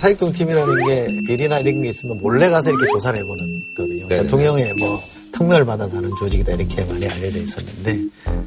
사익동 0.00 0.32
팀이라는 0.32 0.86
게 0.86 1.06
비리나 1.26 1.58
이런 1.58 1.82
게 1.82 1.90
있으면 1.90 2.18
몰래 2.18 2.48
가서 2.48 2.70
이렇게 2.70 2.86
조사를 2.90 3.18
해보는 3.18 3.64
거거든요. 3.76 4.08
대통령의 4.08 4.72
뭐 4.78 5.02
특명을 5.30 5.66
받아서 5.66 5.98
하는 5.98 6.10
조직이다 6.18 6.52
이렇게 6.52 6.82
많이 6.86 7.06
알려져 7.06 7.38
있었는데 7.38 7.98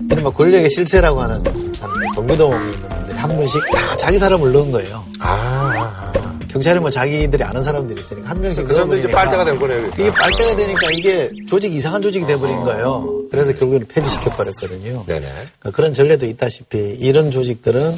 이른바 0.10 0.32
권력의 0.32 0.68
실세라고 0.72 1.22
하는 1.22 1.44
사람들 1.76 2.08
경기도에 2.16 2.58
있는 2.58 2.90
분들이 2.90 3.18
한 3.20 3.36
분씩 3.38 3.62
다 3.72 3.96
자기 3.98 4.18
사람을 4.18 4.52
넣은 4.52 4.72
거예요. 4.72 5.06
아, 5.20 5.28
아, 5.30 6.14
아. 6.16 6.33
경찰이 6.54 6.80
뭐 6.80 6.92
자기들이 6.92 7.44
아는 7.44 7.64
사람들이 7.64 8.00
있으니까 8.00 8.30
한 8.30 8.40
명씩 8.40 8.68
그 8.68 8.74
사람들이 8.74 9.00
이제 9.02 9.10
빨대가 9.10 9.44
된 9.44 9.58
거네요. 9.58 9.88
이게 9.96 10.12
빨대가 10.12 10.56
되니까 10.56 10.82
이게 10.92 11.32
조직 11.48 11.74
이상한 11.74 12.00
조직이 12.00 12.28
돼버린 12.28 12.58
어. 12.58 12.64
거예요. 12.64 13.24
그래서 13.32 13.52
결국에는 13.54 13.88
폐지시켜 13.88 14.30
버렸거든요. 14.30 15.04
네네. 15.08 15.28
그러니까 15.28 15.72
그런 15.72 15.96
전례도 15.96 16.28
있다시피 16.28 16.78
이런 17.00 17.32
조직들은 17.32 17.96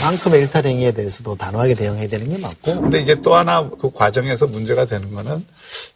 만큼의 0.00 0.42
일탈 0.42 0.66
행위에 0.66 0.92
대해서도 0.92 1.34
단호하게 1.34 1.74
대응해야 1.74 2.06
되는 2.06 2.28
게 2.28 2.38
맞고. 2.38 2.82
근데 2.82 3.00
이제 3.00 3.16
또 3.20 3.34
하나 3.34 3.68
그 3.68 3.90
과정에서 3.90 4.46
문제가 4.46 4.84
되는 4.84 5.12
거는 5.12 5.44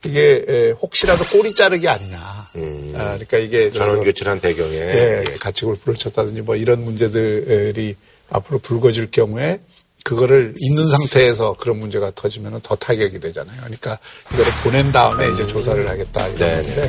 이게 0.05 0.75
혹시라도 0.83 1.25
꼬리 1.27 1.55
자르기 1.55 1.89
아니냐. 1.89 2.49
음. 2.57 2.95
아, 2.97 3.13
그러니까 3.13 3.39
이게 3.39 3.71
전원 3.71 4.03
교체한 4.03 4.41
배경에 4.41 4.75
예, 4.75 5.25
예. 5.29 5.35
가치 5.39 5.65
골프를 5.65 5.95
쳤다든지 5.95 6.43
뭐 6.43 6.57
이런 6.57 6.85
문제들이 6.85 7.95
앞으로 8.29 8.59
불거질 8.59 9.13
경우에 9.13 9.61
그거를 10.05 10.55
있는 10.59 10.89
상태에서 10.89 11.57
그런 11.59 11.79
문제가 11.79 12.13
터지면 12.15 12.61
더 12.63 12.75
타격이 12.75 13.21
되잖아요. 13.21 13.57
그러니까 13.61 13.99
이거를 14.33 14.53
보낸 14.63 14.93
다음에 14.93 15.31
이제 15.31 15.47
조사를 15.47 15.89
하겠다 15.89 16.29
이러는데 16.29 16.89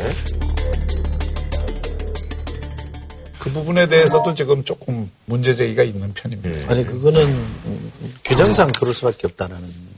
그 3.39 3.51
부분에 3.51 3.87
대해서도 3.87 4.33
지금 4.33 4.63
조금 4.63 5.11
문제 5.25 5.53
제기가 5.53 5.83
있는 5.83 6.13
편입니다. 6.13 6.71
아니 6.71 6.85
그거는 6.85 7.45
규정상 8.23 8.71
그럴 8.71 8.93
수밖에 8.93 9.27
없다는 9.27 9.57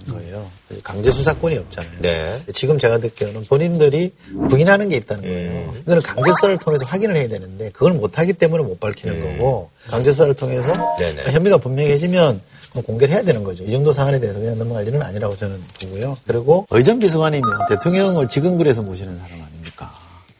거예요. 0.10 0.49
강제 0.84 1.12
수사권이 1.12 1.56
없잖아요. 1.58 1.93
네. 1.99 2.43
지금 2.54 2.80
제가 2.80 2.97
듣기로는 2.97 3.45
본인들이 3.45 4.13
부인하는 4.49 4.89
게 4.89 4.97
있다는 4.97 5.23
거예요. 5.23 5.51
음. 5.51 5.82
이거는 5.84 6.01
강제 6.01 6.32
수사를 6.32 6.58
통해서 6.58 6.86
확인을 6.86 7.15
해야 7.17 7.28
되는데 7.28 7.69
그걸 7.69 7.93
못 7.93 8.17
하기 8.17 8.34
때문에 8.34 8.63
못 8.63 8.80
밝히는 8.80 9.21
음. 9.21 9.38
거고 9.38 9.69
강제 9.88 10.12
수사를 10.12 10.34
통해서 10.34 10.95
네네. 10.97 11.32
혐의가 11.32 11.58
분명해지면 11.58 12.34
뭐 12.34 12.41
공개를 12.81 13.13
해야 13.13 13.23
되는 13.23 13.43
거죠. 13.43 13.63
이 13.63 13.71
정도 13.71 13.91
사안에 13.91 14.19
대해서 14.19 14.39
그냥 14.39 14.57
넘어갈 14.57 14.88
일은 14.88 15.01
아니라고 15.01 15.35
저는 15.35 15.61
보고요. 15.81 16.17
그리고 16.27 16.65
의전 16.69 16.99
비서관이면 16.99 17.49
대통령을 17.69 18.27
지금 18.27 18.57
그래서 18.57 18.81
모시는 18.81 19.17
사람 19.17 19.41
아닙니까? 19.41 19.93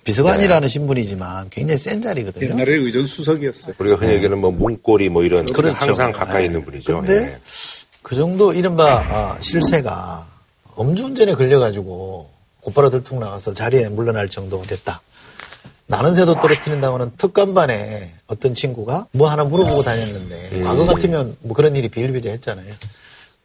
비서관이라는 0.04 0.62
네. 0.62 0.68
신분이지만 0.68 1.50
굉장히 1.50 1.78
센 1.78 2.02
자리거든요. 2.02 2.50
옛날에 2.50 2.74
의전 2.74 3.06
수석이었어요. 3.06 3.76
우리가 3.78 3.98
흔히 3.98 4.14
얘기하는 4.14 4.38
뭐 4.38 4.52
문고리 4.52 5.10
뭐 5.10 5.24
이런 5.24 5.46
그렇죠. 5.46 5.76
항상 5.78 6.12
가까이 6.12 6.42
네. 6.42 6.46
있는 6.46 6.64
분이죠. 6.64 6.98
근데 6.98 7.20
네. 7.22 7.40
그 8.02 8.16
정도 8.16 8.54
이른바 8.54 9.00
아, 9.00 9.38
실세가 9.40 10.28
음주운전에 10.80 11.34
걸려가지고 11.34 12.30
곧바로 12.62 12.90
들통 12.90 13.20
나가서 13.20 13.54
자리에 13.54 13.90
물러날 13.90 14.30
정도가 14.30 14.66
됐다. 14.66 15.02
나는 15.88 16.16
새도 16.16 16.36
떨어뜨린다고는 16.36 17.12
특감반에 17.18 18.12
어떤 18.28 18.54
친구가 18.54 19.08
뭐 19.12 19.30
하나 19.30 19.44
물어보고 19.44 19.84
다녔는데 19.84 20.50
음. 20.54 20.64
과거 20.64 20.86
같으면 20.86 21.38
뭐 21.42 21.56
그런 21.56 21.76
일이 21.76 21.90
비일비재했잖아요. 21.90 22.74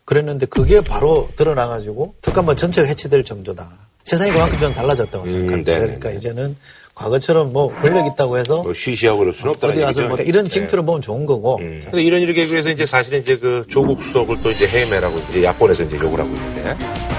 그랬는데 0.07 0.47
그게 0.47 0.81
바로 0.81 1.29
드러나가지고 1.37 2.15
특감반 2.23 2.57
전체가 2.57 2.89
해체될 2.89 3.25
정도다. 3.25 3.71
세상이 4.05 4.33
그만큼 4.33 4.59
좀 4.59 4.75
달라졌다고 4.75 5.25
음, 5.25 5.31
생각합니다. 5.31 5.73
음, 5.73 5.81
그러니까 5.81 6.11
이제는 6.11 6.57
과거처럼 6.95 7.53
뭐 7.53 7.73
권력 7.81 8.07
있다고 8.07 8.39
해서 8.39 8.63
뭐 8.63 8.75
쉬쉬하고 8.75 9.21
그럴 9.21 9.35
수는 9.35 9.53
없다. 9.53 9.69
어디 9.69 9.81
가서 9.81 10.09
뭐 10.09 10.19
이런 10.19 10.49
징표를 10.49 10.83
네. 10.83 10.87
보면 10.87 11.03
좋은 11.03 11.27
거고. 11.27 11.59
음. 11.59 11.81
근데 11.85 12.03
이런 12.03 12.21
일을 12.21 12.35
계기 12.35 12.53
위해서 12.53 12.71
이제 12.71 12.87
사실은 12.87 13.21
이제 13.21 13.37
그 13.37 13.65
조국 13.69 14.03
수석을 14.03 14.43
또 14.43 14.51
이제 14.51 14.67
해매라고 14.67 15.19
이제 15.31 15.45
야권에서 15.45 15.85
이제 15.85 15.97
욕을 15.97 16.19
하고 16.21 16.35
있는데. 16.35 17.10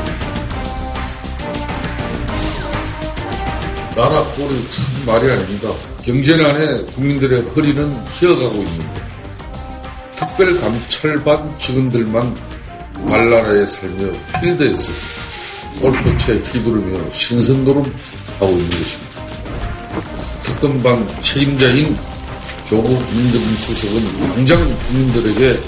나라 3.96 4.24
꼴이 4.36 4.68
참 4.72 5.06
말이 5.06 5.30
아닙니다. 5.30 5.70
경제난에 6.04 6.84
국민들의 6.96 7.42
허리는 7.42 7.94
휘어가고 7.94 8.56
있는데 8.56 9.08
특별감찰반 10.18 11.60
직원들만 11.60 12.36
말나라에 13.06 13.66
살며 13.66 14.14
필드에 14.40 14.76
서 14.76 14.92
골프채 15.82 16.36
휘두르며 16.36 17.12
신선노름 17.12 17.84
하고 18.40 18.52
있는 18.52 18.70
것입니다. 18.70 19.12
특검방 20.44 21.22
책임자인 21.22 21.98
조국 22.66 22.92
민정수석은 23.14 24.20
당장 24.20 24.78
국민들에게 24.88 25.60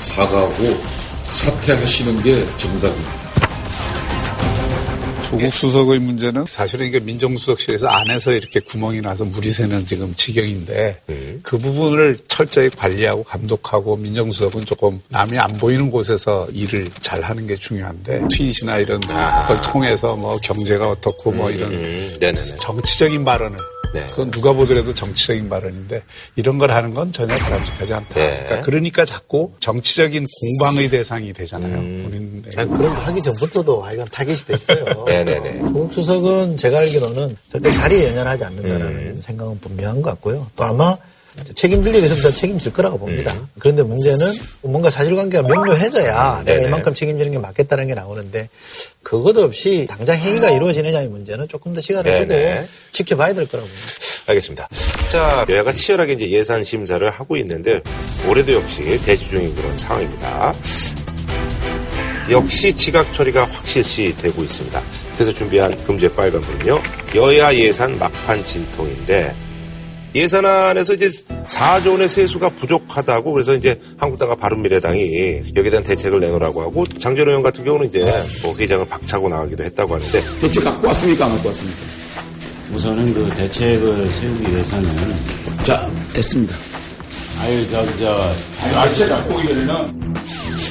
사과하고 0.00 0.80
사퇴하시는 1.28 2.22
게 2.22 2.46
정답입니다. 2.56 3.17
조국 5.28 5.52
수석의 5.52 5.98
문제는 5.98 6.46
사실은 6.46 6.86
이게 6.86 7.00
민정수석실에서 7.00 7.86
안에서 7.86 8.32
이렇게 8.32 8.60
구멍이 8.60 9.02
나서 9.02 9.26
물이 9.26 9.50
새는 9.50 9.84
지금 9.84 10.14
지경인데 10.14 11.02
음. 11.10 11.40
그 11.42 11.58
부분을 11.58 12.16
철저히 12.28 12.70
관리하고 12.70 13.24
감독하고 13.24 13.96
민정수석은 13.96 14.64
조금 14.64 15.02
남이 15.10 15.38
안 15.38 15.52
보이는 15.58 15.90
곳에서 15.90 16.48
일을 16.54 16.88
잘 17.02 17.20
하는 17.20 17.46
게 17.46 17.56
중요한데 17.56 18.28
트윗이나 18.30 18.78
이런 18.78 19.02
아. 19.10 19.46
걸 19.46 19.60
통해서 19.60 20.16
뭐 20.16 20.38
경제가 20.38 20.88
어떻고 20.88 21.30
뭐 21.32 21.50
음, 21.50 21.54
이런 21.54 21.72
음. 21.72 22.18
정치적인 22.58 23.22
발언을 23.22 23.58
네. 23.92 24.06
그건 24.08 24.30
누가 24.30 24.52
보더라도 24.52 24.94
정치적인 24.94 25.48
발언인데 25.48 26.02
이런 26.36 26.58
걸 26.58 26.70
하는 26.70 26.94
건 26.94 27.12
전혀 27.12 27.36
바람직하지 27.36 27.92
않다. 27.92 28.14
네. 28.14 28.44
그러니까, 28.44 28.62
그러니까, 28.62 29.04
자꾸 29.04 29.52
정치적인 29.60 30.26
공방의 30.40 30.90
대상이 30.90 31.32
되잖아요. 31.32 31.74
음. 31.78 32.42
아니, 32.56 32.68
그런 32.70 32.94
거 32.94 33.00
하기 33.00 33.22
전부터도 33.22 33.82
하여간 33.82 34.06
타깃이 34.10 34.38
됐어요. 34.46 35.04
네네네. 35.06 35.58
조국 35.68 35.92
수석은 35.92 36.56
제가 36.56 36.78
알기로는 36.78 37.36
절대 37.50 37.72
자리에 37.72 38.08
연연하지 38.08 38.44
않는다는 38.44 38.86
음. 38.86 39.20
생각은 39.20 39.60
분명한 39.60 40.02
것 40.02 40.10
같고요. 40.10 40.46
또 40.56 40.64
아마 40.64 40.96
책임질 41.54 41.94
일이 41.94 42.04
있으면 42.04 42.34
책임질 42.34 42.72
거라고 42.72 42.98
봅니다. 42.98 43.32
음. 43.34 43.48
그런데 43.58 43.82
문제는 43.82 44.32
뭔가 44.62 44.90
사실관계가 44.90 45.46
명료해져야 45.46 46.42
내가 46.44 46.62
이만큼 46.66 46.94
책임지는 46.94 47.32
게 47.32 47.38
맞겠다는 47.38 47.86
게 47.88 47.94
나오는데 47.94 48.48
그것 49.02 49.36
없이 49.38 49.86
당장 49.88 50.16
행위가 50.16 50.50
이루어지느냐의 50.50 51.08
문제는 51.08 51.48
조금 51.48 51.74
더 51.74 51.80
시간을 51.80 52.26
네네. 52.26 52.54
두고 52.54 52.68
지켜봐야 52.92 53.34
될 53.34 53.48
거라고 53.48 53.66
봅니다. 53.66 53.88
알겠습니다. 54.26 54.68
자, 55.10 55.46
여야가 55.48 55.72
치열하게 55.72 56.12
이제 56.14 56.30
예산 56.30 56.62
심사를 56.62 57.08
하고 57.10 57.36
있는데 57.38 57.80
올해도 58.28 58.52
역시 58.52 59.00
대치 59.04 59.30
중인 59.30 59.54
그런 59.54 59.76
상황입니다. 59.76 60.54
역시 62.30 62.74
지각 62.74 63.14
처리가 63.14 63.46
확실시 63.46 64.14
되고 64.18 64.42
있습니다. 64.42 64.82
그래서 65.14 65.32
준비한 65.32 65.74
금제 65.84 66.14
빨간불은요. 66.14 66.82
여야 67.14 67.54
예산 67.54 67.98
막판 67.98 68.44
진통인데 68.44 69.34
예산안에서 70.14 70.94
이제 70.94 71.08
4조 71.08 71.92
원의 71.92 72.08
세수가 72.08 72.50
부족하다고 72.50 73.32
그래서 73.32 73.54
이제 73.54 73.78
한국당과 73.98 74.36
바른미래당이 74.36 75.52
여기에 75.54 75.70
대한 75.70 75.82
대책을 75.84 76.20
내놓으라고 76.20 76.62
하고 76.62 76.86
장재원 76.86 77.28
의원 77.28 77.42
같은 77.42 77.64
경우는 77.64 77.88
이제 77.88 78.04
뭐 78.42 78.56
회장을 78.56 78.86
박차고 78.88 79.28
나가기도 79.28 79.62
했다고 79.64 79.94
하는데 79.94 80.22
대책 80.40 80.64
갖고 80.64 80.86
왔습니까? 80.88 81.26
안 81.26 81.32
갖고 81.32 81.48
왔습니까? 81.48 81.80
우선은 82.74 83.14
그 83.14 83.28
대책을 83.36 84.08
세우기 84.10 84.52
위해서는 84.52 84.90
자 85.64 85.90
됐습니다. 86.14 86.56
아유 87.40 87.66
저기 87.70 87.90
저 87.98 88.32
대책 88.88 89.08
갖고 89.08 89.34
오기 89.36 89.46
전에는 89.48 90.14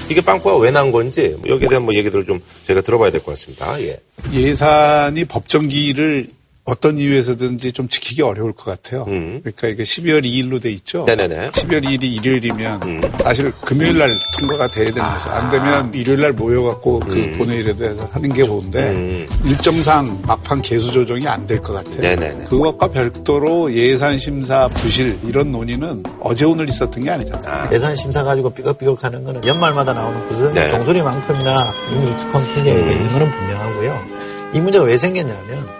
이게 0.09 0.21
빵꾸가 0.21 0.57
왜 0.57 0.71
난 0.71 0.91
건지 0.91 1.35
뭐 1.39 1.49
여기에 1.49 1.69
대한 1.69 1.83
뭐 1.85 1.93
얘기들을 1.93 2.25
좀 2.25 2.39
저희가 2.65 2.81
들어봐야 2.81 3.11
될 3.11 3.21
것 3.21 3.31
같습니다. 3.31 3.79
예. 3.81 3.99
예산이 4.33 5.25
법정기를 5.25 6.27
어떤 6.67 6.97
이유에서든지 6.97 7.71
좀 7.71 7.87
지키기 7.87 8.21
어려울 8.21 8.51
것 8.51 8.65
같아요. 8.65 9.05
음. 9.07 9.39
그러니까 9.41 9.69
이게 9.69 9.83
12월 9.83 10.23
2일로 10.25 10.61
돼 10.61 10.69
있죠. 10.71 11.05
네네네. 11.05 11.51
12월 11.51 11.81
2일이 11.85 12.03
일요일이면 12.03 12.81
음. 12.83 13.01
사실 13.19 13.53
금요일 13.61 13.97
날 13.97 14.13
통과가 14.37 14.67
돼야 14.67 14.85
되는 14.87 15.01
아. 15.01 15.17
거죠. 15.17 15.29
안 15.29 15.49
되면 15.49 15.93
일요일 15.93 16.19
날 16.21 16.33
모여갖고 16.33 16.99
그 16.99 17.15
음. 17.15 17.37
본회의라도 17.37 17.85
해서 17.85 18.09
하는 18.11 18.33
게 18.33 18.43
좋은데 18.43 18.89
음. 18.91 19.27
일정상 19.45 20.21
막판 20.25 20.61
개수 20.61 20.91
조정이 20.91 21.25
안 21.27 21.47
될 21.47 21.61
것 21.61 21.71
같아요. 21.71 22.01
네네네. 22.01 22.45
그것과 22.49 22.87
별도로 22.91 23.73
예산 23.73 24.19
심사 24.19 24.67
부실 24.67 25.17
이런 25.25 25.53
논의는 25.53 26.03
어제 26.19 26.43
오늘 26.43 26.67
있었던 26.67 27.01
게 27.01 27.09
아니잖아요. 27.09 27.45
아. 27.47 27.69
예산 27.71 27.95
심사 27.95 28.23
가지고 28.25 28.49
삐걱삐걱 28.49 29.05
하는 29.05 29.23
거는 29.23 29.45
연말마다 29.47 29.93
나오는 29.93 30.27
무슨 30.27 30.51
네. 30.51 30.67
종소리만큼이나 30.69 31.71
이미 31.93 32.11
익숙한 32.11 32.43
풍경이 32.43 32.71
음. 32.81 32.89
있는 32.89 33.07
거는 33.13 33.31
분명하고요. 33.31 34.07
이 34.55 34.59
문제가 34.59 34.83
왜 34.83 34.97
생겼냐면 34.97 35.76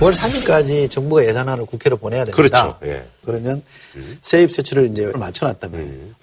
9월 0.00 0.12
3일까지 0.12 0.90
정부가 0.90 1.24
예산안을 1.24 1.66
국회로 1.66 1.96
보내야 1.96 2.24
됩니다. 2.24 2.36
그렇죠. 2.36 2.78
예. 2.84 3.04
그러면 3.24 3.62
음. 3.96 4.18
세입 4.20 4.52
세출을 4.52 4.90
이제 4.92 5.10
맞춰놨단 5.14 5.70
말이에요. 5.70 5.90
음. 5.90 6.14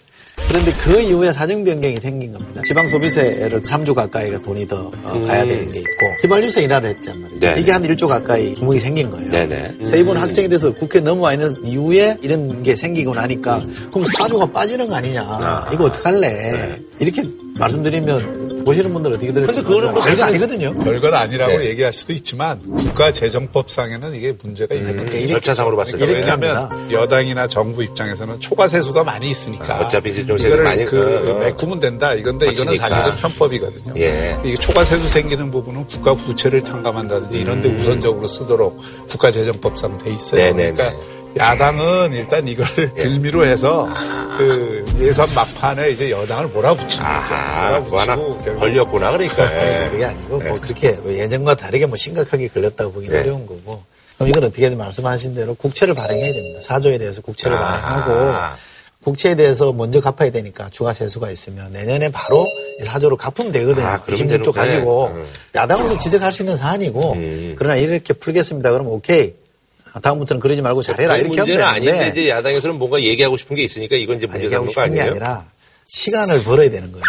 그런데 0.48 0.74
그 0.74 1.00
이후에 1.00 1.32
사정 1.32 1.64
변경이 1.64 1.98
생긴 2.00 2.34
겁니다. 2.34 2.62
지방 2.66 2.88
소비세를 2.88 3.62
3조 3.62 3.94
가까이가 3.94 4.40
돈이 4.42 4.68
더 4.68 4.92
어, 5.04 5.14
음. 5.16 5.26
가야 5.26 5.46
되는 5.46 5.72
게 5.72 5.80
있고 5.80 5.90
휘발유세 6.22 6.64
인하를 6.64 6.90
했단 6.90 7.22
말이에요. 7.22 7.40
네 7.40 7.56
이게 7.60 7.72
한 7.72 7.84
1조 7.84 8.08
가까이 8.08 8.54
구멍이 8.56 8.80
생긴 8.80 9.10
거예요. 9.10 9.30
네네. 9.30 9.78
세입은 9.84 10.16
음. 10.16 10.22
확정이 10.22 10.50
돼서 10.50 10.74
국회 10.74 11.00
넘어와 11.00 11.34
있는 11.34 11.66
이후에 11.66 12.18
이런 12.22 12.62
게 12.64 12.76
생기고 12.76 13.14
나니까 13.14 13.60
그럼 13.92 14.06
4조가 14.06 14.54
빠지는 14.54 14.88
거 14.88 14.96
아니냐. 14.96 15.22
아. 15.24 15.70
이거 15.74 15.86
어떡할래. 15.86 16.30
네. 16.30 16.82
이렇게 17.00 17.24
말씀드리면 17.56 18.53
보시는 18.64 18.94
분들 18.94 19.12
어떻게 19.14 19.32
들을지. 19.32 19.54
근데 19.54 19.68
그거는 19.68 19.94
뭐 19.94 20.04
별거 20.04 20.24
아니거든요. 20.24 20.74
별건 20.74 21.14
아니라고 21.14 21.58
네. 21.58 21.66
얘기할 21.70 21.94
수도 21.94 22.14
있지만 22.14 22.62
국가재정법상에는 22.76 24.16
이게 24.16 24.36
문제가 24.42 24.76
있는 24.76 25.00
음, 25.00 25.06
거예요. 25.06 25.28
절차상으로 25.28 25.78
봤을 25.78 26.00
때. 26.00 26.06
왜냐하면 26.06 26.92
여당이나 26.92 27.48
정부 27.48 27.84
입장에서는 27.84 28.40
초과 28.40 28.68
세수가 28.68 29.04
많이 29.04 29.30
있으니까. 29.30 29.78
아, 29.78 29.86
어차피 29.86 30.12
이제 30.12 30.26
좀 30.26 30.38
세수 30.38 30.62
많이 30.62 30.86
그 30.86 31.36
어. 31.36 31.40
메꾸면 31.40 31.80
된다. 31.80 32.14
이건데 32.14 32.52
이거는 32.52 32.76
사실은 32.76 33.16
편법이거든요. 33.18 33.94
예. 33.98 34.38
이게 34.44 34.56
초과 34.56 34.84
세수 34.84 35.08
생기는 35.08 35.52
부분은 35.52 35.88
국가 35.88 36.14
부채를 36.14 36.64
탕감한다든지 36.64 37.38
이런데 37.38 37.70
음. 37.70 37.80
우선적으로 37.80 38.28
쓰도록 38.28 38.80
국가재정법상 39.10 40.00
돼 40.00 40.12
있어요. 40.14 40.40
네네네. 40.42 40.74
그러니까 40.74 41.13
야당은 41.38 42.14
일단 42.14 42.48
이걸 42.48 42.66
예. 42.98 43.04
빌미로 43.04 43.46
해서 43.46 43.88
아. 43.90 44.36
그 44.38 44.86
예산 45.00 45.28
막판에 45.34 45.92
이제 45.92 46.12
여당을 46.12 46.48
몰아붙이는 46.48 47.06
거죠. 47.06 47.90
몰아붙이고 47.90 48.52
뭐 48.52 48.56
걸렸구나 48.56 49.12
그러니까. 49.12 49.50
네. 49.50 49.90
그게 49.92 50.06
아니고 50.06 50.40
뭐 50.40 50.44
네. 50.44 50.60
그렇게 50.62 50.98
예전과 51.06 51.56
다르게 51.56 51.86
뭐 51.86 51.98
심각하게 51.98 52.48
걸렸다고 52.48 52.94
보기는 52.94 53.14
네. 53.14 53.22
어려운 53.22 53.46
거고. 53.46 53.84
그럼 54.16 54.30
이건 54.30 54.44
어떻게든 54.46 54.78
말씀하신 54.78 55.36
대로 55.36 55.56
국채를 55.56 55.94
발행해야 55.94 56.34
됩니다. 56.34 56.60
사조에 56.62 56.98
대해서 56.98 57.22
국채를 57.22 57.58
아. 57.58 57.82
발행하고 57.82 58.58
국채에 59.04 59.36
대해서 59.36 59.74
먼저 59.74 60.00
갚아야 60.00 60.32
되니까 60.32 60.70
추가 60.72 60.94
세수가 60.94 61.30
있으면 61.32 61.74
내년에 61.74 62.10
바로 62.10 62.48
사조로 62.84 63.18
갚으면 63.18 63.52
되거든요. 63.52 63.86
아, 63.86 64.02
26조 64.02 64.54
가지고 64.54 65.08
음. 65.08 65.26
야당으로서 65.54 65.98
지적할 65.98 66.32
수 66.32 66.44
있는 66.44 66.56
사안이고 66.56 67.14
음. 67.14 67.56
그러나 67.58 67.76
이렇게 67.76 68.14
풀겠습니다. 68.14 68.72
그러면 68.72 68.94
오케이. 68.94 69.34
아, 69.94 70.00
다음부터는 70.00 70.40
그러지 70.40 70.62
말고 70.62 70.82
잘해라 70.82 71.18
이렇게 71.18 71.40
하면 71.40 71.46
되는데 71.46 71.64
아닌데 71.64 72.08
이제 72.12 72.30
야당에서는 72.30 72.78
뭔가 72.80 73.02
얘기하고 73.02 73.38
싶은 73.38 73.56
게 73.56 73.64
있으니까 73.64 73.96
이건 73.96 74.18
이제 74.18 74.26
문제 74.26 74.50
삼는 74.50 74.74
거 74.74 74.82
아니에요? 74.82 75.04
게 75.04 75.10
아니라 75.12 75.46
시간을 75.86 76.44
벌어야 76.44 76.70
되는 76.72 76.92
거예요. 76.92 77.04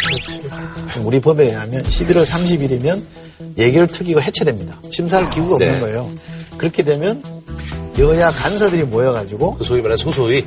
우리 1.03 1.19
법에 1.21 1.45
의하면 1.45 1.83
11월 1.85 2.27
30일이면 2.27 3.03
예결 3.57 3.87
특위가 3.87 4.21
해체됩니다. 4.21 4.79
심사할 4.91 5.31
기구가 5.31 5.55
없는 5.55 5.73
네. 5.73 5.81
거예요. 5.81 6.11
그렇게 6.59 6.83
되면 6.83 7.23
여야 7.99 8.31
간사들이 8.31 8.83
모여가지고 8.85 9.57
그 9.57 9.65
소위 9.65 9.81
말하는 9.81 9.97
소소위 9.97 10.45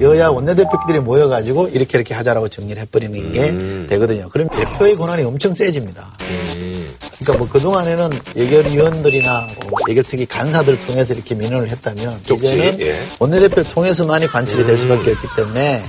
여야 0.00 0.28
원내대표끼리 0.28 1.00
모여가지고 1.00 1.68
이렇게 1.68 1.98
이렇게 1.98 2.14
하자라고 2.14 2.48
정리를 2.48 2.80
해버리는 2.82 3.32
게 3.32 3.50
음. 3.50 3.86
되거든요. 3.90 4.28
그럼 4.30 4.48
대표의 4.48 4.96
권한이 4.96 5.24
엄청 5.24 5.52
세집니다. 5.52 6.10
음. 6.22 6.88
그러니까 7.18 7.38
뭐 7.38 7.48
그동안에는 7.48 8.10
예결위원들이나 8.34 9.48
뭐 9.68 9.78
예결특위 9.90 10.24
간사들 10.26 10.80
통해서 10.80 11.12
이렇게 11.12 11.34
민원을 11.34 11.68
했다면 11.70 12.20
쪽지, 12.24 12.46
이제는 12.46 12.80
예. 12.80 13.06
원내대표 13.18 13.62
통해서만이 13.62 14.26
관찰이 14.28 14.64
될 14.64 14.72
음. 14.72 14.78
수밖에 14.78 15.10
없기 15.10 15.28
때문에 15.36 15.82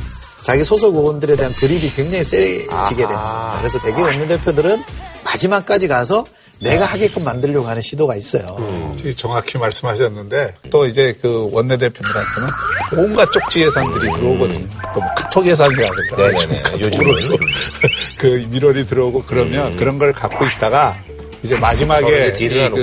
자기 0.43 0.63
소속 0.63 0.95
의원들에 0.95 1.37
대한 1.37 1.53
그립이 1.53 1.89
굉장히 1.91 2.23
세지게 2.25 2.67
됩니다. 2.97 3.55
그래서 3.59 3.79
대개 3.79 4.01
원내대표들은 4.01 4.83
마지막까지 5.23 5.87
가서 5.87 6.25
내가 6.61 6.85
하게끔 6.85 7.23
만들려고 7.23 7.67
하는 7.67 7.81
시도가 7.81 8.15
있어요. 8.15 8.55
음. 8.59 8.95
정확히 9.17 9.57
말씀하셨는데 9.57 10.53
또 10.69 10.85
이제 10.85 11.15
그 11.21 11.49
원내대표들한테는 11.51 12.49
온갖 12.97 13.31
쪽지 13.31 13.61
예산들이 13.63 14.11
들어오거든요. 14.13 14.67
또 14.93 14.99
뭐 15.01 15.09
카톡 15.17 15.47
예산이라든가. 15.47 16.33
요즘으로 16.79 17.37
그 18.17 18.45
민원이 18.49 18.85
들어오고 18.85 19.23
그러면 19.25 19.73
음. 19.73 19.77
그런 19.77 19.97
걸 19.97 20.11
갖고 20.13 20.45
있다가 20.45 20.95
이제 21.43 21.55
마지막에 21.57 22.33
딜을, 22.33 22.69
그, 22.69 22.75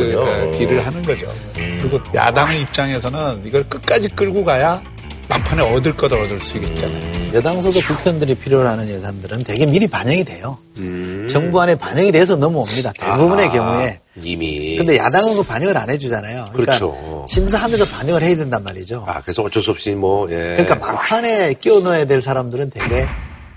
그, 0.51 0.59
딜을 0.59 0.85
하는 0.85 1.01
거죠. 1.03 1.27
음. 1.59 1.79
그리고 1.81 2.01
야당의 2.13 2.63
입장에서는 2.63 3.43
이걸 3.45 3.63
끝까지 3.69 4.09
끌고 4.09 4.45
가야 4.45 4.83
막판에 5.29 5.63
얻을 5.75 5.97
것을 5.97 6.19
얻을 6.19 6.41
수 6.41 6.57
있겠잖아요. 6.57 6.99
음. 6.99 7.31
여당 7.35 7.61
소속 7.61 7.87
국회의원들이 7.87 8.35
필요로 8.37 8.67
하는 8.67 8.89
예산들은 8.89 9.45
되게 9.45 9.67
미리 9.67 9.87
반영이 9.87 10.25
돼요. 10.25 10.59
음. 10.79 11.27
정부 11.29 11.61
안에 11.61 11.75
반영이 11.75 12.11
돼서 12.13 12.37
넘어옵니다. 12.37 12.93
대부분의 12.93 13.47
아, 13.49 13.53
경우에. 13.53 14.01
이미. 14.23 14.77
근데 14.79 14.97
야당은 14.97 15.37
그 15.37 15.43
반영을 15.43 15.77
안 15.77 15.91
해주잖아요. 15.91 16.49
그러니까 16.53 16.79
그렇죠. 16.79 17.27
심사하면서 17.29 17.85
반영을 17.87 18.23
해야 18.23 18.37
된단 18.37 18.65
말이죠. 18.65 19.05
아, 19.07 19.21
그래서 19.21 19.43
어쩔 19.43 19.63
수 19.63 19.71
없이 19.71 19.91
뭐, 19.91 20.29
예. 20.31 20.57
그러니까 20.59 20.75
막판에 20.77 21.55
끼워 21.55 21.81
넣어야 21.81 22.07
될 22.07 22.23
사람들은 22.23 22.71
되게 22.71 23.07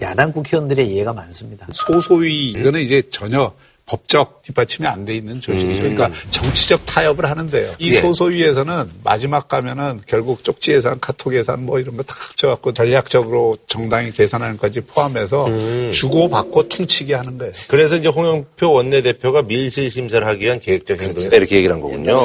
야당 0.02 0.34
국회의원들의 0.34 0.88
이해가 0.88 1.14
많습니다. 1.14 1.68
소소위, 1.72 2.50
이거는 2.50 2.82
이제 2.82 3.04
전혀 3.12 3.54
법적 3.92 4.42
뒷받침이 4.44 4.88
안 4.88 5.04
돼 5.04 5.16
있는 5.16 5.42
조직이죠. 5.42 5.84
음. 5.84 5.96
그러니까 5.96 6.10
정치적 6.32 6.86
타협을 6.86 7.26
하는데요. 7.30 7.74
이 7.80 7.90
예. 7.90 8.00
소소위에서는 8.00 8.90
마지막 9.04 9.48
가면은 9.50 10.00
결국 10.06 10.44
쪽지 10.46 10.72
예산, 10.72 10.98
카톡 11.02 11.36
예산 11.36 11.66
뭐 11.66 11.78
이런 11.80 11.98
거 11.98 12.04
다 12.04 12.16
합쳐갖고 12.18 12.72
전략적으로 12.74 13.56
정당이 13.68 14.12
계산하는 14.12 14.56
것까지 14.58 14.82
포함해서 14.82 15.48
음. 15.48 15.92
주고받고 15.94 16.70
퉁치게 16.70 17.14
하는 17.16 17.38
거예요. 17.38 17.52
그래서 17.68 17.98
이제 17.98 18.08
홍영표 18.08 18.72
원내대표가 18.72 19.42
밀실 19.44 19.92
심사를 19.92 20.26
하기 20.26 20.46
위한 20.46 20.60
계획적 20.60 21.02
행동이다 21.02 21.36
이렇게 21.36 21.58
얘기를 21.58 21.74
한 21.76 21.82
거군요. 21.82 22.22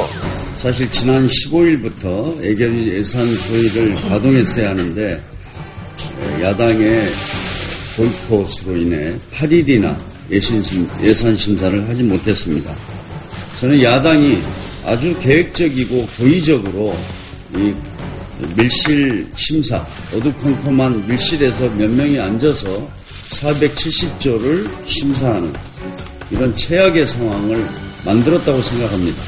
사실 0.59 0.91
지난 0.93 1.27
15일부터 1.27 2.43
예결위 2.45 2.93
예산 2.95 3.27
소위를 3.27 3.95
가동했어야 4.09 4.71
하는데 4.71 5.21
야당의 6.43 7.07
보이콧으로 7.97 8.77
인해 8.77 9.15
8일이나 9.33 9.97
예산 10.31 11.37
심사를 11.37 11.89
하지 11.89 12.03
못했습니다. 12.03 12.75
저는 13.61 13.83
야당이 13.83 14.43
아주 14.85 15.17
계획적이고 15.19 16.07
고의적으로 16.19 16.97
이 17.55 17.75
밀실 18.55 19.27
심사, 19.37 19.87
어두컴컴한 20.15 21.07
밀실에서 21.07 21.71
몇 21.71 21.91
명이 21.91 22.19
앉아서 22.19 22.89
470조를 23.31 24.87
심사하는 24.87 25.53
이런 26.31 26.55
최악의 26.55 27.07
상황을 27.07 27.69
만들었다고 28.05 28.61
생각합니다. 28.61 29.23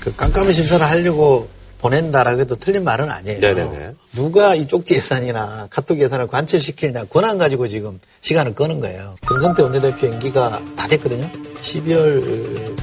그 0.00 0.14
깜깜이 0.14 0.52
심사를 0.52 0.84
하려고 0.84 1.48
보낸다라고 1.80 2.40
해도 2.40 2.56
틀린 2.56 2.84
말은 2.84 3.10
아니에요. 3.10 3.40
네네네. 3.40 3.94
누가 4.12 4.54
이 4.54 4.66
쪽지 4.66 4.94
예산이나 4.96 5.68
카톡 5.70 6.00
예산을 6.00 6.26
관철시키느냐 6.26 7.04
권한 7.04 7.38
가지고 7.38 7.68
지금 7.68 7.98
시간을 8.20 8.54
끄는 8.54 8.80
거예요. 8.80 9.16
김성태 9.28 9.62
원내대표 9.62 10.06
임기가 10.06 10.60
다 10.76 10.88
됐거든요. 10.88 11.30
12월 11.60 12.76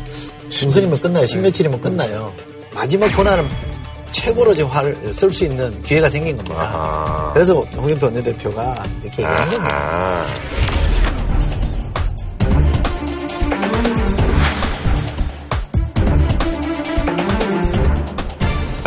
중순이면 0.50 1.00
끝나요. 1.02 1.26
10며칠이면 1.26 1.82
끝나요. 1.82 2.34
마지막 2.74 3.08
권한은 3.16 3.48
최고로 4.12 4.56
지금 4.56 4.70
화를 4.70 5.14
쓸 5.14 5.32
수 5.32 5.44
있는 5.46 5.82
기회가 5.84 6.10
생긴 6.10 6.38
겁니다. 6.38 6.62
아하. 6.62 7.34
그래서 7.34 7.62
홍영표 7.76 8.08
원내대표가 8.08 8.84
이렇게 9.04 9.24
얘기한 9.24 9.50
겁니다. 9.50 10.26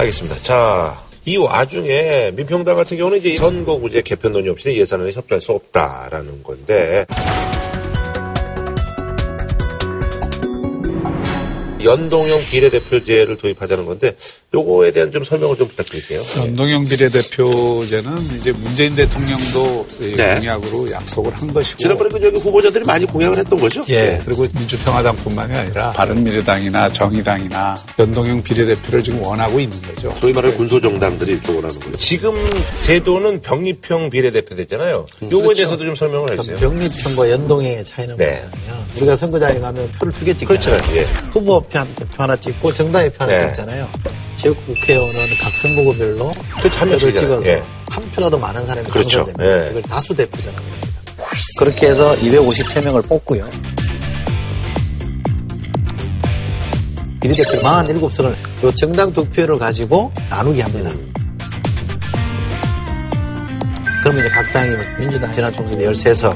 알겠습니다. 0.00 0.36
자, 0.36 0.96
이 1.26 1.36
와중에 1.36 2.32
민평당 2.34 2.76
같은 2.76 2.96
경우는 2.96 3.18
이제 3.18 3.36
선거구제 3.36 4.02
개편론이 4.02 4.48
없이 4.48 4.74
예산을 4.76 5.12
협조할 5.12 5.40
수 5.40 5.52
없다라는 5.52 6.42
건데 6.42 7.04
연동형 11.90 12.44
비례대표제를 12.50 13.36
도입하자는 13.36 13.86
건데 13.86 14.16
요거에 14.54 14.90
대한 14.92 15.12
좀 15.12 15.22
설명을 15.24 15.56
좀 15.56 15.68
부탁드릴게요. 15.68 16.22
연동형 16.38 16.86
비례대표제는 16.86 18.36
이제 18.38 18.52
문재인 18.52 18.94
대통령도 18.94 19.86
네. 20.16 20.36
공약으로 20.36 20.90
약속을 20.90 21.32
한 21.32 21.52
것이고 21.52 21.78
지난번에 21.78 22.10
그 22.10 22.22
여기 22.22 22.38
후보자들이 22.38 22.84
많이 22.84 23.06
공약을 23.06 23.38
했던 23.38 23.60
거죠? 23.60 23.84
예. 23.88 24.06
네. 24.06 24.22
그리고 24.24 24.46
민주평화당뿐만이 24.56 25.54
아니라 25.54 25.92
바른미래당이나 25.92 26.92
정의당이나 26.92 27.80
연동형 27.98 28.42
비례대표를 28.42 29.02
지금 29.04 29.22
원하고 29.22 29.60
있는 29.60 29.80
거죠. 29.82 30.14
소위 30.20 30.32
말하는 30.32 30.56
군소정당들이 30.56 31.32
이렇게 31.32 31.52
원하는 31.52 31.78
거죠. 31.78 31.96
지금 31.96 32.34
제도는 32.80 33.42
병립형 33.42 34.10
비례대표됐잖아요. 34.10 35.06
요거에 35.22 35.40
그렇죠. 35.40 35.54
대해서도 35.54 35.84
좀 35.84 35.94
설명을 35.96 36.32
해주세요. 36.32 36.56
병립형과 36.56 37.30
연동형의 37.30 37.84
차이는 37.84 38.16
네. 38.16 38.42
뭐냐면 38.50 38.90
우리가 38.96 39.16
선거장에 39.16 39.60
가면 39.60 39.92
표를 39.92 40.12
두개 40.14 40.34
찍잖아요. 40.34 40.82
그렇죠. 40.82 40.96
예. 40.96 41.02
후보 41.30 41.56
표 41.94 42.22
하나 42.22 42.36
찍고 42.36 42.72
정당의 42.72 43.12
표 43.12 43.24
하나 43.24 43.36
네. 43.36 43.46
찍잖아요. 43.48 43.88
지역 44.36 44.66
국회의원은 44.66 45.14
각 45.40 45.56
선거구별로 45.56 46.32
그 46.62 46.70
표를 46.70 47.16
찍어서 47.16 47.46
예. 47.46 47.62
한 47.88 48.10
표라도 48.10 48.38
많은 48.38 48.64
사람이 48.64 48.88
그렇죠. 48.88 49.24
당선되면 49.24 49.66
예. 49.66 49.70
이걸 49.70 49.82
다수 49.82 50.14
대표잖아요. 50.14 50.60
그렇게 51.58 51.88
해서 51.88 52.14
253명을 52.16 53.08
뽑고요. 53.08 53.50
비례대표 57.20 57.60
47석을 57.60 58.76
정당 58.76 59.12
득표를 59.12 59.58
가지고 59.58 60.10
나누게 60.30 60.62
합니다. 60.62 60.90
그러면 64.02 64.24
이제 64.24 64.30
각 64.30 64.50
당이 64.52 64.74
민주당 64.98 65.30
지난 65.30 65.52
총선에 65.52 65.84
13석, 65.84 66.34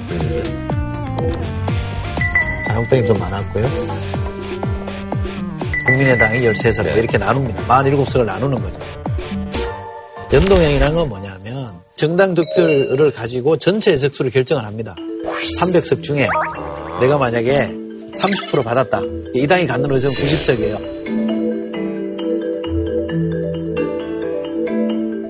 자유당이 2.66 3.06
좀 3.06 3.18
많았고요. 3.18 4.23
국민의당이 5.86 6.40
13석 6.40 6.84
네. 6.84 6.94
이렇게 6.98 7.18
나눕니다. 7.18 7.66
47석을 7.66 8.24
나누는 8.24 8.62
거죠. 8.62 8.78
연동형이라는 10.32 10.96
건 10.96 11.08
뭐냐면 11.08 11.80
정당 11.96 12.34
득표를 12.34 13.10
가지고 13.12 13.56
전체 13.56 13.96
석수를 13.96 14.30
결정을 14.30 14.64
합니다. 14.64 14.96
300석 15.60 16.02
중에 16.02 16.28
내가 17.00 17.18
만약에 17.18 17.70
30% 18.18 18.64
받았다. 18.64 19.00
이 19.34 19.46
당이 19.46 19.66
갖는 19.66 19.90
의석은 19.90 20.16
90석이에요. 20.16 20.94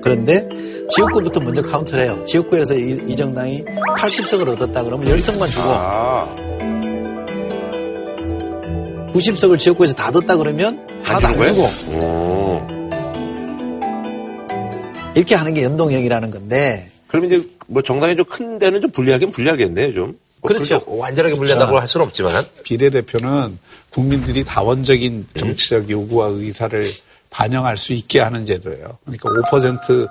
그런데 0.01 0.47
지역구부터 0.89 1.39
먼저 1.39 1.61
카운트를 1.63 2.03
해요. 2.03 2.23
지역구에서 2.25 2.75
이, 2.75 3.01
이 3.07 3.15
정당이 3.15 3.65
80석을 3.97 4.49
얻었다 4.49 4.83
그러면 4.83 5.07
10석만 5.07 5.49
주고 5.49 5.63
아. 5.69 6.44
90석을 9.15 9.57
지역구에서 9.57 9.93
다 9.93 10.11
뒀다 10.11 10.35
그러면 10.35 10.85
하나도 11.03 11.27
안 11.27 11.43
주고. 11.45 11.63
오. 11.97 12.67
이렇게 15.15 15.35
하는 15.35 15.53
게 15.53 15.63
연동형이라는 15.63 16.31
건데. 16.31 16.89
그러면 17.07 17.31
이제 17.31 17.47
뭐 17.67 17.81
정당이 17.81 18.17
좀 18.17 18.25
큰 18.25 18.59
데는 18.59 18.81
좀 18.81 18.91
불리하긴 18.91 19.31
불리하겠네요, 19.31 19.93
좀. 19.93 20.19
뭐 20.41 20.49
그렇죠. 20.49 20.83
완전하게 20.85 21.35
불리하다고 21.35 21.79
할 21.79 21.87
수는 21.87 22.05
없지만. 22.05 22.43
비례대표는 22.63 23.57
국민들이 23.89 24.43
다원적인 24.43 25.27
정치적 25.37 25.89
요구와 25.89 26.27
의사를 26.27 26.85
반영할 27.29 27.77
수 27.77 27.93
있게 27.93 28.19
하는 28.19 28.45
제도예요. 28.45 28.97
그러니까 29.05 29.29
5% 29.29 30.09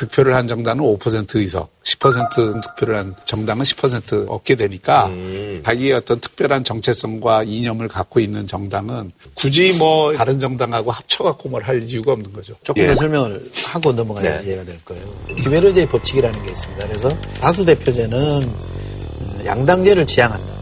득표를 0.00 0.34
한 0.34 0.48
정당은 0.48 0.82
5% 0.82 1.36
의석, 1.36 1.70
10% 1.82 2.62
득표를 2.62 2.96
한 2.96 3.14
정당은 3.26 3.64
10% 3.64 4.30
얻게 4.30 4.54
되니까 4.54 5.06
음. 5.08 5.60
자기의 5.64 5.92
어떤 5.92 6.18
특별한 6.20 6.64
정체성과 6.64 7.42
이념을 7.44 7.88
갖고 7.88 8.18
있는 8.18 8.46
정당은 8.46 9.12
굳이 9.34 9.74
뭐 9.74 10.14
다른 10.16 10.40
정당하고 10.40 10.90
합쳐갖고 10.90 11.48
뭘 11.50 11.60
할 11.60 11.82
이유가 11.82 12.12
없는 12.12 12.32
거죠. 12.32 12.54
조금 12.62 12.82
더 12.86 12.90
예. 12.90 12.94
설명을 12.94 13.50
하고 13.66 13.92
넘어가야 13.92 14.40
네. 14.40 14.46
이해가 14.46 14.64
될 14.64 14.82
거예요. 14.84 15.04
김혜로제의 15.42 15.86
법칙이라는 15.88 16.46
게 16.46 16.50
있습니다. 16.52 16.86
그래서 16.86 17.08
다수대표제는 17.40 18.18
어, 18.48 19.44
양당제를 19.44 20.06
지향한다. 20.06 20.54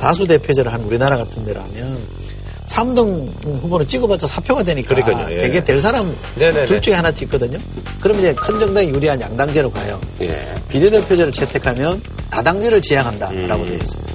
다수대표제를 0.00 0.72
한 0.72 0.82
우리나라 0.82 1.16
같은 1.16 1.44
데라면 1.44 1.98
3등 2.68 3.62
후보는 3.62 3.88
찍어봤자 3.88 4.26
사표가 4.26 4.62
되니까 4.62 4.94
그러니까요, 4.94 5.34
예. 5.34 5.42
되게 5.42 5.64
될 5.64 5.80
사람 5.80 6.14
네네네. 6.36 6.66
둘 6.66 6.80
중에 6.80 6.94
하나 6.94 7.10
찍거든요. 7.10 7.58
그러면 8.00 8.22
이제 8.22 8.34
큰 8.34 8.60
정당이 8.60 8.88
유리한 8.90 9.20
양당제로 9.20 9.70
가요. 9.70 10.00
예. 10.20 10.40
비례대표제를 10.68 11.32
채택하면 11.32 12.02
다당제를 12.30 12.82
지향한다라고 12.82 13.62
음. 13.62 13.68
되어 13.68 13.78
있습니다. 13.78 14.12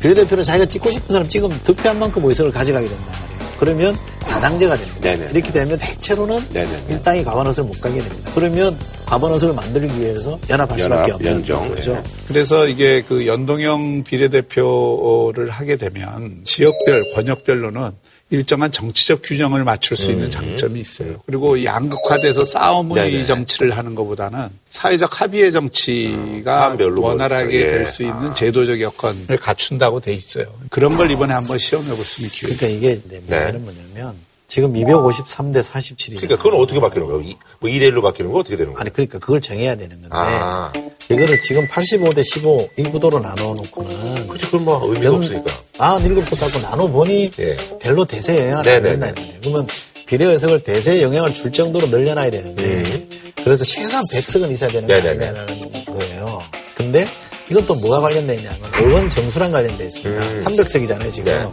비례대표는 0.00 0.44
자기가 0.44 0.66
찍고 0.66 0.90
싶은 0.90 1.12
사람 1.12 1.28
찍으면 1.28 1.60
득표한 1.64 1.98
만큼 1.98 2.24
의석을 2.24 2.52
가져가게 2.52 2.86
말이에요. 2.86 3.29
그러면 3.60 3.94
다당제가 4.20 4.74
됩니다. 4.76 5.00
네네. 5.02 5.28
이렇게 5.32 5.52
되면 5.52 5.78
대체로는 5.78 6.48
네네. 6.48 6.86
일당이 6.88 7.22
과반원수를 7.24 7.68
못 7.68 7.78
가게 7.78 8.00
됩니다. 8.02 8.30
그러면 8.34 8.76
과반원수를 9.04 9.54
만들기 9.54 10.00
위해서 10.00 10.38
연합할 10.48 10.80
수밖에 10.80 11.12
없는 11.12 11.30
연정. 11.30 11.68
거죠. 11.68 11.92
네. 11.92 12.02
그래서 12.26 12.66
이게 12.66 13.04
그 13.06 13.26
연동형 13.26 14.04
비례대표를 14.04 15.50
하게 15.50 15.76
되면 15.76 16.40
지역별, 16.44 17.12
권역별로는 17.14 17.90
일정한 18.30 18.70
정치적 18.70 19.22
균형을 19.24 19.64
맞출 19.64 19.96
수 19.96 20.10
있는 20.12 20.26
음. 20.26 20.30
장점이 20.30 20.78
있어요. 20.80 21.20
그리고 21.26 21.62
양극화돼서 21.64 22.44
싸움의 22.44 22.94
네네. 23.10 23.24
정치를 23.24 23.76
하는 23.76 23.94
것보다는 23.96 24.48
사회적 24.68 25.20
합의의 25.20 25.50
정치가 25.50 26.74
음, 26.74 26.98
원활하게 26.98 27.60
예. 27.60 27.66
될수 27.66 28.02
있는 28.04 28.30
아. 28.30 28.34
제도적 28.34 28.80
여건을 28.80 29.36
갖춘다고 29.40 30.00
돼 30.00 30.12
있어요. 30.14 30.46
그런 30.70 30.96
걸 30.96 31.10
이번에 31.10 31.34
한번 31.34 31.58
시험해 31.58 31.88
볼 31.88 32.04
수 32.04 32.20
있는 32.22 32.30
기회. 32.32 32.54
그러니까 32.54 32.66
이게 32.78 33.00
네, 33.08 33.18
문제는 33.18 33.52
네. 33.52 33.58
뭐냐면 33.58 34.14
지금 34.46 34.72
253대 34.72 35.62
47이. 35.62 36.16
그러니까 36.20 36.36
그건 36.42 36.60
어떻게 36.60 36.80
바뀌는 36.80 37.06
거예요? 37.06 37.22
뭐 37.60 37.70
2대 37.70 37.92
1로 37.92 38.02
바뀌는 38.02 38.32
거 38.32 38.38
어떻게 38.38 38.56
되는 38.56 38.72
거예요? 38.72 38.80
아니 38.80 38.92
그러니까 38.92 39.18
그걸 39.18 39.40
정해야 39.40 39.76
되는 39.76 39.90
건데 40.00 40.08
아. 40.10 40.72
이거를 41.08 41.40
지금 41.40 41.66
85대 41.68 42.22
15 42.24 42.68
이 42.76 42.82
구도로 42.84 43.18
나눠 43.20 43.54
놓고는 43.54 44.28
그렇죠. 44.28 44.46
그건 44.46 44.64
뭐 44.64 44.84
의미가 44.86 45.04
연, 45.06 45.14
없으니까. 45.16 45.62
아, 45.80 45.98
일곱 46.04 46.26
붙하고 46.26 46.60
나눠 46.60 46.86
보니 46.88 47.32
예. 47.38 47.56
별로 47.80 48.04
대세 48.04 48.38
영향을 48.50 48.68
안 48.68 48.82
된다 48.82 49.12
그러면 49.40 49.66
비례 50.06 50.26
의석을 50.26 50.62
대세 50.62 51.00
영향을 51.02 51.32
줄 51.32 51.50
정도로 51.52 51.86
늘려놔야 51.86 52.30
되는데 52.30 52.62
음. 52.62 53.32
그래서 53.42 53.64
최소한 53.64 54.04
100석은 54.12 54.50
있어야 54.52 54.70
되는 54.70 54.86
거 54.86 54.94
아니냐는 54.94 55.84
거예요. 55.86 56.42
근데 56.74 57.08
이건 57.50 57.64
또 57.64 57.74
뭐가 57.74 58.00
관련돼 58.02 58.34
있냐면 58.34 58.70
의원 58.78 59.08
정수랑 59.08 59.52
관련돼 59.52 59.86
있습니다. 59.86 60.22
음. 60.22 60.44
300석이잖아요, 60.44 61.10
지금. 61.10 61.32
네. 61.32 61.50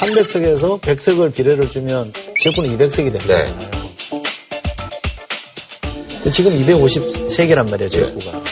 300석에서 0.00 0.80
100석을 0.80 1.34
비례를 1.34 1.68
주면 1.68 2.10
지역구는 2.38 2.78
200석이 2.78 3.12
되는 3.12 3.26
네. 3.26 3.52
거잖아요. 3.52 3.82
지금 6.32 6.52
253개란 6.52 7.68
말이에요, 7.68 7.90
지역구가. 7.90 8.42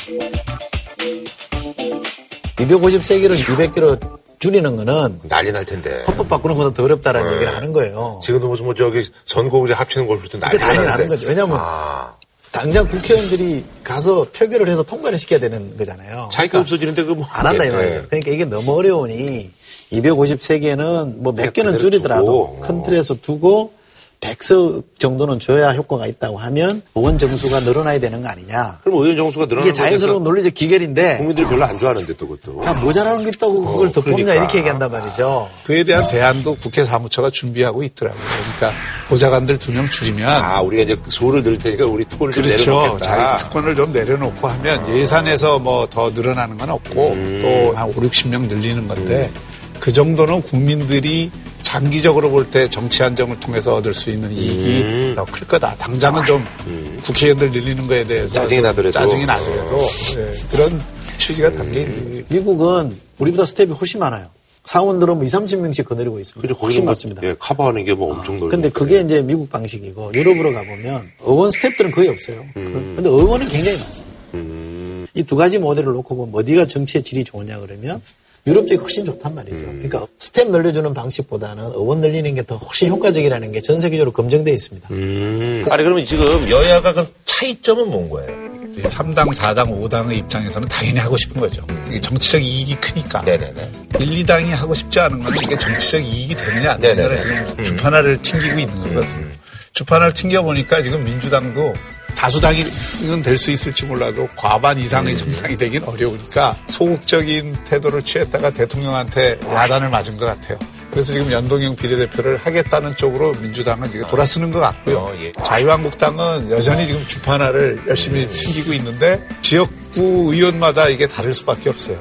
네. 2.58 2.66
253개를 2.66 3.42
200개로 3.42 4.19
줄이는 4.40 4.74
거는 4.74 5.20
난리 5.24 5.52
날 5.52 5.64
텐데. 5.66 6.02
헌법 6.08 6.28
바꾸는 6.28 6.56
것보다 6.56 6.74
더 6.74 6.82
어렵다라는 6.84 7.28
네. 7.28 7.34
얘기를 7.36 7.54
하는 7.54 7.72
거예요. 7.74 8.20
지금도 8.24 8.48
무슨 8.48 8.64
뭐 8.64 8.74
저기 8.74 9.06
선거구제 9.26 9.74
합치는 9.74 10.06
걸로 10.06 10.18
난리, 10.40 10.58
난리 10.58 10.78
나는 10.84 11.08
거죠. 11.08 11.28
왜냐하면 11.28 11.58
아. 11.60 12.14
당장 12.50 12.88
국회의원들이 12.88 13.64
가서 13.84 14.26
표결을 14.32 14.68
해서 14.68 14.82
통과를 14.82 15.16
시켜야 15.18 15.38
되는 15.38 15.76
거잖아요. 15.76 16.30
차이가 16.32 16.52
그러니까 16.52 16.60
없어지는데 16.60 17.02
그거 17.02 17.14
뭐. 17.16 17.26
안 17.30 17.46
한다 17.46 17.64
이 17.64 17.68
네. 17.68 17.76
말이에요. 17.76 18.02
그러니까 18.08 18.30
이게 18.32 18.44
너무 18.46 18.72
어려우니 18.76 19.50
253개는 19.92 21.18
뭐 21.18 21.32
몇 21.34 21.52
개는 21.52 21.78
줄이더라도 21.78 22.58
큰 22.60 22.82
틀에서 22.82 23.14
두고 23.22 23.72
100석 24.20 24.84
정도는 24.98 25.38
줘야 25.40 25.70
효과가 25.70 26.06
있다고 26.06 26.36
하면 26.38 26.82
의원 26.94 27.16
정수가 27.16 27.60
늘어나야 27.60 27.98
되는 28.00 28.20
거 28.22 28.28
아니냐. 28.28 28.78
그럼 28.84 29.00
의원 29.02 29.16
정수가 29.16 29.46
늘어나는 29.46 29.70
이게 29.70 29.72
자연스러운 29.72 30.22
논리적 30.22 30.52
기결인데 30.54 31.16
국민들이 31.16 31.46
별로 31.46 31.64
안 31.64 31.78
좋아하는데 31.78 32.16
또 32.18 32.28
그것도. 32.28 32.62
야, 32.66 32.74
모자라는 32.74 33.24
게 33.24 33.30
있다고 33.30 33.66
어, 33.66 33.72
그걸 33.72 33.92
더 33.92 34.02
그러니까. 34.02 34.26
뽑냐 34.26 34.34
이렇게 34.34 34.58
얘기한단 34.58 34.90
말이죠. 34.90 35.48
그에 35.64 35.84
대한 35.84 36.06
대안도 36.08 36.56
국회 36.56 36.84
사무처가 36.84 37.30
준비하고 37.30 37.82
있더라고요. 37.82 38.22
그러니까 38.58 38.78
보좌관들 39.08 39.58
두 39.58 39.72
명 39.72 39.86
줄이면 39.88 40.28
아 40.28 40.60
우리가 40.60 40.82
이제 40.82 40.96
소를 41.08 41.42
들 41.42 41.58
테니까 41.58 41.86
우리 41.86 42.04
특권을 42.04 42.34
그렇죠. 42.34 42.56
좀 42.58 42.74
내려놓겠다. 42.74 43.04
자기 43.04 43.42
특권을 43.44 43.74
좀 43.74 43.92
내려놓고 43.92 44.48
하면 44.48 44.96
예산에서 44.96 45.58
뭐 45.58 45.86
더 45.90 46.10
늘어나는 46.10 46.58
건 46.58 46.70
없고 46.70 47.08
음. 47.12 47.38
또한 47.42 47.88
5, 47.88 47.94
60명 47.94 48.46
늘리는 48.48 48.86
건데 48.86 49.30
음. 49.34 49.40
그 49.80 49.92
정도는 49.92 50.42
국민들이 50.42 51.30
장기적으로 51.62 52.30
볼 52.30 52.50
때 52.50 52.68
정치 52.68 53.02
안정을 53.02 53.38
통해서 53.38 53.76
얻을 53.76 53.94
수 53.94 54.10
있는 54.10 54.30
이익이 54.32 54.82
음. 54.82 55.12
더 55.16 55.29
클 55.29 55.46
거다. 55.46 55.76
당장은 55.76 56.24
좀 56.26 56.44
음. 56.66 57.00
국회의원들 57.04 57.52
늘리는 57.52 57.86
거에 57.86 58.04
대해서 58.04 58.32
짜증이 58.34 58.60
나더라도 58.60 58.92
짜증이 58.92 59.24
나더라도 59.24 59.76
네. 60.16 60.32
그런 60.50 60.82
취지가 61.18 61.52
담겨 61.52 61.80
있는 61.80 62.24
미국은 62.28 62.96
우리보다 63.18 63.46
스태프가 63.46 63.70
훨씬 63.72 64.00
많아요. 64.00 64.26
상원들은 64.64 65.14
뭐 65.14 65.24
2, 65.24 65.26
30명씩 65.26 65.84
거느리고 65.86 66.18
있습니다. 66.18 66.40
그렇죠. 66.42 66.60
훨씬 66.60 66.82
뭐, 66.82 66.90
많습니다. 66.90 67.22
예, 67.22 67.34
커버하는 67.38 67.84
게 67.84 67.94
뭐 67.94 68.12
엄청 68.14 68.36
넓어. 68.38 68.50
근데 68.50 68.68
그게 68.68 69.00
이제 69.00 69.22
미국 69.22 69.48
방식이고 69.50 70.12
유럽으로 70.14 70.52
가보면 70.52 71.08
의원 71.24 71.50
스태프들은 71.52 71.92
거의 71.92 72.08
없어요. 72.08 72.44
음. 72.56 72.94
근데 72.96 73.08
의원은 73.08 73.48
굉장히 73.48 73.78
많습니다. 73.78 74.18
음. 74.34 75.06
이두 75.14 75.36
가지 75.36 75.58
모델을 75.58 75.92
놓고 75.92 76.14
보면 76.16 76.34
어디가 76.34 76.66
정치의 76.66 77.02
질이 77.02 77.24
좋으냐 77.24 77.58
그러면 77.60 78.02
유럽 78.46 78.66
쪽이 78.66 78.76
훨씬 78.76 79.04
좋단 79.04 79.34
말이죠. 79.34 79.54
음. 79.56 79.82
그러니까 79.86 80.06
스태프 80.18 80.50
늘려주는 80.50 80.92
방식보다는 80.94 81.64
의원 81.74 82.00
늘리는 82.00 82.34
게 82.34 82.42
더 82.42 82.56
훨씬 82.56 82.88
효과적이라는 82.90 83.52
게 83.52 83.60
전 83.60 83.80
세계적으로 83.80 84.12
검증돼 84.12 84.50
있습니다. 84.52 84.88
음. 84.90 85.64
아니 85.70 85.82
그러면 85.84 86.04
지금 86.06 86.48
여야가 86.50 86.94
그 86.94 87.06
차이점은 87.24 87.88
뭔 87.90 88.08
거예요? 88.08 88.50
3당, 88.84 89.34
4당, 89.34 89.68
5당의 89.88 90.16
입장에서는 90.18 90.66
당연히 90.68 90.98
하고 91.00 91.16
싶은 91.18 91.38
거죠. 91.40 91.62
이게 91.88 92.00
정치적 92.00 92.42
이익이 92.42 92.76
크니까. 92.76 93.20
네네네. 93.22 93.70
1, 94.00 94.24
2당이 94.24 94.46
하고 94.50 94.72
싶지 94.72 94.98
않은 95.00 95.22
건 95.22 95.34
이게 95.36 95.58
정치적 95.58 96.02
이익이 96.02 96.34
되느냐 96.34 96.72
안 96.72 96.80
되느냐 96.80 97.20
지금 97.20 97.54
음. 97.58 97.64
주판알을 97.64 98.22
튕기고 98.22 98.58
있는 98.58 98.74
거거든요. 98.78 99.02
음. 99.16 99.32
주판알을 99.72 100.14
튕겨보니까 100.14 100.80
지금 100.82 101.04
민주당도 101.04 101.74
다수당은 102.14 103.22
될 103.22 103.36
수 103.40 103.50
있을지 103.50 103.86
몰라도 103.86 104.28
과반 104.36 104.78
이상의 104.78 105.14
음. 105.14 105.16
정당이 105.16 105.56
되긴 105.56 105.82
어려우니까 105.84 106.56
소극적인 106.68 107.56
태도를 107.68 108.02
취했다가 108.02 108.50
대통령한테 108.50 109.38
야단을 109.50 109.88
맞은 109.88 110.16
것 110.18 110.26
같아요. 110.26 110.58
그래서 110.90 111.12
지금 111.12 111.30
연동형 111.30 111.76
비례대표를 111.76 112.36
하겠다는 112.38 112.96
쪽으로 112.96 113.32
민주당은 113.34 113.90
지금 113.92 114.06
돌아서는 114.08 114.50
것 114.50 114.58
같고요. 114.60 114.98
어, 114.98 115.14
예. 115.20 115.32
자유한국당은 115.44 116.50
여전히 116.50 116.86
지금 116.86 117.00
주판화를 117.06 117.82
열심히 117.86 118.28
챙기고 118.28 118.72
있는데 118.74 119.26
지역구 119.40 120.32
의원마다 120.34 120.88
이게 120.88 121.06
다를 121.06 121.32
수밖에 121.32 121.70
없어요. 121.70 121.98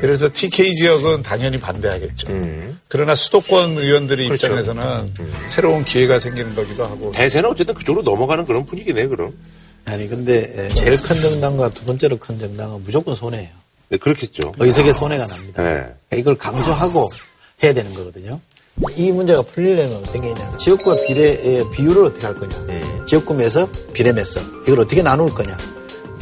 그래서 0.00 0.28
TK 0.32 0.74
지역은 0.76 1.22
당연히 1.22 1.58
반대하겠죠. 1.60 2.28
음. 2.32 2.78
그러나 2.88 3.14
수도권 3.14 3.78
의원들의 3.78 4.28
그렇죠. 4.28 4.46
입장에서는 4.46 4.82
음. 5.20 5.32
새로운 5.48 5.84
기회가 5.84 6.18
생기는 6.18 6.54
거기도 6.54 6.84
하고. 6.84 7.12
대세는 7.12 7.50
어쨌든 7.50 7.74
그쪽으로 7.74 8.02
넘어가는 8.02 8.46
그런 8.46 8.64
분위기네, 8.66 9.06
그럼. 9.06 9.34
아니, 9.84 10.08
근데 10.08 10.68
제일 10.74 10.96
큰 10.96 11.20
정당과 11.20 11.70
두 11.70 11.84
번째로 11.84 12.16
큰 12.18 12.38
정당은 12.38 12.82
무조건 12.84 13.14
손해예요. 13.14 13.50
네, 13.88 13.96
그렇겠죠. 13.96 14.52
의석의 14.58 14.92
손해가 14.94 15.26
납니다. 15.26 15.62
네. 15.62 16.18
이걸 16.18 16.36
감수하고 16.36 17.10
해야 17.62 17.74
되는 17.74 17.92
거거든요. 17.94 18.40
이 18.96 19.10
문제가 19.10 19.42
풀리려면 19.42 19.96
어떤 19.96 20.22
게 20.22 20.28
있냐. 20.28 20.56
지역구와 20.56 20.96
비례의 21.06 21.70
비율을 21.70 22.04
어떻게 22.04 22.26
할 22.26 22.34
거냐. 22.34 22.56
음. 22.68 23.04
지역구 23.06 23.34
매석, 23.34 23.92
비례 23.92 24.12
매석. 24.12 24.42
이걸 24.66 24.80
어떻게 24.80 25.02
나눌 25.02 25.28
거냐. 25.30 25.58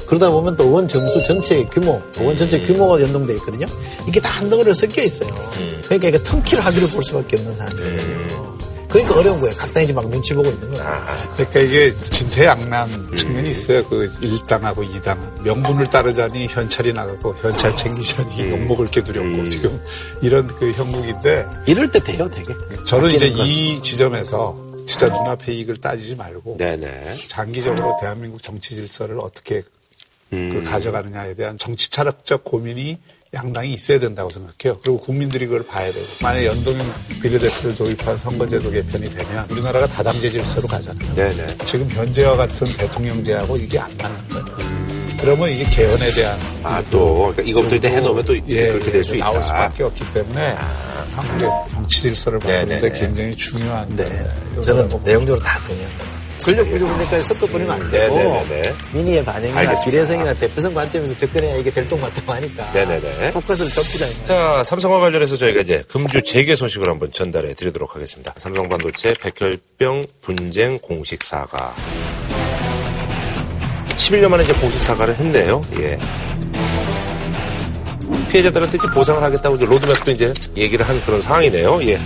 그러다 0.09 0.31
보면 0.31 0.57
또 0.57 0.65
의원 0.65 0.89
정수 0.89 1.23
전체 1.23 1.63
규모, 1.67 2.01
의원 2.19 2.37
전체 2.37 2.61
규모가 2.63 3.01
연동돼 3.03 3.35
있거든요. 3.35 3.67
이게 4.07 4.21
다 4.21 4.39
한 4.39 4.49
덩어리로 4.49 4.73
섞여 4.73 5.03
있어요. 5.03 5.29
음. 5.59 5.81
그러니까 5.85 6.09
이게 6.09 6.23
텅키를 6.23 6.65
하기를 6.65 6.89
볼 6.91 7.03
수밖에 7.03 7.37
없는 7.39 7.55
상황이거든요. 7.55 8.01
음. 8.03 8.59
그러니까 8.89 9.19
어려운 9.19 9.41
거예요. 9.41 9.55
각 9.57 9.75
당이 9.75 9.93
막 9.93 10.09
눈치 10.09 10.33
보고 10.33 10.49
있는 10.49 10.71
거예요. 10.71 10.83
아, 10.87 11.05
그러니까 11.35 11.61
이게 11.61 11.91
진퇴양난 11.91 13.17
측면이 13.17 13.51
있어요. 13.51 13.85
그 13.87 14.07
1당하고 14.23 14.77
2당은. 14.89 15.43
명분을 15.43 15.91
따르자니 15.91 16.47
현찰이 16.47 16.93
나가고 16.95 17.35
현찰 17.43 17.77
챙기자니 17.77 18.43
음. 18.45 18.51
욕먹을 18.53 18.87
게 18.87 19.03
두렵고 19.03 19.29
음. 19.29 19.51
지금 19.51 19.79
이런 20.23 20.47
그 20.47 20.71
형국인데. 20.73 21.47
이럴 21.67 21.91
때 21.91 21.99
돼요, 22.03 22.31
되게. 22.33 22.55
저는 22.87 23.11
이제 23.11 23.31
건. 23.33 23.45
이 23.47 23.83
지점에서 23.83 24.57
진짜 24.87 25.07
눈앞의 25.09 25.57
이익을 25.59 25.77
따지지 25.79 26.15
말고 26.15 26.57
네네. 26.59 27.15
장기적으로 27.29 27.99
대한민국 28.01 28.43
정치 28.43 28.75
질서를 28.77 29.19
어떻게 29.21 29.63
음. 30.33 30.51
그 30.53 30.71
가져가느냐에 30.71 31.35
대한 31.35 31.59
정치 31.59 31.91
철학적 31.91 32.45
고민이 32.45 32.99
양당이 33.35 33.73
있어야 33.75 33.99
된다고 33.99 34.31
생각해요. 34.31 34.81
그리고 34.81 34.99
국민들이 35.01 35.47
그걸 35.47 35.67
봐야 35.67 35.93
되고. 35.93 36.07
만약 36.23 36.45
연동형 36.47 36.87
비례대표를 37.23 37.77
도입한 37.77 38.17
선거제도 38.17 38.71
개편이 38.71 39.15
되면 39.15 39.47
우리나라가 39.51 39.87
다당제 39.87 40.31
질서로 40.31 40.67
가잖아요. 40.67 41.15
네네. 41.15 41.59
지금 41.67 41.91
현재와 41.91 42.37
같은 42.37 42.73
대통령제하고 42.75 43.59
이게 43.59 43.79
안 43.79 43.95
맞는 43.99 44.29
거예요. 44.29 44.59
음. 44.61 45.17
그러면 45.21 45.51
이게 45.51 45.65
개헌에 45.65 46.11
대한 46.13 46.39
아또 46.63 47.17
그러니까 47.19 47.43
이것부터 47.43 47.77
이제 47.77 47.91
해놓으면 47.91 48.25
또 48.25 48.37
예, 48.49 48.69
그렇게 48.69 48.93
될수 48.93 49.17
있다. 49.17 49.25
나올 49.27 49.43
수밖에 49.43 49.83
없기 49.83 50.05
때문에 50.15 50.55
아. 50.57 51.09
한국의 51.13 51.51
정치 51.73 52.03
질서를 52.03 52.39
바꾸는데 52.39 52.93
굉장히 52.93 53.37
중요한. 53.37 53.89
네. 53.97 54.05
저는 54.65 54.89
내용적으로 55.05 55.45
다 55.45 55.59
동의합니다. 55.67 56.18
구조 56.39 56.87
문제까지 56.87 57.23
섞어버리면 57.25 57.71
안 57.71 57.91
되고 57.91 58.15
네네네. 58.17 58.63
민의의 58.95 59.25
반영이나 59.25 59.59
알겠습니다. 59.61 59.85
비례성이나 59.91 60.35
대표성 60.35 60.73
관점에서 60.75 61.15
접근해야 61.17 61.57
이게 61.57 61.71
될동말동 61.71 62.25
하니까 62.27 62.73
네네네. 62.73 63.33
포커스를 63.33 63.71
좁히자. 63.71 64.25
자 64.25 64.65
삼성과 64.65 65.01
관련해서 65.01 65.37
저희가 65.37 65.61
이제 65.61 65.85
금주 65.89 66.23
재개 66.23 66.55
소식을 66.57 66.89
한번 66.89 67.13
전달해 67.13 67.55
드리도록 67.55 67.95
하겠습니다. 67.95 68.33
삼성 68.37 68.69
반도체 68.69 69.11
백혈병 69.21 70.07
분쟁 70.23 70.79
공식 70.79 71.23
사과 71.23 71.75
11년 73.97 74.29
만에 74.29 74.45
이제 74.45 74.53
공식 74.55 74.81
사과를 74.81 75.17
했네요. 75.17 75.61
예. 75.81 75.99
피해자들한테 78.31 78.79
이제 78.79 78.89
보상을 78.95 79.23
하겠다고 79.23 79.57
이제 79.57 79.67
로드맵도 79.67 80.13
이제 80.13 80.33
얘기를 80.57 80.87
한 80.89 81.01
그런 81.05 81.21
상황이네요. 81.21 81.81
예. 81.89 81.99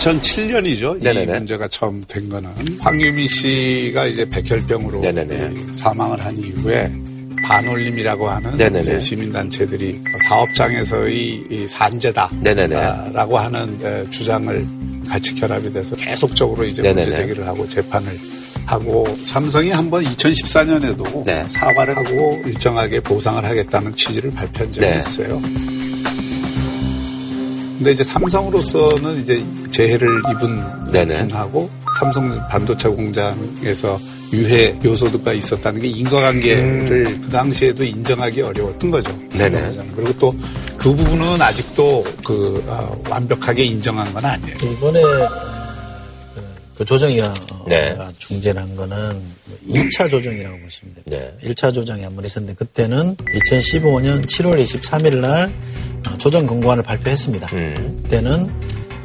2007년이죠. 0.00 1.02
네네네. 1.02 1.22
이 1.22 1.26
문제가 1.26 1.68
처음 1.68 2.02
된 2.08 2.28
거는 2.28 2.50
황유미 2.80 3.26
씨가 3.28 4.06
이제 4.06 4.28
백혈병으로 4.28 5.00
네네네. 5.00 5.72
사망을 5.72 6.24
한 6.24 6.36
이후에 6.38 6.90
반올림이라고 7.46 8.28
하는 8.28 9.00
시민단체들이 9.00 10.00
사업장에서의 10.28 11.66
산재다라고 11.68 13.38
하는 13.38 14.10
주장을 14.10 14.66
같이 15.08 15.34
결합이 15.34 15.72
돼서 15.72 15.96
계속적으로 15.96 16.64
이제 16.64 16.82
문제 16.82 17.10
제기를 17.16 17.46
하고 17.46 17.68
재판을 17.68 18.18
하고 18.66 19.06
삼성이 19.22 19.70
한번 19.70 20.04
2014년에도 20.04 21.24
네. 21.24 21.44
사과를 21.48 21.96
하고 21.96 22.40
일정하게 22.46 23.00
보상을 23.00 23.44
하겠다는 23.44 23.96
취지를 23.96 24.30
발표한 24.30 24.72
적이 24.72 24.86
네. 24.86 24.98
있어요. 24.98 25.42
근데 27.80 27.92
이제 27.92 28.04
삼성으로서는 28.04 29.22
이제 29.22 29.42
재해를 29.70 30.06
입은 30.30 30.92
네네. 30.92 31.28
분하고 31.28 31.70
삼성 31.98 32.30
반도체 32.48 32.90
공장에서 32.90 33.98
유해 34.34 34.78
요소가 34.84 35.32
있었다는 35.32 35.80
게 35.80 35.88
인과관계를 35.88 37.06
음. 37.06 37.20
그 37.24 37.30
당시에도 37.30 37.82
인정하기 37.82 38.42
어려웠던 38.42 38.90
거죠. 38.90 39.18
네네. 39.30 39.78
그리고 39.96 40.12
또 40.18 40.34
그 40.80 40.94
부분은 40.94 41.42
아직도 41.42 42.02
그 42.24 42.64
어, 42.66 42.98
완벽하게 43.10 43.64
인정한 43.64 44.10
건 44.14 44.24
아니에요. 44.24 44.56
이번에 44.62 44.98
그 46.80 46.84
조정위가 46.86 47.34
네. 47.66 47.94
중재한 48.16 48.74
거는 48.74 48.96
2차 49.68 50.08
조정이라고 50.08 50.58
보시면 50.60 50.94
됩니다. 50.94 51.04
네. 51.42 51.50
1차 51.50 51.74
조정이 51.74 52.02
한 52.04 52.16
번 52.16 52.24
있었는데 52.24 52.54
그때는 52.56 53.16
2015년 53.16 54.24
7월 54.24 54.54
23일 54.62 55.18
날 55.18 55.52
어, 56.08 56.16
조정 56.16 56.46
권고안을 56.46 56.82
발표했습니다. 56.82 57.48
음. 57.52 58.00
그때는 58.04 58.50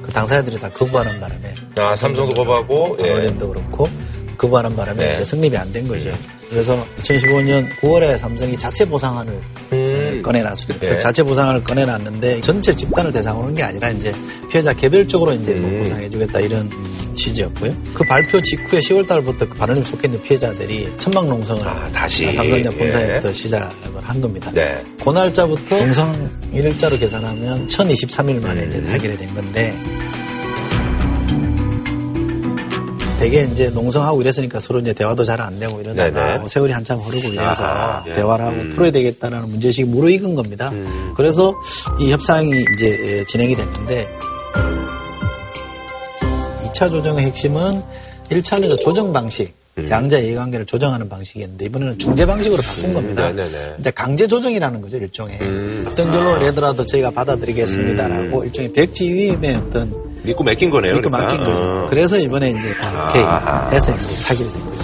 그 0.02 0.10
당사자들이 0.14 0.58
다 0.62 0.70
거부하는 0.72 1.20
바람에 1.20 1.54
아, 1.76 1.98
삼성도 1.98 2.34
거부하고 2.36 2.96
어린도 2.98 3.46
예. 3.46 3.50
그렇고 3.50 3.90
거부하는 4.38 4.74
바람에 4.78 5.18
네. 5.18 5.26
승립이 5.26 5.58
안 5.58 5.74
된 5.74 5.86
거죠. 5.86 6.18
그래서 6.50 6.82
2015년 7.00 7.68
9월에 7.82 8.18
삼성이 8.18 8.58
자체 8.58 8.86
보상안을 8.86 9.34
음. 9.74 10.22
꺼내놨습니다. 10.24 10.80
네. 10.88 10.94
그 10.94 11.00
자체 11.00 11.24
보상을 11.24 11.62
꺼내놨는데 11.62 12.40
전체 12.40 12.74
집단을 12.74 13.12
대상으로 13.12 13.48
한 13.48 13.54
게 13.54 13.64
아니라 13.64 13.90
이제 13.90 14.14
피해자 14.50 14.72
개별적으로 14.72 15.34
이제 15.34 15.54
뭐 15.56 15.70
음. 15.70 15.80
보상해주겠다 15.80 16.40
이런 16.40 16.70
취지였고요. 17.16 17.76
그 17.94 18.04
발표 18.06 18.42
직후에 18.42 18.80
10월 18.80 19.08
달부터 19.08 19.50
그 19.50 19.56
반응이 19.56 19.84
속해 19.84 20.08
있는 20.08 20.22
피해자들이 20.22 20.94
천막 20.98 21.28
농성을 21.28 21.68
아, 21.68 21.90
다시 21.92 22.32
삼성전 22.34 22.78
본사에부터 22.78 23.30
예. 23.30 23.34
시작을 23.34 24.02
한 24.04 24.22
겁니다. 24.22 24.52
네. 24.54 24.84
그 25.04 25.10
날짜부터 25.10 25.78
농성 25.78 26.30
일자로 26.54 26.98
계산하면 27.00 27.68
1023일 27.68 28.42
만에 28.42 28.64
음. 28.64 28.70
이제 28.70 28.92
해결이 28.92 29.18
된 29.18 29.34
건데 29.34 29.74
되게 33.20 33.44
이제 33.44 33.70
농성하고 33.70 34.22
이랬으니까 34.22 34.60
서로 34.60 34.80
이제 34.80 34.94
대화도 34.94 35.24
잘 35.24 35.42
안 35.42 35.60
되고 35.60 35.80
이러다가 35.82 36.38
뭐 36.38 36.48
세월이 36.48 36.72
한참 36.74 37.00
흐르고 37.00 37.30
이래서 37.30 37.64
아, 37.66 38.04
예. 38.08 38.14
대화를 38.14 38.46
하고 38.46 38.56
음. 38.58 38.70
풀어야 38.76 38.92
되겠다라는 38.92 39.50
문제식이 39.50 39.90
무르익은 39.90 40.36
겁니다. 40.36 40.70
음. 40.70 41.14
그래서 41.16 41.54
이 42.00 42.12
협상이 42.12 42.52
이제 42.76 43.24
진행이 43.28 43.56
됐는데 43.56 44.08
2차 46.76 46.92
조정의 46.92 47.26
핵심은 47.26 47.82
1차는 48.30 48.80
조정 48.82 49.14
방식, 49.14 49.54
음. 49.78 49.90
양자 49.90 50.20
이해관계를 50.20 50.66
조정하는 50.66 51.08
방식이었는데 51.10 51.66
이번에는 51.66 52.00
중재 52.00 52.26
방식으로 52.26 52.62
바꾼 52.62 52.86
음. 52.86 52.94
겁니다. 52.94 53.32
네네네. 53.32 53.76
이제 53.80 53.92
강제 53.92 54.28
조정이라는 54.28 54.82
거죠 54.82 54.98
일종의 54.98 55.38
음. 55.42 55.86
어떤 55.90 56.12
결론을 56.12 56.40
내더라도 56.42 56.86
저희가 56.86 57.12
받아들이겠습니다라고 57.12 58.42
음. 58.42 58.46
일종의 58.46 58.74
백지 58.74 59.14
위임의 59.14 59.56
어떤 59.56 59.94
믿고 60.24 60.44
맡긴 60.44 60.70
거네요. 60.70 60.96
믿고 60.96 61.10
그러니까. 61.10 61.32
맡긴 61.32 61.46
거죠. 61.46 61.62
어. 61.62 61.88
그래서 61.90 62.18
이번에 62.20 62.50
이제 62.52 62.74
다 62.78 63.10
오케이 63.10 63.24
아. 63.24 63.70
해서 63.72 63.94
이제 63.96 64.24
타결이 64.24 64.52
된 64.52 64.66
거죠. 64.66 64.76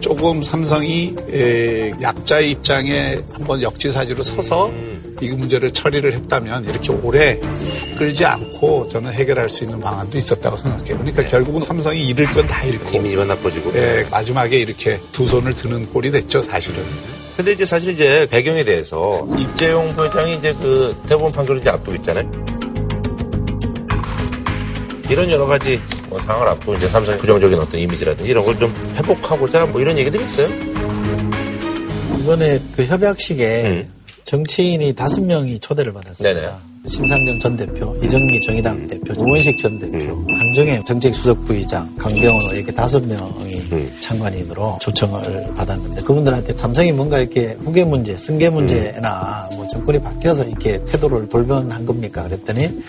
조금 0.00 0.42
삼성이 0.42 1.14
약자의 2.02 2.50
입장에 2.50 3.14
한번 3.32 3.62
역지사지로 3.62 4.22
서서 4.22 4.70
이 5.22 5.30
문제를 5.30 5.72
처리를 5.72 6.12
했다면 6.14 6.64
이렇게 6.68 6.92
오래 6.92 7.38
끌지 7.96 8.24
않고 8.24 8.88
저는 8.88 9.12
해결할 9.12 9.48
수 9.48 9.64
있는 9.64 9.80
방안도 9.80 10.18
있었다고 10.18 10.56
생각해요. 10.56 10.96
그러니까 10.98 11.22
네. 11.22 11.28
결국은 11.28 11.60
삼성이 11.60 12.08
잃을 12.08 12.26
건 12.32 12.42
다 12.46 12.64
잃고 12.64 12.96
이미지만 12.96 13.28
나빠지고 13.28 13.72
예, 13.76 14.06
마지막에 14.10 14.58
이렇게 14.58 15.00
두 15.12 15.26
손을 15.26 15.54
드는 15.54 15.86
꼴이 15.90 16.10
됐죠 16.10 16.42
사실은. 16.42 16.82
근데 17.36 17.52
이제 17.52 17.64
사실 17.64 17.92
이제 17.94 18.26
배경에 18.30 18.64
대해서 18.64 19.26
입재용 19.38 19.94
부회장이 19.94 20.36
이제 20.36 20.52
그 20.54 20.94
대법원 21.08 21.32
판결을 21.32 21.60
이제 21.60 21.70
앞두고 21.70 21.94
있잖아요. 21.96 22.30
이런 25.08 25.30
여러 25.30 25.46
가지 25.46 25.80
뭐 26.08 26.18
상황을 26.20 26.48
앞두고 26.48 26.74
이제 26.74 26.88
삼성의 26.88 27.20
부정적인 27.20 27.58
어떤 27.58 27.80
이미지라든지 27.80 28.30
이런 28.30 28.44
걸 28.44 28.58
좀 28.58 28.74
회복하고자 28.96 29.66
뭐 29.66 29.80
이런 29.80 29.96
얘기들이 29.98 30.22
있어요. 30.24 30.48
이번에 32.20 32.60
그 32.76 32.84
협약식에 32.84 33.62
음. 33.64 33.88
정치인이 34.32 34.94
다섯 34.94 35.22
명이 35.22 35.58
초대를 35.58 35.92
받았습니다. 35.92 36.40
네네. 36.40 36.52
심상정 36.88 37.38
전 37.38 37.54
대표, 37.54 37.94
이정미 38.02 38.40
정의당 38.40 38.88
대표, 38.88 39.12
우원식 39.22 39.58
전 39.58 39.78
대표, 39.78 39.98
음. 39.98 40.26
한정혜 40.40 40.82
정책수석 40.86 41.44
부의장, 41.44 41.94
강병원 41.98 42.56
이렇게 42.56 42.72
다섯 42.72 43.06
명이 43.06 43.54
음. 43.72 43.96
참관인으로 44.00 44.78
초청을 44.80 45.52
받았는데 45.54 46.02
그분들한테 46.02 46.56
삼성이 46.56 46.92
뭔가 46.92 47.18
이렇게 47.18 47.58
후계 47.60 47.84
문제, 47.84 48.16
승계 48.16 48.48
문제나 48.48 49.48
음. 49.52 49.56
뭐 49.58 49.61
정권이 49.72 50.02
바뀌어서 50.02 50.44
이렇게 50.44 50.84
태도를 50.84 51.28
돌변한 51.30 51.86
겁니까? 51.86 52.22
그랬더니 52.24 52.82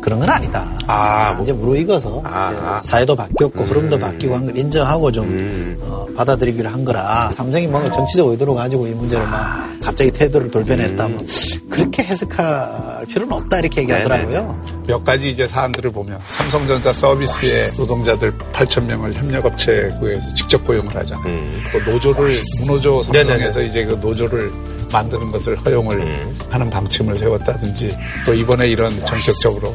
그런 0.00 0.20
건 0.20 0.30
아니다. 0.30 0.76
아, 0.86 1.36
이제 1.42 1.52
무르익어서 1.52 2.22
아. 2.24 2.78
이제 2.78 2.88
사회도 2.88 3.16
바뀌었고 3.16 3.60
음. 3.60 3.66
흐름도 3.66 3.98
바뀌고 3.98 4.34
한 4.36 4.44
걸 4.46 4.56
인정하고 4.56 5.10
좀 5.10 5.24
음. 5.26 5.78
어, 5.82 6.06
받아들이기로 6.14 6.68
한 6.68 6.84
거라 6.84 7.30
삼성이 7.32 7.66
뭔가 7.66 7.90
정치적 7.90 8.28
의도로 8.28 8.54
가지고 8.54 8.86
이 8.86 8.90
문제를 8.90 9.26
막 9.26 9.68
갑자기 9.82 10.10
태도를 10.12 10.50
돌변했다. 10.50 11.08
뭐 11.08 11.18
그렇게 11.70 12.02
해석할 12.04 13.06
필요는 13.08 13.32
없다 13.32 13.58
이렇게 13.58 13.80
얘기하더라고요. 13.82 14.58
네네. 14.66 14.82
몇 14.86 15.02
가지 15.04 15.30
이제 15.30 15.46
사안들을 15.46 15.90
보면 15.90 16.20
삼성전자 16.26 16.92
서비스의 16.92 17.72
노동자들 17.76 18.32
8천 18.52 18.84
명을 18.84 19.14
협력업체에서 19.14 20.34
직접 20.36 20.64
고용을 20.64 20.94
하잖아요. 20.94 21.26
음. 21.26 21.60
또 21.72 21.90
노조를 21.90 22.38
무노조 22.60 23.02
삼성에서 23.02 23.36
네네네. 23.36 23.66
이제 23.66 23.84
그 23.84 23.92
노조를 24.00 24.52
만드는 24.90 25.30
것을 25.30 25.56
허용을 25.56 26.00
음. 26.00 26.38
하는 26.50 26.70
방침을 26.70 27.16
세웠다든지 27.16 27.96
또 28.26 28.34
이번에 28.34 28.68
이런 28.68 28.98
정책적으로 29.04 29.74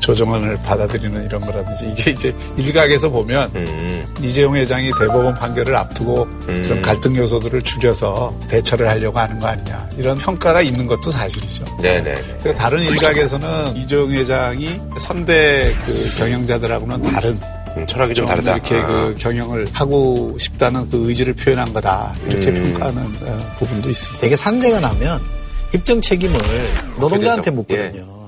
조정안을 0.00 0.56
받아들이는 0.64 1.26
이런 1.26 1.40
거라든지 1.42 1.90
이게 1.90 2.10
이제 2.10 2.34
일각에서 2.56 3.10
보면 3.10 3.50
음. 3.54 4.06
이재용 4.22 4.56
회장이 4.56 4.90
대법원 4.98 5.34
판결을 5.34 5.76
앞두고 5.76 6.22
음. 6.22 6.64
그런 6.66 6.82
갈등 6.82 7.16
요소들을 7.16 7.62
줄여서 7.62 8.34
대처를 8.48 8.88
하려고 8.88 9.18
하는 9.18 9.38
거 9.38 9.46
아니냐 9.46 9.88
이런 9.96 10.18
평가가 10.18 10.62
있는 10.62 10.86
것도 10.86 11.10
사실이죠. 11.10 11.64
네네. 11.82 12.40
그 12.42 12.54
다른 12.54 12.80
일각에서는 12.82 13.76
이재용 13.76 14.10
회장이 14.10 14.80
선대 14.98 15.76
그 15.84 16.16
경영자들하고는 16.16 17.02
다른 17.02 17.38
음, 17.76 17.86
철학이 17.86 18.14
좀, 18.14 18.26
좀 18.26 18.34
다르다. 18.34 18.54
이렇게 18.54 18.76
아. 18.76 18.86
그 18.86 19.14
경영을 19.18 19.66
하고 19.72 20.36
싶다는 20.38 20.88
그 20.90 21.08
의지를 21.08 21.34
표현한 21.34 21.72
거다. 21.72 22.14
이렇게 22.26 22.48
음. 22.48 22.72
평가하는 22.72 23.02
어, 23.22 23.54
부분도 23.58 23.88
있습니다. 23.90 24.20
되게 24.20 24.36
산재가 24.36 24.80
나면 24.80 25.20
입증 25.74 26.00
책임을 26.00 26.40
노동자한테 26.98 27.50
묻거든요. 27.50 28.00
예. 28.16 28.20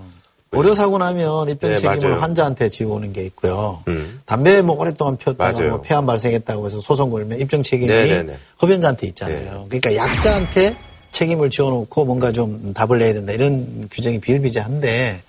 의료 0.54 0.74
사고 0.74 0.98
나면 0.98 1.48
입증 1.48 1.70
네, 1.70 1.76
책임을 1.76 2.10
맞아요. 2.10 2.22
환자한테 2.22 2.68
지고 2.68 2.94
오는 2.94 3.12
게 3.12 3.24
있고요. 3.24 3.82
음. 3.88 4.20
담배 4.26 4.60
뭐 4.60 4.78
오랫동안 4.78 5.16
피웠다가 5.16 5.58
뭐 5.62 5.80
폐암 5.80 6.04
발생했다고 6.04 6.66
해서 6.66 6.80
소송 6.80 7.10
걸면 7.10 7.40
입증 7.40 7.62
책임이 7.62 7.90
네네네. 7.90 8.14
네, 8.14 8.22
네. 8.24 8.38
흡연자한테 8.58 9.06
있잖아요. 9.08 9.66
네. 9.70 9.80
그러니까 9.80 9.96
약자한테 9.96 10.76
책임을 11.12 11.50
지어놓고 11.50 12.04
뭔가 12.04 12.32
좀 12.32 12.72
답을 12.74 12.98
내야 12.98 13.12
된다 13.12 13.32
이런 13.32 13.86
규정이 13.90 14.20
비일비재한데 14.20 15.20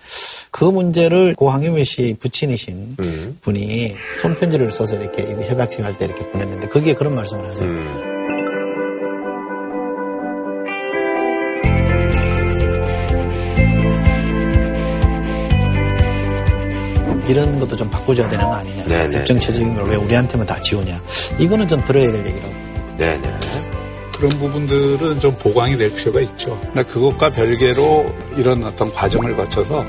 그 0.51 0.63
문제를 0.63 1.36
고항유미 1.36 1.84
씨 1.84 2.15
부친이신 2.19 2.95
음. 2.99 3.38
분이 3.41 3.95
손편지를 4.21 4.71
써서 4.71 4.95
이렇게 4.95 5.23
협약식 5.23 5.84
할때 5.84 6.05
이렇게 6.05 6.29
보냈는데 6.31 6.69
거기에 6.69 6.93
그런 6.93 7.15
말씀을 7.15 7.47
하세요. 7.47 7.69
음. 7.69 8.13
이런 17.27 17.59
것도 17.59 17.75
좀 17.75 17.89
바꿔줘야 17.89 18.29
되는 18.29 18.45
거 18.45 18.53
아니냐. 18.53 18.84
네네. 18.86 19.19
입증체적인 19.19 19.75
걸왜 19.75 19.95
우리한테만 19.95 20.45
다 20.45 20.59
지우냐. 20.59 21.01
이거는 21.39 21.67
좀 21.67 21.84
들어야 21.86 22.11
될 22.11 22.25
얘기라고. 22.25 22.53
네네. 22.97 23.82
그런 24.24 24.39
부분들은 24.39 25.19
좀 25.19 25.36
보강이 25.38 25.76
될 25.76 25.93
필요가 25.93 26.21
있죠. 26.21 26.57
그러나 26.61 26.84
그것과 26.84 27.30
별개로 27.30 28.15
이런 28.38 28.63
어떤 28.63 28.89
과정을 28.89 29.36
거쳐서 29.36 29.86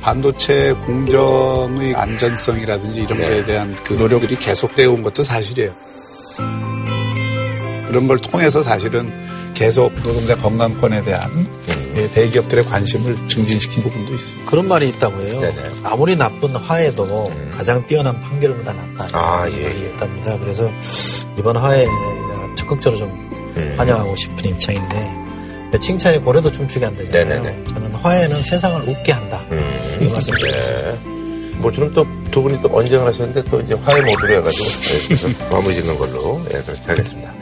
반도체 0.00 0.72
공정의 0.86 1.94
안전성이라든지 1.94 3.02
이런 3.02 3.18
네. 3.18 3.28
거에 3.28 3.44
대한 3.44 3.76
그 3.84 3.92
노력들이 3.92 4.36
계속되어 4.36 4.90
온 4.90 5.02
것도 5.02 5.22
사실이에요. 5.22 5.74
그런 7.88 8.06
걸 8.08 8.16
통해서 8.16 8.62
사실은 8.62 9.12
계속 9.52 9.94
노동자 9.96 10.34
건강권에 10.34 11.02
대한 11.04 11.30
음. 11.30 12.10
대기업들의 12.14 12.64
관심을 12.64 13.28
증진시킨 13.28 13.82
부분도 13.82 14.14
있습니다. 14.14 14.50
그런 14.50 14.66
말이 14.66 14.88
있다고 14.88 15.20
해요. 15.20 15.40
네네. 15.40 15.70
아무리 15.82 16.16
나쁜 16.16 16.56
화해도 16.56 17.04
음. 17.04 17.52
가장 17.54 17.86
뛰어난 17.86 18.18
판결보다 18.22 18.72
낫다. 18.72 19.08
아, 19.12 19.46
예, 19.46 19.62
말이 19.62 19.82
예. 19.82 19.86
있답니다. 19.88 20.38
그래서 20.38 20.70
이번 21.38 21.58
화해가 21.58 22.54
적극적으로 22.56 22.98
좀 22.98 23.23
음. 23.56 23.74
환영하고 23.78 24.14
싶은 24.16 24.44
입장인데 24.50 25.24
칭찬이 25.80 26.18
고래도 26.18 26.50
춤추게 26.52 26.84
한다잖아요. 26.84 27.42
네네네. 27.42 27.64
저는 27.74 27.92
화해는 27.92 28.42
세상을 28.42 28.88
웃게 28.88 29.10
한다. 29.12 29.44
음. 29.50 29.98
이 30.00 30.04
말씀 30.12 30.32
드리겠습니다. 30.36 30.90
네. 30.92 30.98
뭐처럼 31.58 31.92
또 31.92 32.06
두 32.34 32.42
분이 32.42 32.60
또 32.60 32.68
언쟁을 32.72 33.06
하셨는데 33.06 33.48
또 33.48 33.60
이제 33.60 33.74
화해 33.84 34.00
모드로 34.00 34.34
해가지고 34.38 34.64
네, 35.28 35.32
마무리 35.52 35.72
짓는 35.76 35.96
걸로 35.96 36.42
네, 36.50 36.60
그렇게 36.62 36.82
하겠습니다. 36.84 37.32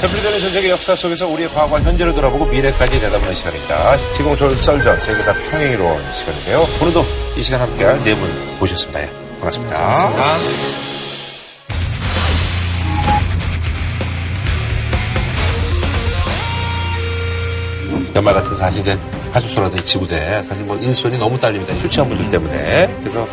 태블릿되는 0.00 0.40
전 0.40 0.50
세계 0.50 0.70
역사 0.70 0.96
속에서 0.96 1.28
우리의 1.28 1.48
과거와 1.54 1.80
현재를 1.82 2.12
돌아보고 2.14 2.46
미래까지 2.46 3.00
내다보는 3.00 3.32
시간입니다. 3.36 3.96
지공철 4.16 4.56
썰전 4.56 4.98
세계사 5.00 5.32
평행 5.50 5.70
이론 5.72 6.02
시간인데요. 6.12 6.66
오늘도 6.82 7.04
이 7.36 7.42
시간 7.44 7.60
함께할 7.60 8.02
네 8.02 8.14
분 8.16 8.28
모셨습니다. 8.58 9.02
예, 9.02 9.06
반갑습니다. 9.38 9.78
반갑습니다. 9.78 10.83
연말 18.14 18.34
같은 18.34 18.54
사실 18.54 18.80
이제 18.80 18.98
하수소라든지 19.32 19.84
지구대 19.84 20.42
사실 20.42 20.64
뭐 20.64 20.76
일손이 20.76 21.18
너무 21.18 21.38
딸립니다. 21.38 21.74
술 21.78 21.90
취한 21.90 22.08
분들 22.08 22.28
때문에. 22.28 22.94
그래서 23.00 23.26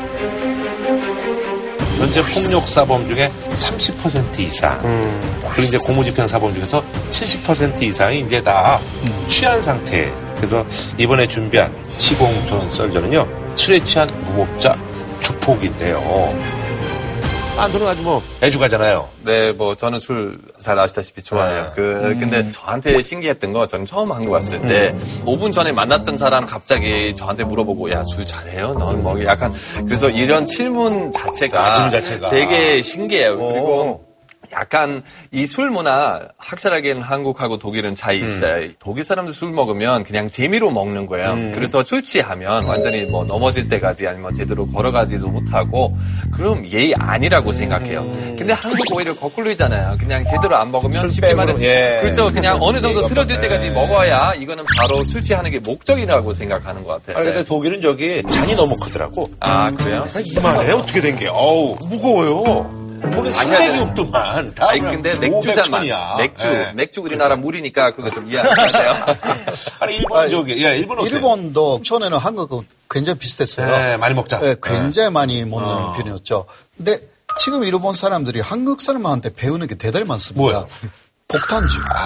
현재 1.98 2.24
폭력 2.34 2.68
사범 2.68 3.08
중에 3.08 3.32
30% 3.54 4.40
이상 4.40 4.80
음. 4.84 5.40
그리고 5.52 5.62
이제 5.62 5.78
공무집행 5.78 6.28
사범 6.28 6.54
중에서 6.54 6.84
70% 7.12 7.84
이상이 7.84 8.22
이제 8.22 8.42
다 8.42 8.80
음. 8.80 9.28
취한 9.28 9.62
상태. 9.62 10.12
그래서 10.36 10.66
이번에 10.98 11.28
준비한 11.28 11.72
시공전 12.00 12.74
썰전은요 12.74 13.28
술에 13.56 13.84
취한 13.84 14.08
무법자 14.24 14.74
주폭인데요. 15.20 16.00
안도는 17.62 17.88
아주 17.88 18.02
뭐 18.02 18.22
애주가잖아요. 18.42 19.10
네, 19.24 19.52
뭐 19.52 19.76
저는 19.76 20.00
술 20.00 20.40
잘 20.60 20.78
아시다시피 20.80 21.24
좋아해요. 21.24 21.64
네. 21.64 21.70
그 21.76 21.82
음. 22.06 22.20
근데 22.20 22.50
저한테 22.52 23.02
신기했던 23.02 23.52
거 23.54 23.66
저는 23.68 23.86
처음 23.86 24.12
한국 24.12 24.32
왔을 24.32 24.62
때 24.62 24.90
음. 24.96 25.24
5분 25.26 25.52
전에 25.52 25.72
만났던 25.72 26.18
사람 26.18 26.46
갑자기 26.46 27.16
저한테 27.16 27.44
물어보고 27.44 27.92
야 27.92 28.04
술 28.04 28.26
잘해요? 28.26 28.74
넌뭐 28.74 29.24
약간 29.26 29.54
그래서 29.86 30.10
이런 30.10 30.46
질문 30.46 31.12
자체가, 31.12 31.66
아, 31.68 31.74
질문 31.74 31.92
자체가. 31.92 32.30
되게 32.30 32.82
신기해요. 32.82 33.38
그리고 33.38 34.06
약간 34.52 35.04
이 35.32 35.46
술 35.48 35.70
문화 35.70 36.22
확실하게는 36.38 37.02
한국하고 37.02 37.58
독일은 37.60 37.94
차이 37.96 38.20
음. 38.22 38.26
있어요. 38.26 38.64
음. 38.66 38.74
독일 38.80 39.04
사람들 39.04 39.34
술 39.34 39.52
먹으면 39.52 40.04
그냥 40.04 40.30
재미로 40.30 40.72
먹는 40.72 41.06
거예요. 41.08 41.32
음. 41.34 41.52
그래서 41.54 41.84
술 41.84 42.04
취하면 42.04 42.66
완전히 42.66 43.02
뭐 43.04 43.26
넘어질 43.26 43.68
때까지 43.70 44.08
아니면 44.08 44.34
제대로 44.34 44.66
걸어가지도 44.68 45.28
못하고 45.28 45.98
그럼 46.32 46.66
예의 46.68 46.94
아니라고 46.96 47.52
생각해요. 47.52 48.02
음. 48.02 48.36
근데 48.38 48.54
한국 48.54 48.86
오히려 48.96 49.14
거꾸로잖아요. 49.16 49.98
그냥 50.00 50.26
제대로 50.26 50.56
안 50.56 50.72
먹으면 50.72 51.10
쉽게 51.10 51.34
말해 51.34 51.54
예. 51.62 52.00
그렇죠. 52.02 52.32
그냥 52.32 52.58
어느 52.62 52.80
정도 52.80 53.04
쓰러질 53.04 53.42
때까지 53.42 53.68
예. 53.68 53.72
먹어야 53.72 54.34
이거는 54.36 54.64
바로 54.78 55.04
술 55.04 55.22
취하는 55.22 55.52
게 55.52 55.60
목적이라고 55.60 56.34
생각하는 56.34 56.84
것 56.84 57.04
같아요. 57.06 57.22
아 57.22 57.24
근데 57.26 57.44
독일은 57.44 57.82
저기 57.82 58.22
잔이 58.30 58.56
너무 58.56 58.76
크더라고. 58.78 59.30
아 59.40 59.72
그래요? 59.72 60.08
이만해 60.38 60.72
어떻게 60.72 61.02
된 61.02 61.18
게? 61.18 61.28
어우 61.28 61.76
무거워요. 61.90 62.91
거기 63.10 63.32
상당히 63.32 63.80
없더만. 63.80 64.54
아니 64.60 64.80
근데 64.80 65.16
맥주잖아. 65.16 66.18
맥주. 66.18 66.48
네. 66.48 66.74
맥주 66.74 67.02
우리나라 67.02 67.36
물이니까 67.36 67.96
그거 67.96 68.10
좀 68.10 68.30
이해하셔야 68.30 68.72
돼요. 68.72 69.16
아니 69.80 69.96
일본 69.98 70.30
저기 70.30 70.64
야 70.64 70.74
일본 70.74 71.06
일본도 71.06 71.82
처음에는 71.84 72.18
한국은 72.18 72.68
굉장히 72.90 73.20
비슷했어요. 73.20 73.68
네, 73.72 73.98
많이 73.98 74.14
먹자. 74.14 74.40
네, 74.40 74.56
굉장히 74.62 75.08
네. 75.08 75.10
많이 75.10 75.46
먹는 75.46 75.68
어. 75.68 75.94
편이었죠. 75.94 76.46
근데 76.78 77.02
지금 77.40 77.64
일본 77.64 77.96
사람들이 77.96 78.42
한국 78.42 78.82
사람한테 78.82 79.34
배우는 79.34 79.68
게 79.68 79.76
대단히 79.76 80.06
많습니다. 80.06 80.42
뭐요? 80.42 80.68
폭탄주. 81.32 81.80
아, 81.94 82.06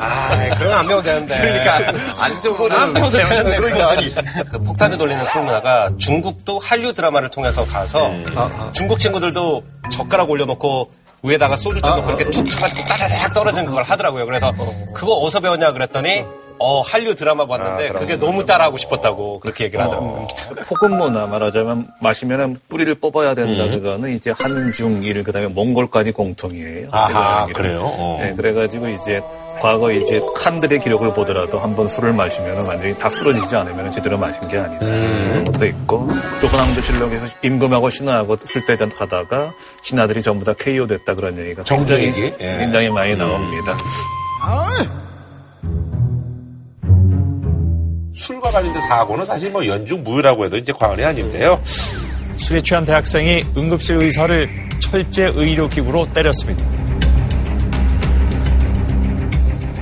아 0.00 0.54
그런 0.56 0.72
안 0.72 0.86
배워도 0.86 1.02
되는데. 1.02 1.40
그러니까 1.40 2.24
안쪽으로 2.24 2.74
안 2.74 2.92
배워도 2.94 3.16
되는데. 3.16 3.56
그러니까 3.56 3.90
아니. 3.90 4.14
그 4.50 4.58
폭탄을 4.58 4.98
돌리는 4.98 5.24
술 5.26 5.42
문화가 5.42 5.90
중국도 5.98 6.58
한류 6.58 6.92
드라마를 6.92 7.28
통해서 7.28 7.66
가서 7.66 8.08
음. 8.08 8.26
아, 8.34 8.50
아. 8.58 8.72
중국 8.72 8.98
친구들도 8.98 9.62
젓가락 9.90 10.30
올려놓고 10.30 10.90
위에다가 11.22 11.56
소주잔도 11.56 12.02
아, 12.02 12.04
그렇게 12.04 12.24
툭 12.30 12.44
쳐가지고 12.44 12.84
따다닥 12.88 13.32
떨어지는 13.32 13.66
그걸 13.66 13.84
하더라고요. 13.84 14.26
그래서 14.26 14.52
어. 14.56 14.86
그거 14.94 15.12
어디서 15.12 15.40
배웠냐 15.40 15.72
그랬더니 15.72 16.24
어, 16.62 16.80
한류 16.80 17.16
드라마 17.16 17.44
봤는데 17.46 17.88
아, 17.88 17.92
그게 17.94 18.16
너무 18.16 18.46
따라하고 18.46 18.76
싶었다고 18.76 19.40
그렇게 19.40 19.64
얘기를 19.64 19.84
하더라고요. 19.84 20.10
어. 20.10 20.28
폭음 20.68 20.96
문화 20.96 21.26
말하자면 21.26 21.88
마시면은 22.00 22.56
뿌리를 22.68 22.94
뽑아야 22.94 23.34
된다. 23.34 23.64
음. 23.64 23.70
그거는 23.70 24.14
이제 24.14 24.30
한중일 24.30 25.24
그다음에 25.24 25.48
몽골까지 25.48 26.12
공통이에요. 26.12 26.88
아, 26.92 27.46
그래요? 27.46 27.80
어. 27.82 28.18
네, 28.20 28.32
그래가지고 28.34 28.88
이제 28.90 29.20
과거 29.60 29.90
이제 29.92 30.20
칸들의 30.36 30.80
기록을 30.80 31.12
보더라도 31.12 31.58
한번 31.58 31.88
술을 31.88 32.12
마시면 32.12 32.64
완전히 32.64 32.96
다 32.96 33.10
쓰러지지 33.10 33.54
않으면 33.56 33.90
제대로 33.90 34.16
마신 34.16 34.46
게 34.48 34.58
아니다. 34.58 34.86
음. 34.86 35.28
그런 35.30 35.44
것도 35.44 35.66
있고 35.66 36.08
조선왕조실록에서 36.40 37.26
임금하고 37.42 37.90
신하하고 37.90 38.36
술대전 38.44 38.90
하다가 38.92 39.52
신하들이 39.82 40.22
전부 40.22 40.44
다 40.44 40.52
KO 40.58 40.86
됐다 40.86 41.14
그런 41.14 41.38
얘기가 41.38 41.64
정정 41.64 41.98
얘기 41.98 42.32
예. 42.40 42.58
굉장히 42.58 42.88
많이 42.88 43.12
음. 43.14 43.18
나옵니다. 43.18 43.76
아. 44.42 45.11
관련된 48.52 48.80
사고는 48.82 49.24
사실 49.24 49.50
뭐 49.50 49.66
연중 49.66 50.04
무효라고 50.04 50.44
해도 50.44 50.56
이제 50.56 50.72
과언이 50.72 51.02
아닌데요. 51.04 51.60
술에 52.36 52.60
취한 52.60 52.84
대학생이 52.84 53.42
응급실 53.56 53.96
의사를 54.02 54.48
철제 54.80 55.32
의료기구로 55.34 56.12
때렸습니다. 56.12 56.64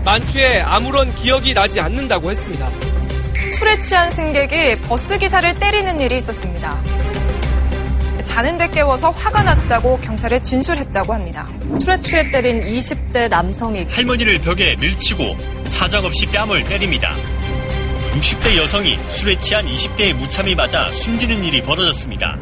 만추에 0.04 0.60
아무런 0.60 1.14
기억이 1.14 1.52
나지 1.52 1.80
않는다고 1.80 2.30
했습니다. 2.30 2.70
술에 3.52 3.80
취한 3.82 4.10
승객이 4.10 4.80
버스 4.80 5.18
기사를 5.18 5.54
때리는 5.54 6.00
일이 6.00 6.16
있었습니다. 6.18 6.80
자는데 8.24 8.68
깨워서 8.70 9.10
화가 9.10 9.42
났다고 9.42 9.98
경찰에 10.00 10.40
진술했다고 10.42 11.12
합니다. 11.12 11.48
술에 11.78 12.00
취해 12.00 12.30
때린 12.30 12.62
20대 12.64 13.28
남성이 13.28 13.86
할머니를 13.90 14.38
벽에 14.40 14.76
밀치고 14.76 15.36
사정없이 15.66 16.26
뺨을 16.26 16.64
때립니다. 16.64 17.14
60대 18.12 18.56
여성이 18.56 18.98
술에 19.08 19.38
취한 19.38 19.66
20대의 19.66 20.14
무참히 20.14 20.54
맞아 20.54 20.90
숨지는 20.92 21.44
일이 21.44 21.62
벌어졌습니다. 21.62 22.36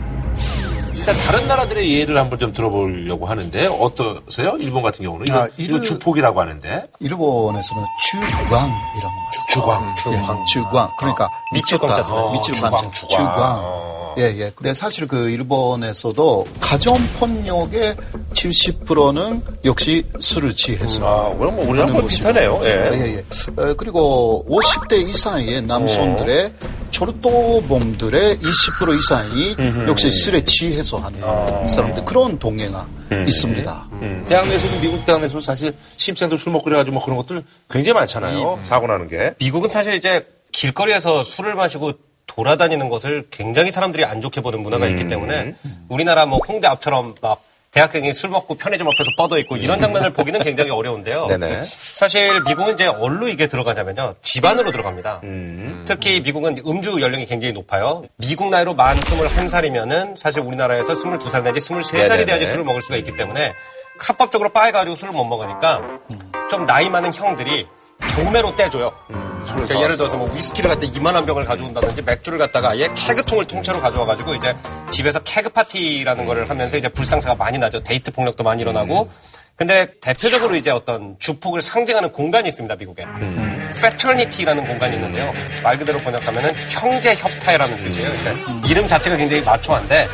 일단 0.94 1.14
다른 1.26 1.46
나라들의 1.46 1.92
예를 2.00 2.18
한번 2.18 2.38
좀 2.38 2.52
들어보려고 2.52 3.26
하는데 3.26 3.66
어떠세요? 3.66 4.56
일본 4.58 4.82
같은 4.82 5.04
경우는? 5.04 5.26
이거, 5.26 5.38
아, 5.44 5.48
이거 5.56 5.80
주폭이라고 5.80 6.40
하는데. 6.40 6.86
일본에서는 7.00 7.84
주광이라고 8.10 9.14
주광, 9.52 9.94
주광, 9.94 10.44
주광. 10.46 10.88
그러니까 10.98 11.28
미쳤다, 11.52 12.02
미칠만 12.32 12.72
주광. 12.92 13.97
예, 14.18 14.34
예. 14.36 14.52
근데 14.54 14.74
사실 14.74 15.06
그 15.06 15.30
일본에서도 15.30 16.46
가정폭력의 16.60 17.96
70%는 18.32 19.42
역시 19.64 20.04
술을 20.20 20.54
취해서. 20.56 21.06
아, 21.06 21.36
그럼 21.36 21.56
뭐 21.56 21.68
우리랑 21.68 22.06
비슷하네요. 22.06 22.60
예. 22.64 22.68
예, 22.68 23.00
예. 23.00 23.16
예. 23.16 23.24
그리고 23.76 24.44
50대 24.48 25.08
이상의 25.08 25.62
남성들의 25.62 26.44
어. 26.46 26.88
철도범들의 26.90 28.38
20% 28.38 28.98
이상이 28.98 29.56
음흠. 29.58 29.88
역시 29.88 30.10
술에 30.10 30.44
취해서 30.44 30.98
하는 30.98 31.20
아. 31.22 31.66
사람들 31.68 32.04
그런 32.04 32.38
동네가 32.38 32.88
음. 33.12 33.24
있습니다. 33.28 33.88
음. 33.92 34.26
대학 34.28 34.48
내에서도 34.48 34.80
미국 34.80 35.04
대학 35.04 35.20
내에서도 35.20 35.40
사실 35.40 35.74
심생도 35.96 36.36
술 36.36 36.52
먹고 36.52 36.64
그래가지고 36.64 36.94
뭐 36.94 37.04
그런 37.04 37.16
것들 37.18 37.42
굉장히 37.70 37.94
많잖아요. 38.00 38.54
음. 38.54 38.64
사고 38.64 38.86
나는 38.86 39.08
게. 39.08 39.34
미국은 39.38 39.68
사실 39.68 39.94
이제 39.94 40.26
길거리에서 40.52 41.22
술을 41.22 41.54
마시고 41.54 41.92
돌아다니는 42.28 42.88
것을 42.88 43.26
굉장히 43.30 43.72
사람들이 43.72 44.04
안 44.04 44.20
좋게 44.22 44.40
보는 44.40 44.60
문화가 44.62 44.86
음. 44.86 44.90
있기 44.92 45.08
때문에 45.08 45.54
우리나라 45.88 46.26
뭐 46.26 46.38
홍대 46.38 46.68
앞처럼 46.68 47.16
막 47.20 47.42
대학생이 47.70 48.14
술 48.14 48.30
먹고 48.30 48.54
편의점 48.54 48.86
앞에서 48.88 49.10
뻗어 49.16 49.38
있고 49.40 49.56
이런 49.56 49.80
장면을 49.80 50.12
보기는 50.12 50.42
굉장히 50.42 50.70
어려운데요. 50.70 51.26
네네. 51.30 51.62
사실 51.92 52.42
미국은 52.44 52.74
이제 52.74 52.86
어디로 52.86 53.28
이게 53.28 53.46
들어가냐면요. 53.46 54.14
집안으로 54.22 54.70
들어갑니다. 54.70 55.20
음. 55.24 55.84
특히 55.86 56.20
미국은 56.20 56.62
음주 56.66 57.00
연령이 57.02 57.26
굉장히 57.26 57.52
높아요. 57.52 58.04
미국 58.16 58.48
나이로 58.48 58.74
만 58.74 58.98
21살이면은 58.98 60.16
사실 60.16 60.40
우리나라에서 60.42 60.94
22살 60.94 61.42
내지 61.42 61.60
23살이 61.60 62.26
돼야지 62.26 62.46
술을 62.46 62.64
먹을 62.64 62.80
수가 62.82 62.96
있기 62.96 63.16
때문에 63.16 63.52
합법적으로 63.98 64.48
바에 64.50 64.70
가지고 64.70 64.96
술을 64.96 65.12
못 65.12 65.24
먹으니까 65.24 65.82
좀 66.48 66.66
나이 66.66 66.88
많은 66.88 67.12
형들이 67.12 67.66
경매로 68.06 68.56
떼줘요. 68.56 68.92
음, 69.10 69.44
그러니까 69.46 69.80
예를 69.80 69.96
들어서 69.96 70.16
뭐 70.16 70.30
위스키를 70.34 70.70
갖다 70.70 70.86
이만한 70.86 71.26
병을 71.26 71.44
가져온다든지 71.44 72.02
맥주를 72.02 72.38
갖다가 72.38 72.70
아예 72.70 72.88
케그통을 72.94 73.46
통째로 73.46 73.80
가져와가지고 73.80 74.34
이제 74.34 74.54
집에서 74.90 75.20
케그 75.20 75.48
파티라는 75.48 76.26
거를 76.26 76.48
하면서 76.48 76.76
이제 76.76 76.88
불상사가 76.88 77.34
많이 77.34 77.58
나죠. 77.58 77.82
데이트 77.82 78.12
폭력도 78.12 78.44
많이 78.44 78.62
일어나고. 78.62 79.02
음. 79.02 79.10
근데 79.56 79.88
대표적으로 80.00 80.54
이제 80.54 80.70
어떤 80.70 81.16
주폭을 81.18 81.60
상징하는 81.60 82.12
공간이 82.12 82.48
있습니다, 82.48 82.76
미국에. 82.76 83.02
음. 83.04 83.68
Fraternity라는 83.74 84.64
공간이 84.64 84.94
있는데요. 84.94 85.32
말 85.64 85.76
그대로 85.76 85.98
번역하면은 85.98 86.52
형제협회라는 86.68 87.82
뜻이에요. 87.82 88.08
그러니까 88.08 88.68
이름 88.68 88.86
자체가 88.86 89.16
굉장히 89.16 89.42
마초한데 89.42 90.06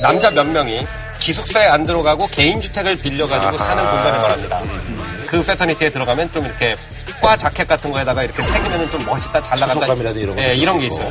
남자 0.00 0.30
몇 0.30 0.44
명이 0.46 0.86
기숙사에 1.18 1.66
안 1.66 1.84
들어가고 1.84 2.28
개인주택을 2.28 2.96
빌려가지고 2.98 3.56
사는 3.56 3.82
공간을 3.82 4.20
말합니다. 4.20 5.13
그 5.34 5.42
패터니티에 5.44 5.90
들어가면 5.90 6.30
좀 6.30 6.44
이렇게 6.44 6.76
과 7.20 7.36
자켓 7.36 7.66
같은 7.66 7.90
거에다가 7.90 8.22
이렇게 8.22 8.40
새기면 8.40 8.88
좀 8.90 9.04
멋있다, 9.04 9.42
잘 9.42 9.58
나간다. 9.58 9.86
이런, 10.12 10.38
예, 10.38 10.54
이런 10.54 10.78
게 10.78 10.86
있어요. 10.86 11.10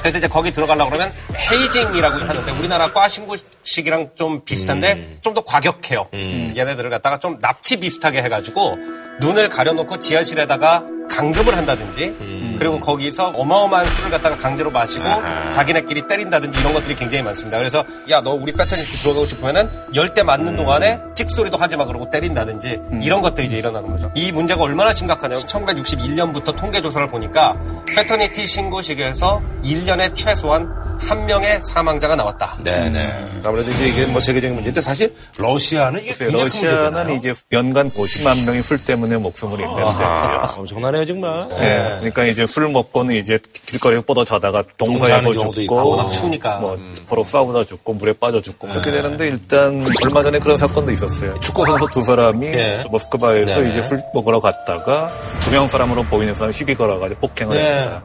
그래서 0.00 0.18
이제 0.18 0.26
거기 0.26 0.50
들어가려고 0.50 0.90
그러면 0.90 1.12
헤이징이라고 1.36 2.16
하는데 2.16 2.52
우리나라 2.52 2.92
과 2.92 3.08
신고식이랑 3.08 4.10
좀 4.16 4.44
비슷한데 4.44 4.92
음. 4.94 5.18
좀더 5.20 5.42
과격해요. 5.42 6.08
음. 6.12 6.52
얘네들을 6.56 6.90
갖다가 6.90 7.18
좀 7.18 7.38
납치 7.40 7.78
비슷하게 7.78 8.22
해가지고 8.22 8.78
눈을 9.20 9.48
가려놓고 9.48 9.98
지하실에다가 10.00 10.84
강금을 11.10 11.56
한다든지 11.56 12.16
음. 12.20 12.56
그리고 12.58 12.78
거기서 12.80 13.28
어마어마한 13.34 13.86
술을 13.86 14.10
갖다가 14.10 14.36
강제로 14.36 14.70
마시고 14.70 15.06
아하. 15.06 15.50
자기네끼리 15.50 16.06
때린다든지 16.06 16.60
이런 16.60 16.72
것들이 16.72 16.94
굉장히 16.96 17.22
많습니다. 17.24 17.58
그래서 17.58 17.84
야 18.08 18.22
너 18.22 18.30
우리 18.32 18.52
패턴니티 18.52 18.98
들어가고 18.98 19.26
싶으면은 19.26 19.68
열대 19.94 20.22
맞는 20.22 20.52
음. 20.52 20.56
동안에 20.56 21.00
찍소리도 21.14 21.56
하지 21.56 21.76
마 21.76 21.84
그러고 21.86 22.08
때린다든지 22.08 22.80
음. 22.92 23.00
이런 23.02 23.20
것들이 23.20 23.48
이제 23.48 23.58
일어나는 23.58 23.90
거죠. 23.90 24.10
이 24.14 24.30
문제가 24.32 24.62
얼마나 24.62 24.92
심각하냐면 24.92 25.44
1961년부터 25.46 26.54
통계 26.56 26.80
조사를 26.80 27.06
보니까 27.08 27.56
패터니티 27.94 28.46
신고식에서 28.46 29.42
1년에 29.64 30.14
최소한 30.14 30.68
한 31.08 31.26
명의 31.26 31.60
사망자가 31.62 32.16
나왔다. 32.16 32.56
네네. 32.62 33.04
음. 33.04 33.42
아무래도 33.44 33.70
이제 33.70 33.88
이게 33.88 34.06
뭐 34.06 34.20
세계적인 34.20 34.54
문제인데 34.54 34.80
사실 34.80 35.14
러시아는 35.38 36.04
이게 36.04 36.26
러시아는 36.30 37.16
이제 37.16 37.32
연간 37.50 37.90
50만 37.90 38.44
명이 38.44 38.62
술 38.62 38.82
때문에 38.82 39.16
목숨을 39.16 39.58
잃는데 39.60 39.82
아, 39.82 40.54
엄청나네요 40.56 41.06
정말. 41.06 41.48
네. 41.50 41.58
네. 41.58 41.96
그러니까 41.98 42.24
이제 42.24 42.46
술 42.46 42.68
먹고는 42.68 43.14
이제 43.16 43.38
길거리에 43.66 44.00
뻗어 44.02 44.24
자다가 44.24 44.62
동서에서 44.78 45.32
죽고 45.34 45.96
막 45.96 46.10
추우니까 46.10 46.56
뭐 46.58 46.74
음. 46.74 46.94
서로 47.04 47.22
싸우다 47.24 47.64
죽고 47.64 47.94
물에 47.94 48.12
빠져 48.14 48.40
죽고 48.40 48.68
그렇게 48.68 48.90
네. 48.90 49.02
되는데 49.02 49.26
일단 49.28 49.84
얼마 50.06 50.22
전에 50.22 50.38
그런 50.38 50.56
사건도 50.56 50.92
있었어요. 50.92 51.38
축구 51.40 51.64
선수 51.66 51.86
두 51.92 52.02
사람이 52.02 52.50
네. 52.50 52.82
모스크바에서 52.90 53.60
네. 53.60 53.70
이제 53.70 53.82
술 53.82 54.02
먹으러 54.14 54.40
갔다가 54.40 55.10
두 55.42 55.52
명 55.52 55.68
사람으로 55.68 56.04
보이는 56.04 56.34
사람이 56.34 56.54
시비 56.54 56.74
걸어가지고 56.74 57.20
폭행을 57.20 57.56
네. 57.56 57.80
했다. 57.82 58.02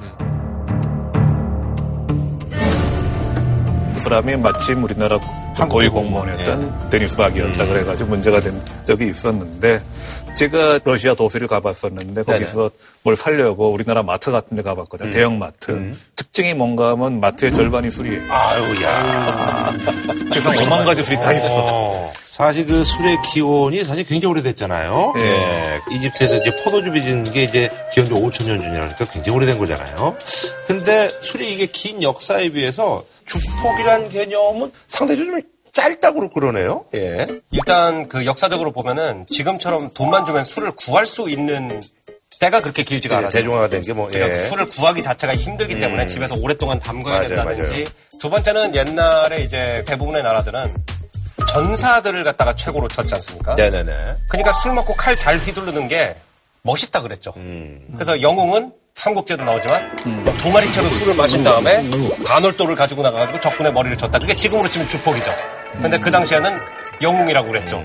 그 3.98 4.04
사람이 4.04 4.36
마침 4.38 4.84
우리나라 4.84 5.20
고위 5.72 5.89
공무원이었던 5.89 6.84
예. 6.86 6.89
데니스 6.91 7.16
박이었다 7.18 7.64
음. 7.64 7.70
그래가지고 7.70 8.12
문제가 8.12 8.39
된 8.39 8.62
적이 8.86 9.08
있었는데 9.08 9.82
제가 10.36 10.80
러시아 10.84 11.16
도시를 11.16 11.48
가봤었는데 11.48 12.22
거기서 12.22 12.70
네네. 12.70 12.70
뭘 13.02 13.16
살려고 13.16 13.72
우리나라 13.72 14.04
마트 14.04 14.32
같은 14.32 14.56
데 14.56 14.62
가봤거든요. 14.62 15.10
음. 15.10 15.12
대형 15.12 15.39
마트. 15.39 15.72
음. 15.72 16.00
특징이 16.16 16.54
뭔가 16.54 16.91
하면 16.91 17.20
마트의 17.20 17.56
절반이 17.56 17.89
술이에요. 17.89 18.32
아유, 18.32 18.84
야. 18.84 19.74
세상 20.32 20.54
5만 20.54 20.86
가지 20.86 21.02
술이 21.02 21.20
다 21.20 21.34
있어. 21.34 21.48
어. 21.56 22.14
사실 22.24 22.68
그 22.68 22.86
술의 22.86 23.18
기원이 23.34 23.84
사실 23.84 24.04
굉장히 24.04 24.32
오래됐잖아요. 24.32 25.14
네. 25.16 25.24
예. 25.24 25.95
이집트에서 25.95 26.38
이제 26.38 26.56
포도주 26.64 26.91
빚은 26.91 27.32
게 27.32 27.45
이제 27.45 27.72
기원도 27.93 28.16
5천 28.18 28.45
년 28.45 28.62
전이라니까 28.62 29.06
굉장히 29.06 29.36
오래된 29.36 29.58
거잖아요. 29.58 30.16
근데 30.68 31.10
술이 31.22 31.52
이게 31.52 31.66
긴 31.66 32.04
역사에 32.04 32.50
비해서 32.50 33.04
주폭이란 33.28 34.09
개념은 34.09 34.71
상당히 34.88 35.23
좀 35.25 35.41
짧다고 35.73 36.30
그러네요. 36.30 36.86
예. 36.95 37.28
일단 37.51 38.07
그 38.09 38.25
역사적으로 38.25 38.71
보면은 38.71 39.25
지금처럼 39.28 39.91
돈만 39.93 40.25
주면 40.25 40.43
술을 40.43 40.71
구할 40.71 41.05
수 41.05 41.30
있는 41.30 41.82
때가 42.39 42.61
그렇게 42.61 42.84
길지가 42.84 43.15
예, 43.15 43.17
않았어요. 43.19 43.39
대중화가 43.41 43.67
된 43.69 43.84
게 43.84 43.93
뭐. 43.93 44.07
그러니까 44.07 44.38
예. 44.38 44.41
술을 44.43 44.69
구하기 44.69 45.03
자체가 45.03 45.36
힘들기 45.36 45.75
음. 45.75 45.80
때문에 45.80 46.07
집에서 46.07 46.36
오랫동안 46.36 46.80
담궈야 46.80 47.13
맞아요, 47.15 47.28
된다든지. 47.30 47.61
맞아요. 47.71 47.86
두 48.19 48.30
번째는 48.32 48.75
옛날에 48.75 49.41
이제 49.43 49.84
대부분의 49.88 50.23
나라들은 50.23 50.73
전사들을 51.49 52.23
갖다가 52.23 52.53
최고로 52.55 52.88
쳤지 52.88 53.13
않습니까? 53.15 53.55
네네네. 53.55 54.15
그러니까 54.28 54.51
술 54.53 54.73
먹고 54.73 54.95
칼 54.95 55.15
잘 55.17 55.38
휘두르는 55.39 55.88
게 55.88 56.15
멋있다 56.63 57.01
그랬죠. 57.01 57.34
음. 57.38 57.88
그래서 57.93 58.21
영웅은 58.21 58.71
삼국제도 58.98 59.43
나오지만 59.43 59.95
음. 60.08 60.38
동아리채로 60.39 60.89
술을 60.89 61.16
마신 61.16 61.43
다음에 61.43 61.88
반월도를 62.26 62.76
가지고 62.76 63.04
나가가지고 63.04 63.39
적군의 63.39 63.72
머리를 63.72 63.95
쳤다. 63.95 64.18
그게 64.18 64.36
지금으로 64.36 64.68
치면 64.68 64.88
주폭이죠. 64.88 65.32
근데 65.80 66.00
그 66.00 66.10
당시에는 66.10 66.60
영웅이라고 67.02 67.48
그랬죠. 67.48 67.84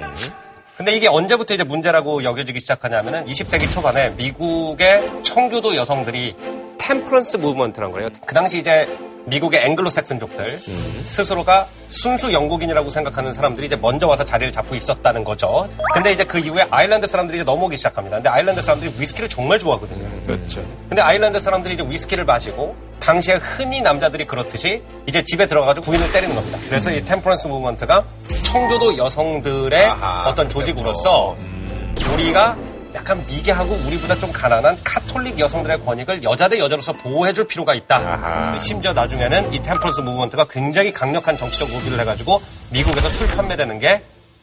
근데 0.74 0.96
이게 0.96 1.08
언제부터 1.08 1.52
이제 1.52 1.64
문제라고 1.64 2.24
여겨지기 2.24 2.60
시작하냐면은 2.60 3.24
20세기 3.26 3.70
초반에 3.70 4.10
미국의 4.10 5.22
청교도 5.22 5.76
여성들이 5.76 6.34
템프런스 6.78 7.36
무브먼트란 7.36 7.92
거예요. 7.92 8.08
그 8.24 8.34
당시 8.34 8.58
이제 8.58 8.88
미국의 9.26 9.64
앵글로색슨족들 9.64 10.62
음. 10.68 11.02
스스로가 11.06 11.68
순수 11.88 12.32
영국인이라고 12.32 12.90
생각하는 12.90 13.32
사람들이 13.32 13.66
이제 13.66 13.76
먼저 13.76 14.08
와서 14.08 14.24
자리를 14.24 14.52
잡고 14.52 14.74
있었다는 14.74 15.24
거죠. 15.24 15.68
근데 15.94 16.12
이제 16.12 16.24
그 16.24 16.38
이후에 16.38 16.66
아일랜드 16.70 17.06
사람들이 17.06 17.38
이제 17.38 17.44
넘어오기 17.44 17.76
시작합니다. 17.76 18.16
근데 18.16 18.28
아일랜드 18.30 18.62
사람들이 18.62 18.94
위스키를 18.98 19.28
정말 19.28 19.58
좋아하거든요. 19.58 20.08
그렇죠. 20.26 20.64
근데 20.88 21.02
아일랜드 21.02 21.38
사람들이 21.40 21.74
이제 21.74 21.84
위스키를 21.86 22.24
마시고 22.24 22.74
당시에 23.00 23.34
흔히 23.34 23.80
남자들이 23.80 24.26
그렇듯이 24.26 24.82
이제 25.06 25.22
집에 25.24 25.46
들어가서 25.46 25.80
부인을 25.80 26.12
때리는 26.12 26.34
겁니다. 26.34 26.58
그래서 26.68 26.90
음. 26.90 26.96
이 26.96 27.04
temperance 27.04 27.48
movement가 27.48 28.04
청교도 28.42 28.96
여성들의 28.96 29.84
아하, 29.86 30.28
어떤 30.28 30.48
조직으로서 30.48 31.36
그렇죠. 31.36 31.36
음. 31.40 31.94
우리가 32.14 32.56
약간 32.94 33.24
미개하고 33.26 33.74
우리보다 33.86 34.14
좀 34.16 34.30
가난한 34.32 34.78
카톨릭 34.84 35.38
여성들의 35.38 35.80
권익을 35.82 36.22
여자 36.22 36.48
대 36.48 36.58
여자로서 36.58 36.92
보호해줄 36.92 37.46
필요가 37.46 37.74
있다. 37.74 37.96
아하. 37.96 38.58
심지어 38.58 38.92
나중에는 38.92 39.52
이 39.52 39.60
temperance 39.62 40.00
movement가 40.02 40.44
굉장히 40.50 40.92
강력한 40.92 41.36
정치적 41.36 41.70
무기를 41.70 41.98
해가지고 42.00 42.42
미국에서 42.70 43.08
술 43.08 43.28
판매되는 43.28 43.78
게 43.78 44.02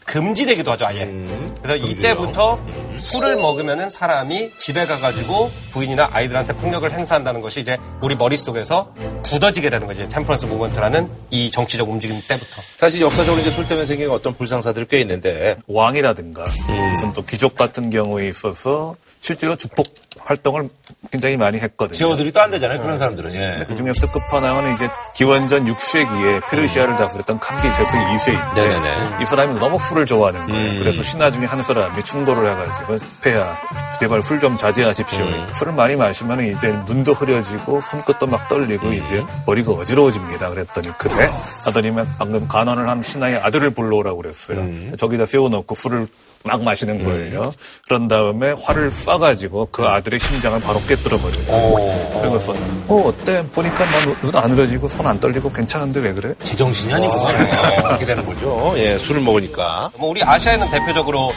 금지되기도 0.09 0.71
하죠, 0.71 0.87
아예. 0.87 1.03
음, 1.03 1.55
그래서 1.61 1.85
이때부터 1.85 2.59
술을 2.97 3.35
먹으면은 3.35 3.91
사람이 3.91 4.53
집에 4.57 4.87
가가지고 4.87 5.51
부인이나 5.71 6.09
아이들한테 6.11 6.53
폭력을 6.53 6.91
행사한다는 6.91 7.41
것이 7.41 7.61
이제 7.61 7.77
우리 8.01 8.15
머릿속에서 8.15 8.91
굳어지게 9.23 9.69
되는 9.69 9.85
거지. 9.85 10.09
temperance 10.09 10.47
movement라는 10.47 11.07
이 11.29 11.51
정치적 11.51 11.87
움직임 11.87 12.19
때부터. 12.27 12.61
사실 12.77 13.01
역사적으로 13.01 13.39
이제 13.39 13.51
술 13.51 13.67
때문에 13.67 13.85
생긴 13.85 14.09
어떤 14.09 14.35
불상사들이 14.35 14.87
꽤 14.89 14.99
있는데. 15.01 15.57
왕이라든가 15.67 16.43
음. 16.43 16.91
무슨 16.91 17.13
또 17.13 17.23
귀족 17.25 17.55
같은 17.55 17.91
경우에 17.91 18.27
있어서 18.27 18.95
실제로 19.21 19.55
주폭 19.55 19.87
활동을 20.25 20.69
굉장히 21.11 21.37
많이 21.37 21.57
했거든요. 21.59 21.97
제어들이 21.97 22.31
또 22.31 22.39
안 22.39 22.51
되잖아요. 22.51 22.81
그런 22.81 22.97
사람들은. 22.97 23.33
예. 23.33 23.65
그 23.67 23.75
중에서도 23.75 24.11
끝판왕은 24.11 24.75
이제 24.75 24.89
기원전 25.15 25.65
6세기에 25.65 26.47
페르시아를 26.49 26.95
다스렸던 26.95 27.39
캄비세스 27.39 27.91
2세인데 27.91 28.55
네네네. 28.55 28.93
이 29.21 29.25
사람이 29.25 29.59
너무 29.59 29.79
술을 29.79 30.05
좋아하는 30.05 30.47
거예요. 30.47 30.71
음. 30.71 30.79
그래서 30.79 31.03
신하 31.03 31.29
중에 31.31 31.45
한 31.45 31.61
사람이 31.63 32.01
충고를 32.03 32.47
해가지고 32.49 32.97
폐하 33.21 33.55
제발 33.99 34.21
술 34.21 34.39
좀 34.39 34.55
자제하십시오. 34.55 35.25
음. 35.25 35.47
술을 35.53 35.73
많이 35.73 35.95
마시면 35.97 36.45
이제 36.45 36.69
눈도 36.87 37.11
흐려지고 37.13 37.81
손끝도 37.81 38.27
막 38.27 38.47
떨리고 38.47 38.87
음. 38.87 38.93
이제 38.93 39.21
머리가 39.45 39.73
어지러워집니다. 39.73 40.49
그랬더니 40.49 40.89
그래 40.97 41.29
하더니만 41.65 42.07
방금 42.17 42.47
간언을 42.47 42.87
한 42.87 43.01
신하의 43.01 43.37
아들을 43.39 43.71
불러오라고 43.71 44.21
그랬어요. 44.21 44.59
음. 44.59 44.93
저기다 44.97 45.25
세워놓고 45.25 45.75
술을 45.75 46.07
막 46.43 46.63
마시는 46.63 47.03
거예요. 47.03 47.41
음. 47.47 47.51
그런 47.85 48.07
다음에 48.07 48.53
활을 48.63 48.91
쏴가지고 48.91 49.71
그 49.71 49.85
아들의 49.85 50.19
심장을 50.19 50.59
바로 50.61 50.81
깨뜨려 50.87 51.17
버려요. 51.19 51.43
어. 51.49 52.21
그래서 52.23 52.53
어 52.87 53.01
어때? 53.07 53.45
보니까 53.49 53.85
나눈안 53.85 54.51
흐려지고 54.51 54.87
손 54.87 55.05
안 55.05 55.19
떨리고 55.19 55.51
괜찮은데 55.51 55.99
왜 56.01 56.13
그래? 56.13 56.33
제정신이 56.43 56.93
아니구나. 56.93 57.81
그렇게 57.83 58.05
되는 58.05 58.25
거죠. 58.25 58.73
예, 58.77 58.97
술을 58.97 59.21
먹으니까. 59.21 59.91
뭐 59.97 60.09
우리 60.11 60.23
아시아에는 60.23 60.69
대표적으로 60.69 61.33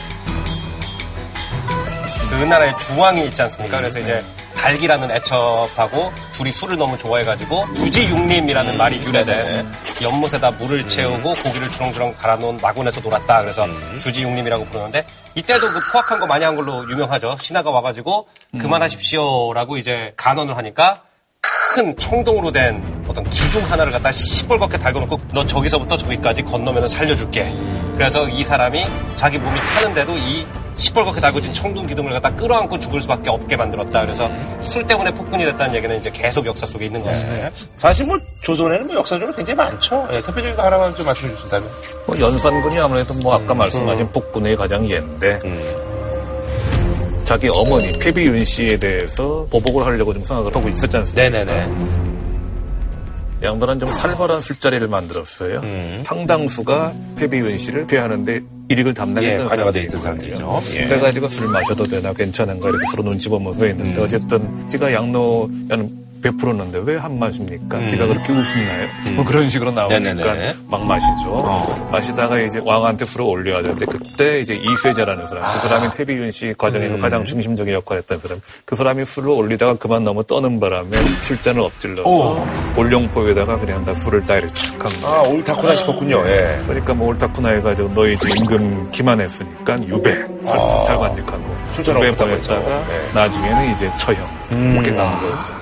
그 2.30 2.44
나라의 2.44 2.76
중앙이 2.78 3.26
있지 3.26 3.42
않습니까? 3.42 3.78
그래서 3.78 3.98
이제 3.98 4.22
갈기라는 4.62 5.10
애첩하고 5.10 6.12
둘이 6.30 6.52
술을 6.52 6.78
너무 6.78 6.96
좋아해가지고 6.96 7.72
주지육림이라는 7.72 8.72
음, 8.74 8.78
말이 8.78 9.02
유래된 9.02 9.66
연못에다 10.00 10.52
물을 10.52 10.86
채우고 10.86 11.34
고기를 11.34 11.68
주렁주렁 11.68 12.14
갈아놓은 12.16 12.58
마군에서 12.62 13.00
놀았다. 13.00 13.40
그래서 13.40 13.64
음. 13.64 13.98
주지육림이라고 13.98 14.66
부르는데 14.66 15.04
이때도 15.34 15.72
그 15.72 15.80
포악한 15.90 16.20
거 16.20 16.28
많이 16.28 16.44
한 16.44 16.54
걸로 16.54 16.88
유명하죠. 16.88 17.36
신하가 17.40 17.70
와가지고 17.70 18.28
음. 18.54 18.58
그만하십시오라고 18.60 19.78
이제 19.78 20.14
간언을 20.16 20.56
하니까 20.56 21.02
큰 21.40 21.96
청동으로 21.96 22.52
된 22.52 23.04
어떤 23.08 23.28
기둥 23.30 23.68
하나를 23.68 23.90
갖다 23.90 24.12
시뻘겋게 24.12 24.78
달궈놓고 24.78 25.20
너 25.32 25.44
저기서부터 25.44 25.96
저기까지 25.96 26.42
건너면 26.42 26.86
살려줄게. 26.86 27.52
그래서 27.96 28.28
이 28.28 28.44
사람이 28.44 28.86
자기 29.16 29.38
몸이 29.38 29.58
타는데도 29.58 30.16
이 30.18 30.46
시뻘겋게 30.75 31.20
달궈진 31.20 31.53
청둥 31.53 31.87
기둥을 31.87 32.12
갖다 32.12 32.35
끌어안고 32.35 32.79
죽을 32.79 33.01
수밖에 33.01 33.31
없게 33.31 33.57
만들었다. 33.57 34.01
그래서 34.01 34.31
술 34.61 34.87
때문에 34.87 35.12
폭군이 35.12 35.45
됐다는 35.45 35.75
얘기는 35.75 35.97
이제 35.97 36.11
계속 36.11 36.47
역사 36.47 36.66
속에 36.66 36.87
있는 36.87 37.03
것 37.03 37.09
같습니다. 37.09 37.49
네. 37.49 37.55
사실 37.77 38.07
뭐 38.07 38.16
조선에는 38.45 38.87
뭐 38.87 38.97
역사적으로 38.97 39.35
굉장히 39.35 39.57
많죠. 39.57 40.09
예, 40.12 40.23
대표적인 40.23 40.57
거 40.57 40.62
하나만 40.62 40.95
좀 40.97 41.07
말씀해 41.07 41.35
주신다면. 41.35 41.68
뭐 42.07 42.18
연산군이 42.18 42.79
아무래도 42.79 43.14
뭐 43.14 43.35
아까 43.35 43.55
음, 43.55 43.59
말씀하신 43.59 44.07
음. 44.07 44.12
폭군의 44.12 44.57
가장 44.57 44.89
옛인데 44.91 45.41
음. 45.45 47.23
자기 47.25 47.49
어머니 47.49 47.93
패비윤 47.93 48.45
씨에 48.45 48.77
대해서 48.79 49.47
보복을 49.51 49.85
하려고 49.85 50.12
좀 50.12 50.25
생각을 50.25 50.55
하고 50.55 50.68
있었지 50.68 50.97
않습니까? 50.97 51.31
네네네. 51.31 52.12
양반은 53.43 53.81
좀 53.81 53.91
살벌한 53.91 54.41
술자리를 54.41 54.87
만들었어요. 54.87 55.61
음. 55.61 56.03
상당수가 56.07 56.93
패비윤 57.16 57.59
씨를 57.59 57.87
피하는데 57.87 58.41
일익을 58.73 58.95
담당했던 58.95 59.45
예, 59.45 59.49
관여가 59.49 59.73
돼 59.73 59.83
있던 59.85 60.01
사람들이죠. 60.01 60.61
예. 60.77 60.89
그래가지고 60.89 61.29
술 61.29 61.49
마셔도 61.49 61.87
되나 61.87 62.12
괜찮은가 62.12 62.68
이렇게 62.68 62.85
서로 62.91 63.03
눈치 63.03 63.29
보면서 63.29 63.64
했는데 63.66 63.99
음. 63.99 64.03
어쨌든 64.03 64.68
제가 64.68 64.93
양로라는 64.93 66.01
베풀었는데 66.23 66.83
왜안 66.85 67.18
마십니까? 67.18 67.79
음. 67.79 67.89
네가 67.91 68.07
그렇게 68.07 68.33
웃었나요? 68.33 68.89
음. 69.07 69.16
뭐 69.16 69.25
그런 69.25 69.49
식으로 69.49 69.73
나오니까 69.73 69.99
네네네. 69.99 70.55
막 70.68 70.87
마시죠. 70.87 71.31
어. 71.31 71.89
마시다가 71.91 72.39
이제 72.39 72.61
왕한테 72.64 73.05
술을 73.05 73.27
올려야 73.27 73.62
되는데 73.62 73.85
그때 73.87 74.41
이제 74.41 74.55
이쇠자라는 74.55 75.27
사람, 75.27 75.43
그 75.43 75.49
아. 75.49 75.53
그 75.55 75.68
사람이 75.68 75.91
태비윤 75.91 76.31
씨 76.31 76.55
과정에서 76.57 76.95
음. 76.95 77.01
가장 77.01 77.25
중심적인 77.25 77.75
역할을 77.75 78.03
했던 78.03 78.20
사람, 78.20 78.41
그 78.64 78.77
사람이 78.77 79.05
술을 79.05 79.31
올리다가 79.31 79.75
그만 79.75 80.05
너무 80.05 80.25
떠는 80.25 80.61
바람에 80.61 80.97
술잔을 81.20 81.61
엎질러서 81.61 82.09
오. 82.09 82.47
올룡포에다가 82.77 83.59
그냥 83.59 83.85
다 83.85 83.93
술을 83.93 84.25
따이렇게 84.25 84.55
착한 84.55 84.91
거예요. 85.01 85.16
아, 85.16 85.23
옳다구나 85.23 85.75
싶었군요. 85.75 86.23
예. 86.27 86.62
그러니까 86.66 86.95
뭐 86.95 87.09
옳다구나 87.09 87.51
해가지고 87.51 87.93
너희 87.95 88.12
임금 88.12 88.91
기만했으니까 88.91 89.83
유배, 89.87 90.25
아. 90.47 90.85
잘 90.87 90.97
관직하고 90.97 91.43
유배 91.79 92.12
보냈다가 92.12 92.87
네. 92.89 93.11
나중에는 93.14 93.75
이제 93.75 93.91
처형 93.99 94.27
음. 94.53 94.73
이렇게 94.75 94.95
간 94.95 95.18
거죠. 95.20 95.61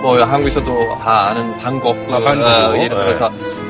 뭐 0.00 0.22
한국에서도 0.22 0.98
다 0.98 1.28
아는 1.28 1.58
방곡 1.58 1.96
아, 2.12 2.20
방곡 2.20 2.46
어, 2.46 2.76
예를 2.76 2.88
들어서 2.88 3.30
네. 3.30 3.68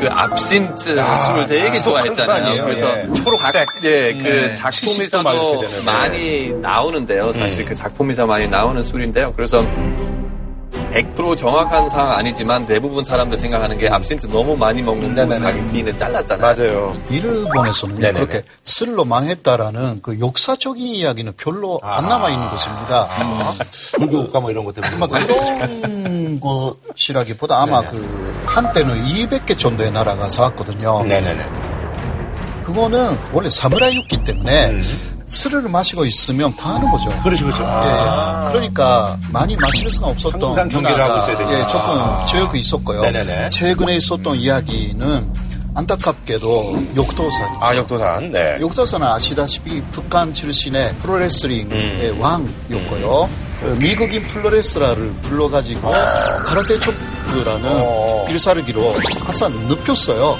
그 0.00 0.08
압신트 0.10 1.00
아, 1.00 1.18
술을 1.18 1.48
되게 1.48 1.78
좋아했잖아요. 1.80 2.64
그래서 2.64 2.98
예. 2.98 3.12
초록색 3.12 3.52
작, 3.52 3.84
예, 3.84 4.12
그 4.12 4.22
네. 4.22 4.52
작품에서도 4.52 5.62
많이 5.84 6.50
나오는데요. 6.60 7.30
사실 7.30 7.64
음. 7.64 7.68
그 7.68 7.74
작품에서 7.74 8.26
많이 8.26 8.48
나오는 8.48 8.82
술인데요. 8.82 9.32
그래서 9.36 9.64
100% 10.72 11.36
정확한 11.36 11.88
상황 11.88 12.18
아니지만 12.18 12.66
대부분 12.66 13.04
사람들 13.04 13.36
생각하는 13.36 13.78
게 13.78 13.88
암신트 13.88 14.26
너무 14.26 14.56
많이 14.56 14.82
먹는데 14.82 15.26
자기 15.38 15.66
비는 15.70 15.96
잘랐잖아요. 15.96 16.54
맞아요. 16.54 16.96
일본에서는 17.10 18.14
그렇게 18.14 18.42
술로 18.64 19.04
망했다라는 19.04 20.00
그 20.02 20.18
역사적인 20.20 20.94
이야기는 20.94 21.32
별로 21.36 21.80
아. 21.82 21.98
안 21.98 22.08
남아 22.08 22.30
있는 22.30 22.48
것입니다. 22.50 23.08
아. 23.10 23.54
불교국가 23.96 24.40
뭐 24.40 24.50
이런 24.50 24.64
것 24.64 24.74
때문에 24.74 24.94
아마 24.94 25.06
그런 25.06 26.40
것이라기보다 26.40 27.62
아마 27.62 27.80
네네. 27.80 27.90
그 27.90 28.42
한때는 28.46 29.04
200개 29.04 29.58
정도의 29.58 29.90
나라가 29.90 30.28
쌓았거든요. 30.28 31.04
네네네. 31.04 31.46
그거는 32.64 33.18
원래 33.32 33.50
사무라이였기 33.50 34.24
때문에 34.24 34.70
음. 34.70 35.11
술을 35.32 35.62
마시고 35.62 36.04
있으면 36.04 36.54
당하는 36.56 36.90
거죠. 36.90 37.10
그렇죠, 37.22 37.46
그렇죠. 37.46 37.64
아. 37.66 38.44
예, 38.46 38.52
그러니까 38.52 39.18
많이 39.30 39.56
마실 39.56 39.90
수가 39.90 40.08
없었던 40.08 40.42
항상 40.42 40.68
경계를 40.68 41.02
하고 41.02 41.18
있어야 41.20 41.38
되니까. 41.38 41.58
예, 41.58 41.66
조금 41.68 42.26
제약이 42.26 42.60
있었고요. 42.60 43.00
네네네. 43.00 43.50
최근에 43.50 43.96
있었던 43.96 44.36
이야기는 44.36 45.32
안타깝게도 45.74 46.84
욕도산. 46.96 47.56
아, 47.60 47.74
욕도산. 47.74 48.30
네. 48.30 48.58
욕도산은 48.60 49.06
아시다시피 49.06 49.82
북한 49.90 50.34
출신의 50.34 50.96
프로레슬링의 50.98 52.10
음. 52.10 52.20
왕이었고요. 52.20 53.30
음. 53.62 53.78
미국인 53.80 54.26
플로레슬라를 54.26 55.14
불러가지고 55.22 55.90
가라테 55.90 56.78
초프라는 56.78 57.70
어. 57.72 58.26
필살기로 58.28 58.96
항상 59.20 59.52
눕혔어요. 59.68 60.36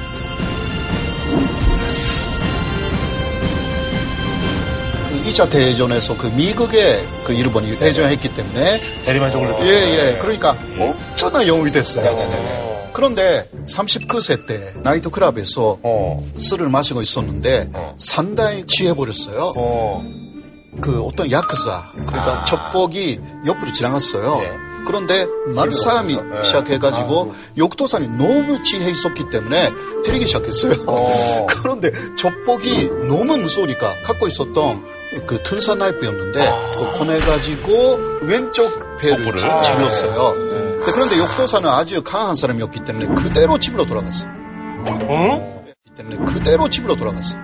2차 5.23 5.51
대전에서 5.51 6.17
그 6.17 6.27
미국의 6.29 7.07
그 7.25 7.33
일본이 7.33 7.79
대전했기 7.79 8.33
때문에 8.35 8.79
대리만족을 9.05 9.57
예, 9.67 10.13
예. 10.13 10.19
그러니까 10.19 10.57
엄청난 10.79 11.47
영웅이 11.47 11.71
됐어요. 11.71 12.05
네네네. 12.05 12.91
그런데 12.93 13.49
39세 13.67 14.47
때 14.47 14.75
나이트 14.83 15.11
클럽에서 15.11 15.79
어. 15.83 16.27
술을 16.39 16.69
마시고 16.69 17.03
있었는데 17.03 17.71
어. 17.73 17.95
상당히 17.99 18.67
취해버렸어요. 18.67 19.55
어. 19.57 20.05
그 20.81 21.03
어떤 21.03 21.31
야크자 21.31 21.93
그러니까 22.07 22.43
아. 22.43 22.45
첩복이 22.45 23.21
옆으로 23.47 23.73
지나갔어요. 23.73 24.41
네. 24.41 24.53
그런데 24.87 25.27
말싸움이 25.55 26.17
네. 26.17 26.45
시작해가지고 26.45 27.33
아, 27.33 27.53
욕도산이 27.57 28.09
너무 28.09 28.63
취해 28.65 28.91
있었기 28.91 29.31
때문에 29.31 29.71
때리기 30.05 30.27
시작했어요. 30.27 30.85
어. 30.87 31.47
그런데 31.49 31.91
젖복이 32.17 32.91
너무 33.09 33.37
무서우니까 33.37 34.03
갖고 34.03 34.27
있었던 34.27 35.02
그 35.27 35.43
튼사 35.43 35.75
나이프였는데 35.75 36.47
아. 36.47 36.75
그 36.77 36.99
꺼내가지고 36.99 37.99
왼쪽 38.23 38.97
배를 38.99 39.25
찔렀어요. 39.37 40.35
네. 40.53 40.79
그런데 40.85 41.19
욕도사는 41.19 41.69
아주 41.69 42.03
강한 42.03 42.35
사람이었기 42.35 42.81
때문에 42.81 43.07
그대로 43.15 43.59
집으로 43.59 43.85
돌아갔어요. 43.85 44.31
어? 44.87 45.65
때문에 45.97 46.17
그대로 46.25 46.69
집으로 46.69 46.97
돌아갔어요. 46.97 47.41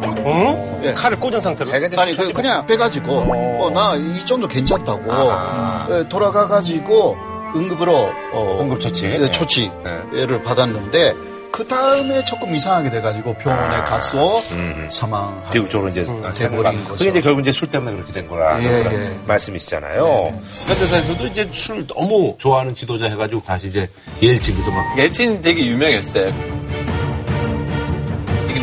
어? 0.00 0.80
예. 0.84 0.92
칼을 0.92 1.18
꽂은 1.18 1.40
상태로? 1.40 1.72
아니, 1.72 2.16
그, 2.16 2.32
그냥 2.32 2.66
빼가지고, 2.66 3.12
어, 3.12 3.66
어나이 3.66 4.24
정도 4.24 4.46
괜찮다고, 4.46 5.10
아. 5.10 5.88
예, 5.90 6.08
돌아가가지고, 6.08 7.16
응급으로, 7.56 7.92
어, 8.32 8.58
응급처치. 8.60 9.06
예, 9.06 9.30
처치를 9.30 9.72
네. 10.12 10.42
받았는데, 10.42 11.14
그 11.52 11.66
다음에 11.66 12.24
조금 12.24 12.54
이상하게 12.54 12.90
돼가지고 12.90 13.34
병원에 13.34 13.76
아. 13.76 13.84
가서 13.84 14.38
음. 14.50 14.88
사망하게 14.90 15.52
비극적으로 15.52 15.90
이제 15.90 16.02
음, 16.02 16.22
돼버린 16.32 16.84
거죠. 16.84 16.96
그게 16.96 17.10
이제 17.10 17.20
결국 17.20 17.40
이제 17.40 17.52
술 17.52 17.68
때문에 17.70 17.92
그렇게 17.94 18.12
된 18.12 18.28
거라 18.28 18.62
예, 18.62 18.66
예. 18.66 19.18
말씀이시잖아요. 19.26 20.04
네. 20.04 20.40
현대사에서도 20.66 21.26
이제 21.26 21.48
술 21.50 21.86
너무 21.86 22.36
좋아하는 22.38 22.74
지도자 22.74 23.06
해가지고 23.06 23.42
다시 23.42 23.68
이제 23.68 23.88
옐친도 24.22 24.70
막 24.70 24.98
옐친 24.98 25.42
되게 25.42 25.66
유명했어요. 25.66 26.57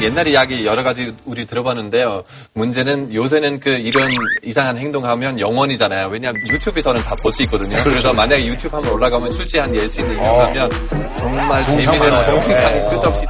옛날 0.04 0.28
이야기 0.28 0.66
여러 0.66 0.84
가지 0.84 1.14
우리 1.26 1.46
들어봤는데요. 1.46 2.24
문제는 2.54 3.14
요새는 3.14 3.60
그 3.60 3.70
이런 3.70 4.12
이상한 4.44 4.78
행동하면 4.78 5.40
영원이잖아요. 5.40 6.08
왜냐하면 6.10 6.42
유튜브에서는 6.48 7.02
다 7.02 7.16
볼 7.16 7.34
수 7.34 7.44
있거든요. 7.44 7.70
그렇죠. 7.72 7.90
그래서 7.90 8.14
만약에 8.14 8.46
유튜브 8.46 8.76
한번 8.76 8.94
올라가면 8.94 9.32
술 9.32 9.46
취한 9.46 9.76
예신을 9.76 10.14
이용하면 10.16 10.72
어. 10.72 11.14
정말 11.16 11.66
재미있는 11.66 12.00
동영상이 12.00 12.80
어. 12.82 12.90
끝없이 12.90 13.26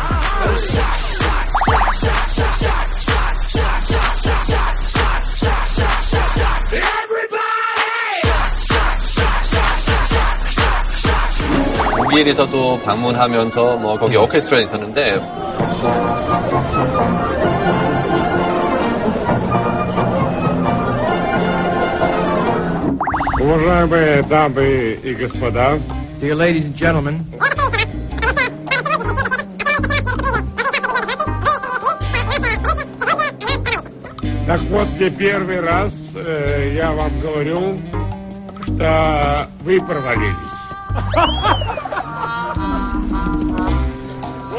독일에서도 12.05 12.80
방문하면서 12.84 13.76
뭐 13.76 13.99
거기 13.99 14.16
오케스트라 14.16 14.61
있었는데 14.61 15.20
Уважаемые 23.41 24.22
дамы 24.22 24.99
и 25.03 25.14
господа, 25.14 25.78
Dear 26.20 26.36
ladies 26.36 26.64
and 26.64 26.76
gentlemen, 26.76 27.24
Так 34.47 34.61
вот, 34.62 34.88
не 34.99 35.09
первый 35.11 35.61
раз 35.61 35.93
э, 36.14 36.72
я 36.76 36.91
вам 36.91 37.20
говорю, 37.20 37.78
что 38.64 39.49
вы 39.62 39.80
провалились. 39.80 40.34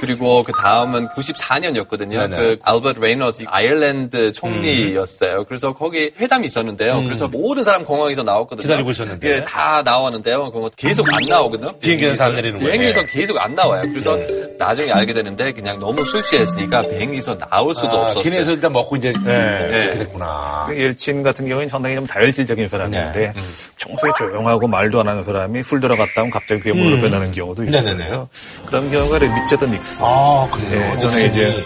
그리고 0.00 0.42
그 0.42 0.52
다음은 0.52 1.08
94년이었거든요. 1.08 2.28
네네. 2.28 2.36
그 2.36 2.58
알버트 2.62 3.00
레이놀즈 3.00 3.44
아일랜드 3.46 4.32
총리였어요. 4.32 5.38
음. 5.40 5.44
그래서 5.48 5.72
거기 5.72 6.12
회담이 6.18 6.46
있었는데요. 6.46 6.98
음. 6.98 7.04
그래서 7.04 7.28
모든 7.28 7.64
사람 7.64 7.84
공항에서 7.84 8.22
나왔거든요. 8.22 8.62
기다리고 8.62 8.90
있었는데. 8.90 9.28
예, 9.28 9.40
다 9.42 9.82
나왔는데요. 9.82 10.50
그거 10.52 10.70
계속 10.76 11.06
안 11.14 11.24
나오거든요. 11.28 11.72
비행기에서 11.78 12.24
안 12.24 12.34
내리는 12.34 12.58
거예요. 12.58 12.72
비행기에서 12.72 13.06
계속 13.06 13.38
안 13.38 13.54
나와요. 13.54 13.82
그래서 13.90 14.16
네. 14.16 14.46
나중에 14.58 14.92
알게 14.92 15.12
되는데 15.12 15.52
그냥 15.52 15.78
너무 15.78 16.04
술 16.04 16.22
취했으니까 16.22 16.82
비행기에서 16.82 17.38
나올 17.38 17.74
수도 17.74 17.96
아, 17.98 18.00
없었어요. 18.02 18.22
기내에서 18.22 18.52
일단 18.52 18.72
먹고 18.72 18.96
이제 18.96 19.12
네. 19.24 19.68
네. 19.68 19.68
그렇게 19.68 19.98
됐구나. 19.98 20.66
그 20.68 20.74
엘친 20.74 21.22
같은 21.22 21.48
경우는 21.48 21.68
상당히 21.68 21.96
좀 21.96 22.06
다혈질적인 22.06 22.68
사람인데 22.68 23.12
네. 23.12 23.32
음. 23.36 23.42
평소에 23.78 24.10
조용하고 24.18 24.68
말도 24.68 25.00
안 25.00 25.08
하는 25.08 25.22
사람이 25.22 25.62
술 25.62 25.80
들어갔다 25.80 26.12
하면 26.16 26.30
갑자기 26.30 26.60
그게 26.60 26.72
물로 26.72 26.96
음. 26.96 27.00
변하는 27.02 27.30
경우도 27.32 27.64
있어요. 27.64 27.94
네네네. 27.94 28.26
그런 28.66 28.90
경우가 28.90 29.18
리처드 29.18 29.64
닉스. 29.66 29.85
아, 30.00 30.48
그래요? 30.52 30.90
예, 30.92 30.96
전에 30.96 31.26
이제 31.26 31.64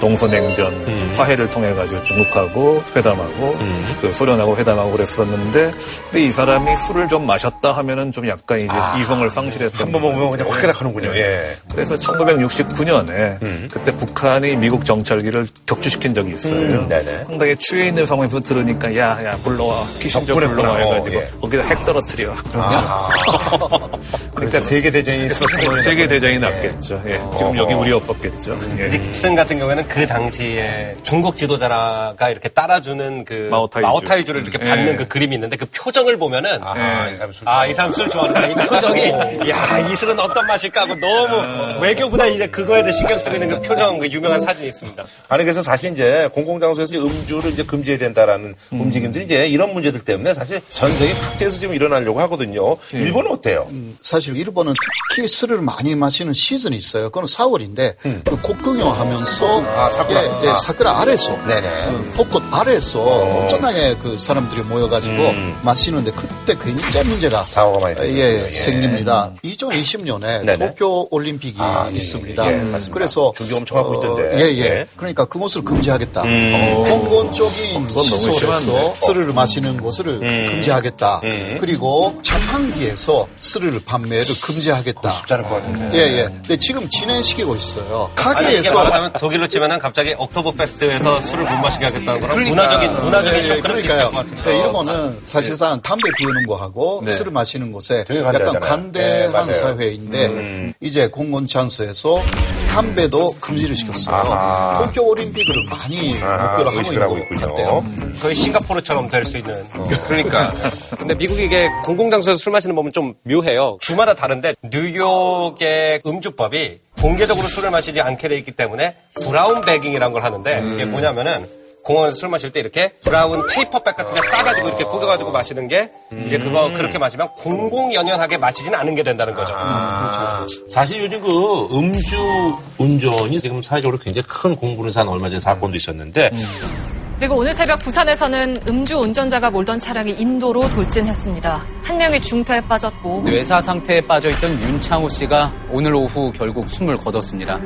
동서냉전 0.00 0.72
음. 0.72 1.14
화해를 1.16 1.50
통해 1.50 1.74
가지고 1.74 2.04
중국하고 2.04 2.82
회담하고 2.94 3.56
음. 3.60 3.96
그 4.00 4.12
소련하고 4.12 4.56
회담하고 4.56 4.92
그랬었는데 4.92 5.72
근데 6.04 6.24
이 6.24 6.30
사람이 6.30 6.76
술을 6.76 7.08
좀 7.08 7.26
마셨다 7.26 7.72
하면은 7.72 8.12
좀 8.12 8.28
약간 8.28 8.60
이제 8.60 8.68
아. 8.70 8.96
이성을 8.96 9.28
상실했던 9.28 9.86
한 9.88 9.92
번 9.92 10.02
먹으면 10.02 10.30
그냥 10.30 10.48
확 10.48 10.80
하는군요. 10.80 11.16
예. 11.16 11.56
그래서 11.72 11.96
1969년에 11.96 13.42
음. 13.42 13.68
그때 13.72 13.90
북한이 13.96 14.54
미국 14.54 14.84
정찰기를 14.84 15.46
격추시킨 15.66 16.14
적이 16.14 16.34
있어요. 16.34 16.52
음. 16.54 16.88
상당히 17.26 17.56
취해 17.56 17.88
있는 17.88 18.06
상황에서 18.06 18.38
들으니까 18.40 18.94
야야 18.94 19.38
불러와 19.42 19.84
키신저 19.98 20.32
불러와 20.34 20.76
해가지고 20.76 21.16
예. 21.16 21.30
거기다 21.40 21.64
핵 21.64 21.84
떨어뜨려. 21.84 22.34
아. 22.52 23.08
그러니까 24.38 24.64
세계 24.64 24.90
대전이 24.90 25.26
있었으면 25.26 25.78
세계 25.82 26.08
대전이 26.08 26.38
났겠죠. 26.38 27.02
예. 27.06 27.20
지금 27.36 27.56
여기 27.56 27.74
우리 27.74 27.92
없었겠죠. 27.92 28.58
예. 28.78 28.88
닉슨 28.88 29.34
같은 29.34 29.58
경우에는 29.58 29.88
그 29.88 30.06
당시에 30.06 30.96
중국 31.02 31.36
지도자가 31.36 32.30
이렇게 32.30 32.48
따라주는 32.48 33.24
그 33.24 33.48
마오타이주. 33.50 34.32
를 34.32 34.42
이렇게 34.42 34.58
받는 34.58 34.92
예. 34.92 34.96
그 34.96 35.08
그림이 35.08 35.34
있는데 35.36 35.56
그 35.56 35.66
표정을 35.66 36.18
보면은 36.18 36.58
아, 36.62 37.08
이 37.08 37.16
사람 37.16 37.32
술, 37.32 37.48
아, 37.48 37.66
이 37.66 37.74
사람 37.74 37.92
술 37.92 38.08
좋아한다. 38.08 38.46
이 38.46 38.54
표정이 38.54 39.00
야, 39.48 39.88
이 39.90 39.96
술은 39.96 40.18
어떤 40.18 40.46
맛일까 40.46 40.82
하고 40.82 40.94
너무 40.96 41.36
아. 41.36 41.78
외교보다 41.80 42.26
이제 42.26 42.46
그거에 42.48 42.82
대해 42.82 42.92
신경 42.92 43.18
쓰고 43.18 43.36
있는 43.36 43.50
그 43.50 43.62
표정, 43.62 43.98
그 43.98 44.06
유명한 44.08 44.40
사진이 44.40 44.68
있습니다. 44.68 45.04
아니 45.28 45.44
그래서 45.44 45.62
사실 45.62 45.92
이제 45.92 46.28
공공장소에서 46.32 46.96
음주를 46.96 47.52
이제 47.52 47.64
금지해야 47.64 47.98
된다라는 47.98 48.54
음. 48.72 48.80
움직임들이 48.80 49.24
이제 49.24 49.46
이런 49.46 49.72
문제들 49.72 50.00
때문에 50.04 50.34
사실 50.34 50.60
전 50.72 50.92
세계 50.92 51.12
각지에서 51.14 51.58
지금 51.58 51.74
일어나려고 51.74 52.20
하거든요. 52.20 52.72
음. 52.72 52.78
일본은 52.92 53.30
어때요? 53.30 53.68
음, 53.72 53.96
사실 54.02 54.27
일본은 54.36 54.74
특히 55.10 55.28
술을 55.28 55.60
많이 55.62 55.94
마시는 55.94 56.32
시즌이 56.32 56.76
있어요. 56.76 57.10
그건 57.10 57.24
4월인데 57.26 57.94
음. 58.06 58.22
그 58.24 58.40
곡궁요 58.40 58.84
하면서 58.84 59.62
아, 59.62 59.90
사쿠라. 59.90 60.24
예, 60.24 60.48
예, 60.48 60.54
사쿠라 60.62 61.00
아래서 61.00 61.36
네네. 61.46 61.86
그 61.86 62.12
벚꽃 62.16 62.42
아래서 62.52 63.00
어. 63.00 63.42
엄청나게 63.42 63.96
그 64.02 64.18
사람들이 64.18 64.62
모여가지고 64.62 65.12
음. 65.12 65.58
마시는데 65.62 66.12
그때 66.12 66.54
굉장히 66.62 67.08
문제가 67.08 67.42
사고가 67.44 67.80
많이 67.80 67.98
예, 68.00 68.46
예, 68.46 68.52
생깁니다. 68.52 69.32
2020년에 69.44 70.44
네네. 70.44 70.58
도쿄 70.58 71.08
올림픽이 71.10 71.56
아, 71.58 71.88
있습니다. 71.92 72.52
예, 72.52 72.74
예, 72.74 72.78
그래서 72.90 73.32
준비 73.36 73.54
엄청 73.54 73.78
하고 73.78 73.94
있던데. 73.94 74.22
어, 74.22 74.40
예, 74.40 74.52
예, 74.54 74.58
예. 74.58 74.86
그러니까 74.96 75.24
그것을 75.24 75.62
금지하겠다. 75.62 76.22
음. 76.22 76.84
공공적인 76.84 77.88
시설에서 78.04 78.96
술을 79.02 79.32
마시는 79.32 79.82
것을 79.82 80.08
음. 80.08 80.46
금지하겠다. 80.48 81.20
음. 81.24 81.58
그리고 81.60 82.18
자판기에서 82.22 83.26
술을 83.38 83.80
판매 83.84 84.17
를 84.20 84.40
금지하겠다. 84.42 85.10
쉽지 85.12 85.34
않을 85.34 85.44
것 85.48 85.56
같은데. 85.56 85.98
예, 85.98 86.18
예. 86.18 86.24
근데 86.24 86.56
지금 86.56 86.88
진행시키고 86.88 87.56
있어요. 87.56 88.10
가게에서 88.14 88.78
아니, 88.80 89.12
독일로 89.14 89.46
치면은 89.48 89.78
갑자기 89.78 90.14
옥토버 90.16 90.52
페스트에서 90.52 91.20
술을 91.20 91.44
못 91.44 91.56
마시게 91.56 91.84
하겠다는 91.86 92.20
거랑 92.20 92.36
그러니까. 92.36 92.50
문화적인 92.50 93.00
문화적인 93.02 93.38
예, 93.38 93.42
쇼크는 93.42 93.62
그러니까요. 93.62 94.24
네, 94.44 94.56
이런 94.58 94.72
거는 94.72 95.20
사실상 95.24 95.80
담배 95.82 96.10
피우는 96.16 96.46
거하고 96.46 97.02
네. 97.04 97.12
술을 97.12 97.32
마시는 97.32 97.72
곳에 97.72 98.04
약간 98.10 98.60
관대한 98.60 99.46
네, 99.46 99.52
사회인데 99.52 100.26
음. 100.26 100.72
이제 100.80 101.08
공공장소에서 101.08 102.22
담배도 102.68 103.34
금지를 103.40 103.74
시켰어요. 103.74 104.14
아하. 104.14 104.84
도쿄 104.84 105.02
올림픽을 105.02 105.64
많이 105.68 106.14
목표로 106.14 106.70
하고 107.02 107.16
있는 107.18 107.34
것 107.34 107.46
같아요. 107.48 107.84
거의 108.20 108.34
싱가포르처럼 108.34 109.08
될 109.08 109.24
수 109.24 109.38
있는. 109.38 109.54
어. 109.74 109.84
그러니까. 110.06 110.52
근데 110.96 111.14
미국이 111.14 111.44
이게 111.44 111.68
공공장소에서 111.84 112.38
술 112.38 112.52
마시는 112.52 112.74
법은 112.76 112.92
좀 112.92 113.14
묘해요. 113.24 113.78
주마다 113.80 114.14
다른데 114.14 114.54
뉴욕의 114.70 116.02
음주법이 116.06 116.80
공개적으로 117.00 117.46
술을 117.48 117.70
마시지 117.70 118.00
않게 118.00 118.28
돼 118.28 118.36
있기 118.38 118.52
때문에 118.52 118.96
brown 119.14 119.60
bagging이라는 119.60 120.12
걸 120.12 120.24
하는데 120.24 120.58
이게 120.74 120.84
음. 120.84 120.90
뭐냐면은 120.90 121.48
공원에서 121.88 122.16
술 122.18 122.28
마실 122.28 122.50
때 122.50 122.60
이렇게 122.60 122.90
brown 123.02 123.46
paper 123.46 123.77
bag 123.77 123.96
같은 123.96 124.12
데 124.12 124.20
싸가지고 124.20 124.68
이렇게 124.68 124.84
구겨가지고 124.84 125.32
마시는 125.32 125.68
게 125.68 125.90
이제 126.26 126.36
그거 126.36 126.66
음. 126.66 126.74
그렇게 126.74 126.98
마시면 126.98 127.30
공공연하게 127.36 128.36
마시지는 128.36 128.78
않은 128.78 128.94
게 128.94 129.02
된다는 129.02 129.34
거죠. 129.34 129.54
아, 129.56 130.36
그렇죠. 130.36 130.68
사실 130.68 131.02
요즘 131.02 131.22
그 131.22 131.68
음주 131.72 132.58
운전이 132.76 133.40
지금 133.40 133.62
사회적으로 133.62 133.98
굉장히 133.98 134.26
큰 134.28 134.54
공분을 134.54 134.92
산 134.92 135.08
얼마 135.08 135.30
전 135.30 135.40
사건도 135.40 135.78
있었는데 135.78 136.30
음. 136.34 136.97
그리고 137.18 137.36
오늘 137.36 137.50
새벽 137.50 137.80
부산에서는 137.80 138.56
음주 138.68 138.96
운전자가 138.96 139.50
몰던 139.50 139.80
차량이 139.80 140.12
인도로 140.12 140.70
돌진했습니다. 140.70 141.66
한 141.82 141.98
명이 141.98 142.20
중태에 142.20 142.60
빠졌고 142.60 143.22
뇌사 143.24 143.60
상태에 143.60 144.00
빠져있던 144.00 144.52
윤창호 144.62 145.08
씨가 145.08 145.52
오늘 145.70 145.96
오후 145.96 146.30
결국 146.32 146.68
숨을 146.68 146.96
거뒀습니다. 146.96 147.58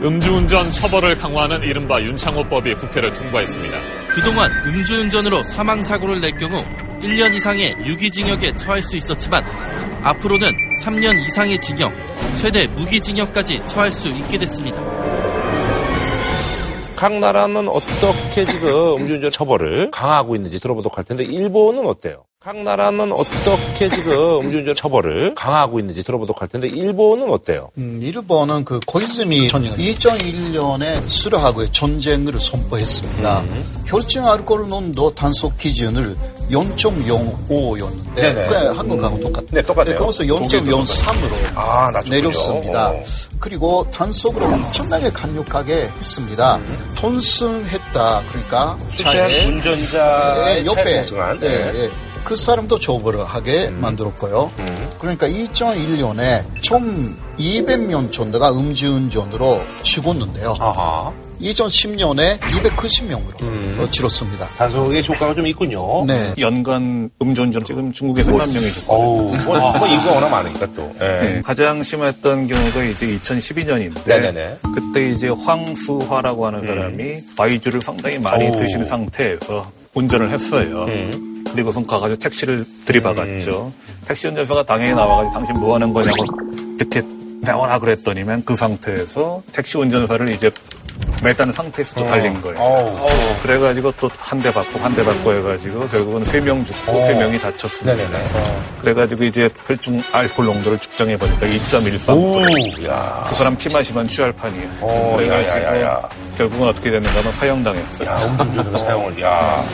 음주운전 0.00 0.70
처벌을 0.70 1.18
강화하는 1.18 1.62
이른바 1.62 2.00
윤창호법이 2.00 2.74
국회를 2.74 3.12
통과했습니다. 3.14 3.76
그동안 4.14 4.48
음주운전으로 4.68 5.42
사망사고를 5.42 6.20
낼 6.20 6.36
경우 6.36 6.64
1년 7.02 7.34
이상의 7.34 7.74
유기징역에 7.84 8.54
처할 8.54 8.80
수 8.84 8.96
있었지만 8.96 9.44
앞으로는 10.02 10.52
3년 10.84 11.18
이상의 11.26 11.58
징역, 11.58 11.92
최대 12.34 12.68
무기징역까지 12.68 13.66
처할 13.66 13.90
수 13.90 14.08
있게 14.08 14.38
됐습니다. 14.38 15.27
각 16.98 17.12
나라는 17.16 17.68
어떻게 17.68 18.44
지금 18.44 18.96
음주운전 18.98 19.30
처벌을 19.30 19.92
강화하고 19.92 20.34
있는지 20.34 20.58
들어보도록 20.58 20.98
할 20.98 21.04
텐데 21.04 21.22
일본은 21.22 21.86
어때요? 21.86 22.24
각 22.40 22.56
나라는 22.56 23.12
어떻게 23.12 23.88
지금 23.88 24.40
음주운전 24.40 24.74
처벌을 24.74 25.32
강화하고 25.36 25.78
있는지 25.78 26.02
들어보도록 26.02 26.42
할 26.42 26.48
텐데 26.48 26.66
일본은 26.66 27.30
어때요? 27.30 27.70
음, 27.78 28.00
일본은 28.02 28.64
그 28.64 28.80
코이즈미 28.84 29.46
전쟁 29.46 29.74
2001년에 29.76 31.08
수려하고의 31.08 31.70
전쟁을 31.70 32.40
선포했습니다. 32.40 33.40
음. 33.42 33.82
혈중 33.86 34.26
알코올 34.26 34.68
농도 34.68 35.14
단속 35.14 35.56
기준을 35.56 36.16
0.05였는데 36.50 38.14
네네. 38.14 38.68
한국하고 38.76 39.16
음. 39.16 39.20
똑같아요. 39.20 39.48
네, 39.50 39.62
똑같아요. 39.62 39.94
네, 39.94 39.98
거기서 39.98 40.24
0.03으로 40.24 41.32
아, 41.54 41.90
내렸습니다. 42.08 42.90
어. 42.90 43.02
그리고 43.38 43.86
단속으로 43.92 44.46
엄청나게 44.46 45.10
강력하게 45.10 45.90
했습니다. 45.96 46.56
음. 46.56 46.94
톤승했다. 46.96 48.22
그러니까 48.28 48.78
차에 48.96 49.46
운전자의 49.46 50.66
옆에 50.66 51.06
네, 51.40 51.72
네. 51.72 51.90
그 52.24 52.36
사람도 52.36 52.78
조업을 52.78 53.24
하게 53.24 53.68
음. 53.68 53.80
만들었고요. 53.80 54.50
음. 54.58 54.90
그러니까 54.98 55.28
2001년에 55.28 56.44
총 56.60 57.16
200명 57.38 58.12
정도가 58.12 58.52
음주운전으로 58.52 59.62
죽었는데요. 59.82 60.54
아하. 60.58 61.12
2010년에 61.40 62.38
290명으로 62.38 63.42
음. 63.42 63.88
치렀습니다. 63.90 64.48
단속의 64.56 65.06
효과가 65.06 65.34
좀 65.34 65.46
있군요. 65.46 66.04
네. 66.06 66.34
연간 66.38 67.10
음주운전 67.22 67.64
지금 67.64 67.92
중국에서 67.92 68.30
1만 68.32 68.52
명이. 68.52 68.66
어우, 68.86 69.36
뭐, 69.44 69.72
뭐 69.78 69.88
이거 69.88 70.12
워낙 70.12 70.28
많으니까 70.28 70.66
또. 70.74 70.92
네. 70.98 71.20
네. 71.20 71.42
가장 71.42 71.82
심했던 71.82 72.46
경우가 72.46 72.84
이제 72.84 73.06
2012년인데 73.06 74.06
네네네. 74.06 74.56
그때 74.74 75.08
이제 75.10 75.28
황수화라고 75.28 76.46
하는 76.46 76.64
사람이 76.64 77.04
음. 77.04 77.34
바이주를 77.36 77.80
상당히 77.80 78.18
많이 78.18 78.48
오. 78.48 78.52
드신 78.52 78.84
상태에서 78.84 79.70
운전을 79.94 80.30
했어요. 80.30 80.84
음. 80.88 81.44
그리고선 81.52 81.86
가가지고 81.86 82.18
택시를 82.18 82.64
들이박았죠. 82.84 83.72
음. 83.74 84.04
택시 84.06 84.28
운전사가 84.28 84.64
당연히 84.64 84.94
나와가지고 84.94 85.34
당신 85.34 85.58
뭐 85.58 85.74
하는 85.74 85.92
거냐고 85.92 86.24
이렇게 86.78 87.02
나와라 87.40 87.78
그랬더니만 87.78 88.44
그 88.44 88.56
상태에서 88.56 89.42
택시 89.52 89.78
운전사를 89.78 90.28
이제 90.30 90.50
매단 91.28 91.52
상태에서 91.52 91.94
또 91.96 92.04
어. 92.04 92.06
달린 92.06 92.40
거예요. 92.40 92.56
어. 92.58 93.38
그래가지고 93.42 93.92
또 93.92 94.08
한 94.18 94.40
대 94.40 94.50
받고 94.52 94.78
한 94.80 94.94
대 94.94 95.04
받고 95.04 95.32
해가지고 95.34 95.88
결국은 95.88 96.24
세 96.24 96.40
명 96.40 96.64
죽고 96.64 97.02
세 97.02 97.12
어. 97.14 97.18
명이 97.18 97.38
다쳤습니다. 97.38 97.94
네네네. 97.96 98.30
어. 98.32 98.64
그래가지고 98.80 99.24
이제 99.24 99.50
혈중 99.66 100.02
알코올 100.12 100.46
농도를 100.46 100.78
측정해 100.78 101.16
보니까 101.18 101.46
2.13. 101.46 103.26
그 103.28 103.34
사람 103.34 103.56
피 103.56 103.68
마시면 103.72 104.08
취할 104.08 104.32
판이에요. 104.32 104.68
오, 104.80 105.16
그래가지고 105.16 105.50
야, 105.58 105.62
야, 105.76 105.82
야, 105.82 106.08
결국은 106.36 106.68
어떻게 106.68 106.90
됐는가 106.90 107.18
하면 107.18 107.32
사형당했어요. 107.32 108.08
야, 108.08 108.16
음주운전 108.24 108.76
사형을. 108.78 109.20
야. 109.22 109.64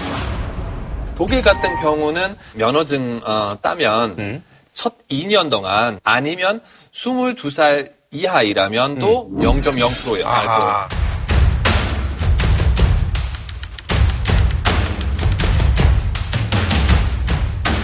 독일 1.17 1.43
같은 1.43 1.81
경우는 1.81 2.35
면허증 2.55 3.21
어, 3.25 3.53
따면 3.63 4.17
음? 4.19 4.43
첫 4.73 4.95
2년 5.09 5.49
동안 5.51 6.01
아니면 6.03 6.61
22살 6.93 7.93
이하이라면 8.11 8.99
또 8.99 9.29
음. 9.31 9.41
0.0%예요. 9.43 10.25
아. 10.27 10.89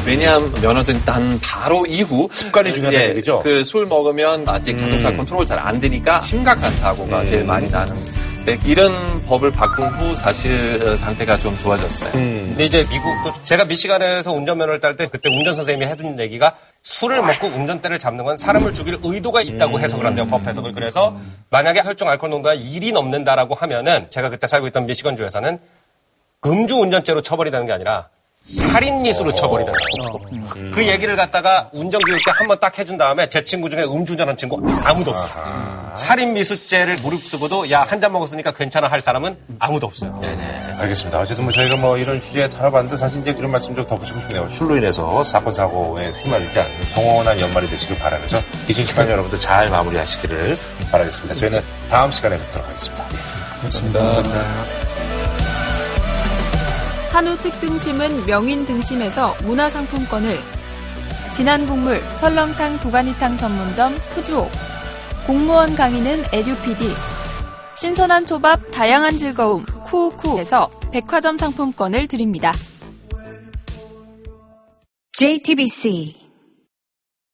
왜냐하면 0.06 0.52
면허증 0.60 1.04
딴 1.04 1.38
바로 1.40 1.84
이후 1.86 2.28
습관이 2.30 2.72
중요하다는 2.74 3.10
얘기죠. 3.10 3.40
그 3.40 3.64
술 3.64 3.86
먹으면 3.86 4.48
아직 4.48 4.78
자동차 4.78 5.10
음. 5.10 5.18
컨트롤 5.18 5.46
잘 5.46 5.58
안 5.60 5.78
되니까 5.78 6.22
심각한 6.22 6.74
사고가 6.76 7.20
음. 7.20 7.26
제일 7.26 7.44
많이 7.44 7.68
나는 7.70 7.94
네, 8.46 8.58
이런 8.64 8.90
법을 9.26 9.52
바꾼 9.52 9.88
후 9.88 10.16
사실 10.16 10.96
상태가 10.96 11.36
좀 11.36 11.56
좋아졌어요. 11.58 12.12
음. 12.14 12.46
근데 12.48 12.64
이제 12.64 12.86
미국도 12.90 13.44
제가 13.44 13.66
미시간에서 13.66 14.32
운전면허를 14.32 14.80
딸 14.80 14.96
때 14.96 15.06
그때 15.06 15.28
운전 15.28 15.54
선생님이 15.54 15.90
해준 15.90 16.18
얘기가 16.18 16.56
술을 16.82 17.22
먹고 17.22 17.46
운전대를 17.48 17.98
잡는 17.98 18.24
건 18.24 18.38
사람을 18.38 18.72
죽일 18.72 18.98
의도가 19.02 19.42
있다고 19.42 19.76
음. 19.76 19.80
해석을 19.82 20.06
한대요 20.06 20.26
법 20.26 20.46
해석을 20.46 20.72
그래서 20.72 21.14
만약에 21.50 21.82
혈중 21.84 22.08
알코올 22.08 22.30
농도가 22.30 22.56
1이 22.56 22.92
넘는다라고 22.94 23.54
하면은 23.54 24.06
제가 24.10 24.30
그때 24.30 24.46
살고 24.46 24.66
있던 24.68 24.86
미시건주에서는 24.86 25.58
음주 26.46 26.76
운전죄로 26.76 27.20
처벌이 27.20 27.50
되는 27.50 27.66
게 27.66 27.72
아니라 27.72 28.08
살인 28.42 29.02
미수로 29.02 29.32
처벌이 29.34 29.64
되는 29.64 29.78
거예요. 30.48 30.70
그 30.72 30.86
얘기를 30.86 31.14
갖다가 31.14 31.68
운전교육 31.72 32.24
때 32.24 32.30
한 32.32 32.48
번 32.48 32.58
딱 32.58 32.78
해준 32.78 32.96
다음에 32.96 33.28
제 33.28 33.44
친구 33.44 33.68
중에 33.68 33.82
음주운전한 33.84 34.36
친구 34.36 34.58
아무도 34.82 35.10
없어요. 35.10 35.92
살인 35.96 36.32
미수죄를 36.32 36.96
무릅쓰고도 37.02 37.70
야 37.70 37.82
한 37.84 38.00
잔 38.00 38.12
먹었으니까 38.12 38.52
괜찮아 38.52 38.88
할 38.88 39.00
사람은 39.02 39.36
아무도 39.58 39.86
없어요. 39.86 40.18
네네. 40.22 40.76
알겠습니다. 40.78 41.20
어쨌든 41.20 41.44
뭐 41.44 41.52
저희가 41.52 41.76
뭐 41.76 41.98
이런 41.98 42.18
주제에 42.20 42.48
다뤄봤는데 42.48 42.96
사실 42.96 43.20
이제 43.20 43.30
이런 43.38 43.50
말씀 43.50 43.74
좀 43.76 43.84
덧붙이고 43.84 44.18
싶네요. 44.20 44.48
술로 44.50 44.76
인해서 44.78 45.22
사건, 45.22 45.52
사고에 45.52 46.08
휘말리지 46.10 46.58
않는 46.58 46.78
평온한 46.94 47.38
연말이 47.40 47.68
되시길 47.68 47.98
바라면서 47.98 48.40
2018년 48.68 49.10
여러분들 49.10 49.38
잘 49.38 49.68
마무리하시기를 49.68 50.58
바라겠습니다. 50.90 51.34
저희는 51.34 51.60
다음 51.90 52.10
시간에 52.10 52.38
뵙도록 52.38 52.66
하겠습니다. 52.68 53.04
고맙습니다. 53.58 54.00
감사합니다. 54.00 54.89
한우 57.12 57.36
특등심은 57.38 58.26
명인 58.26 58.64
등심에서 58.66 59.34
문화상품권을. 59.42 60.38
진한 61.34 61.66
국물 61.66 62.00
설렁탕 62.20 62.78
도가니탕 62.80 63.36
전문점 63.36 63.92
푸주옥. 64.14 64.48
공무원 65.26 65.74
강의는 65.74 66.22
에듀피디. 66.32 66.88
신선한 67.76 68.26
초밥 68.26 68.60
다양한 68.72 69.18
즐거움 69.18 69.64
쿠우쿠에서 69.86 70.70
백화점 70.92 71.36
상품권을 71.36 72.06
드립니다. 72.06 72.52
JTBC 75.12 76.19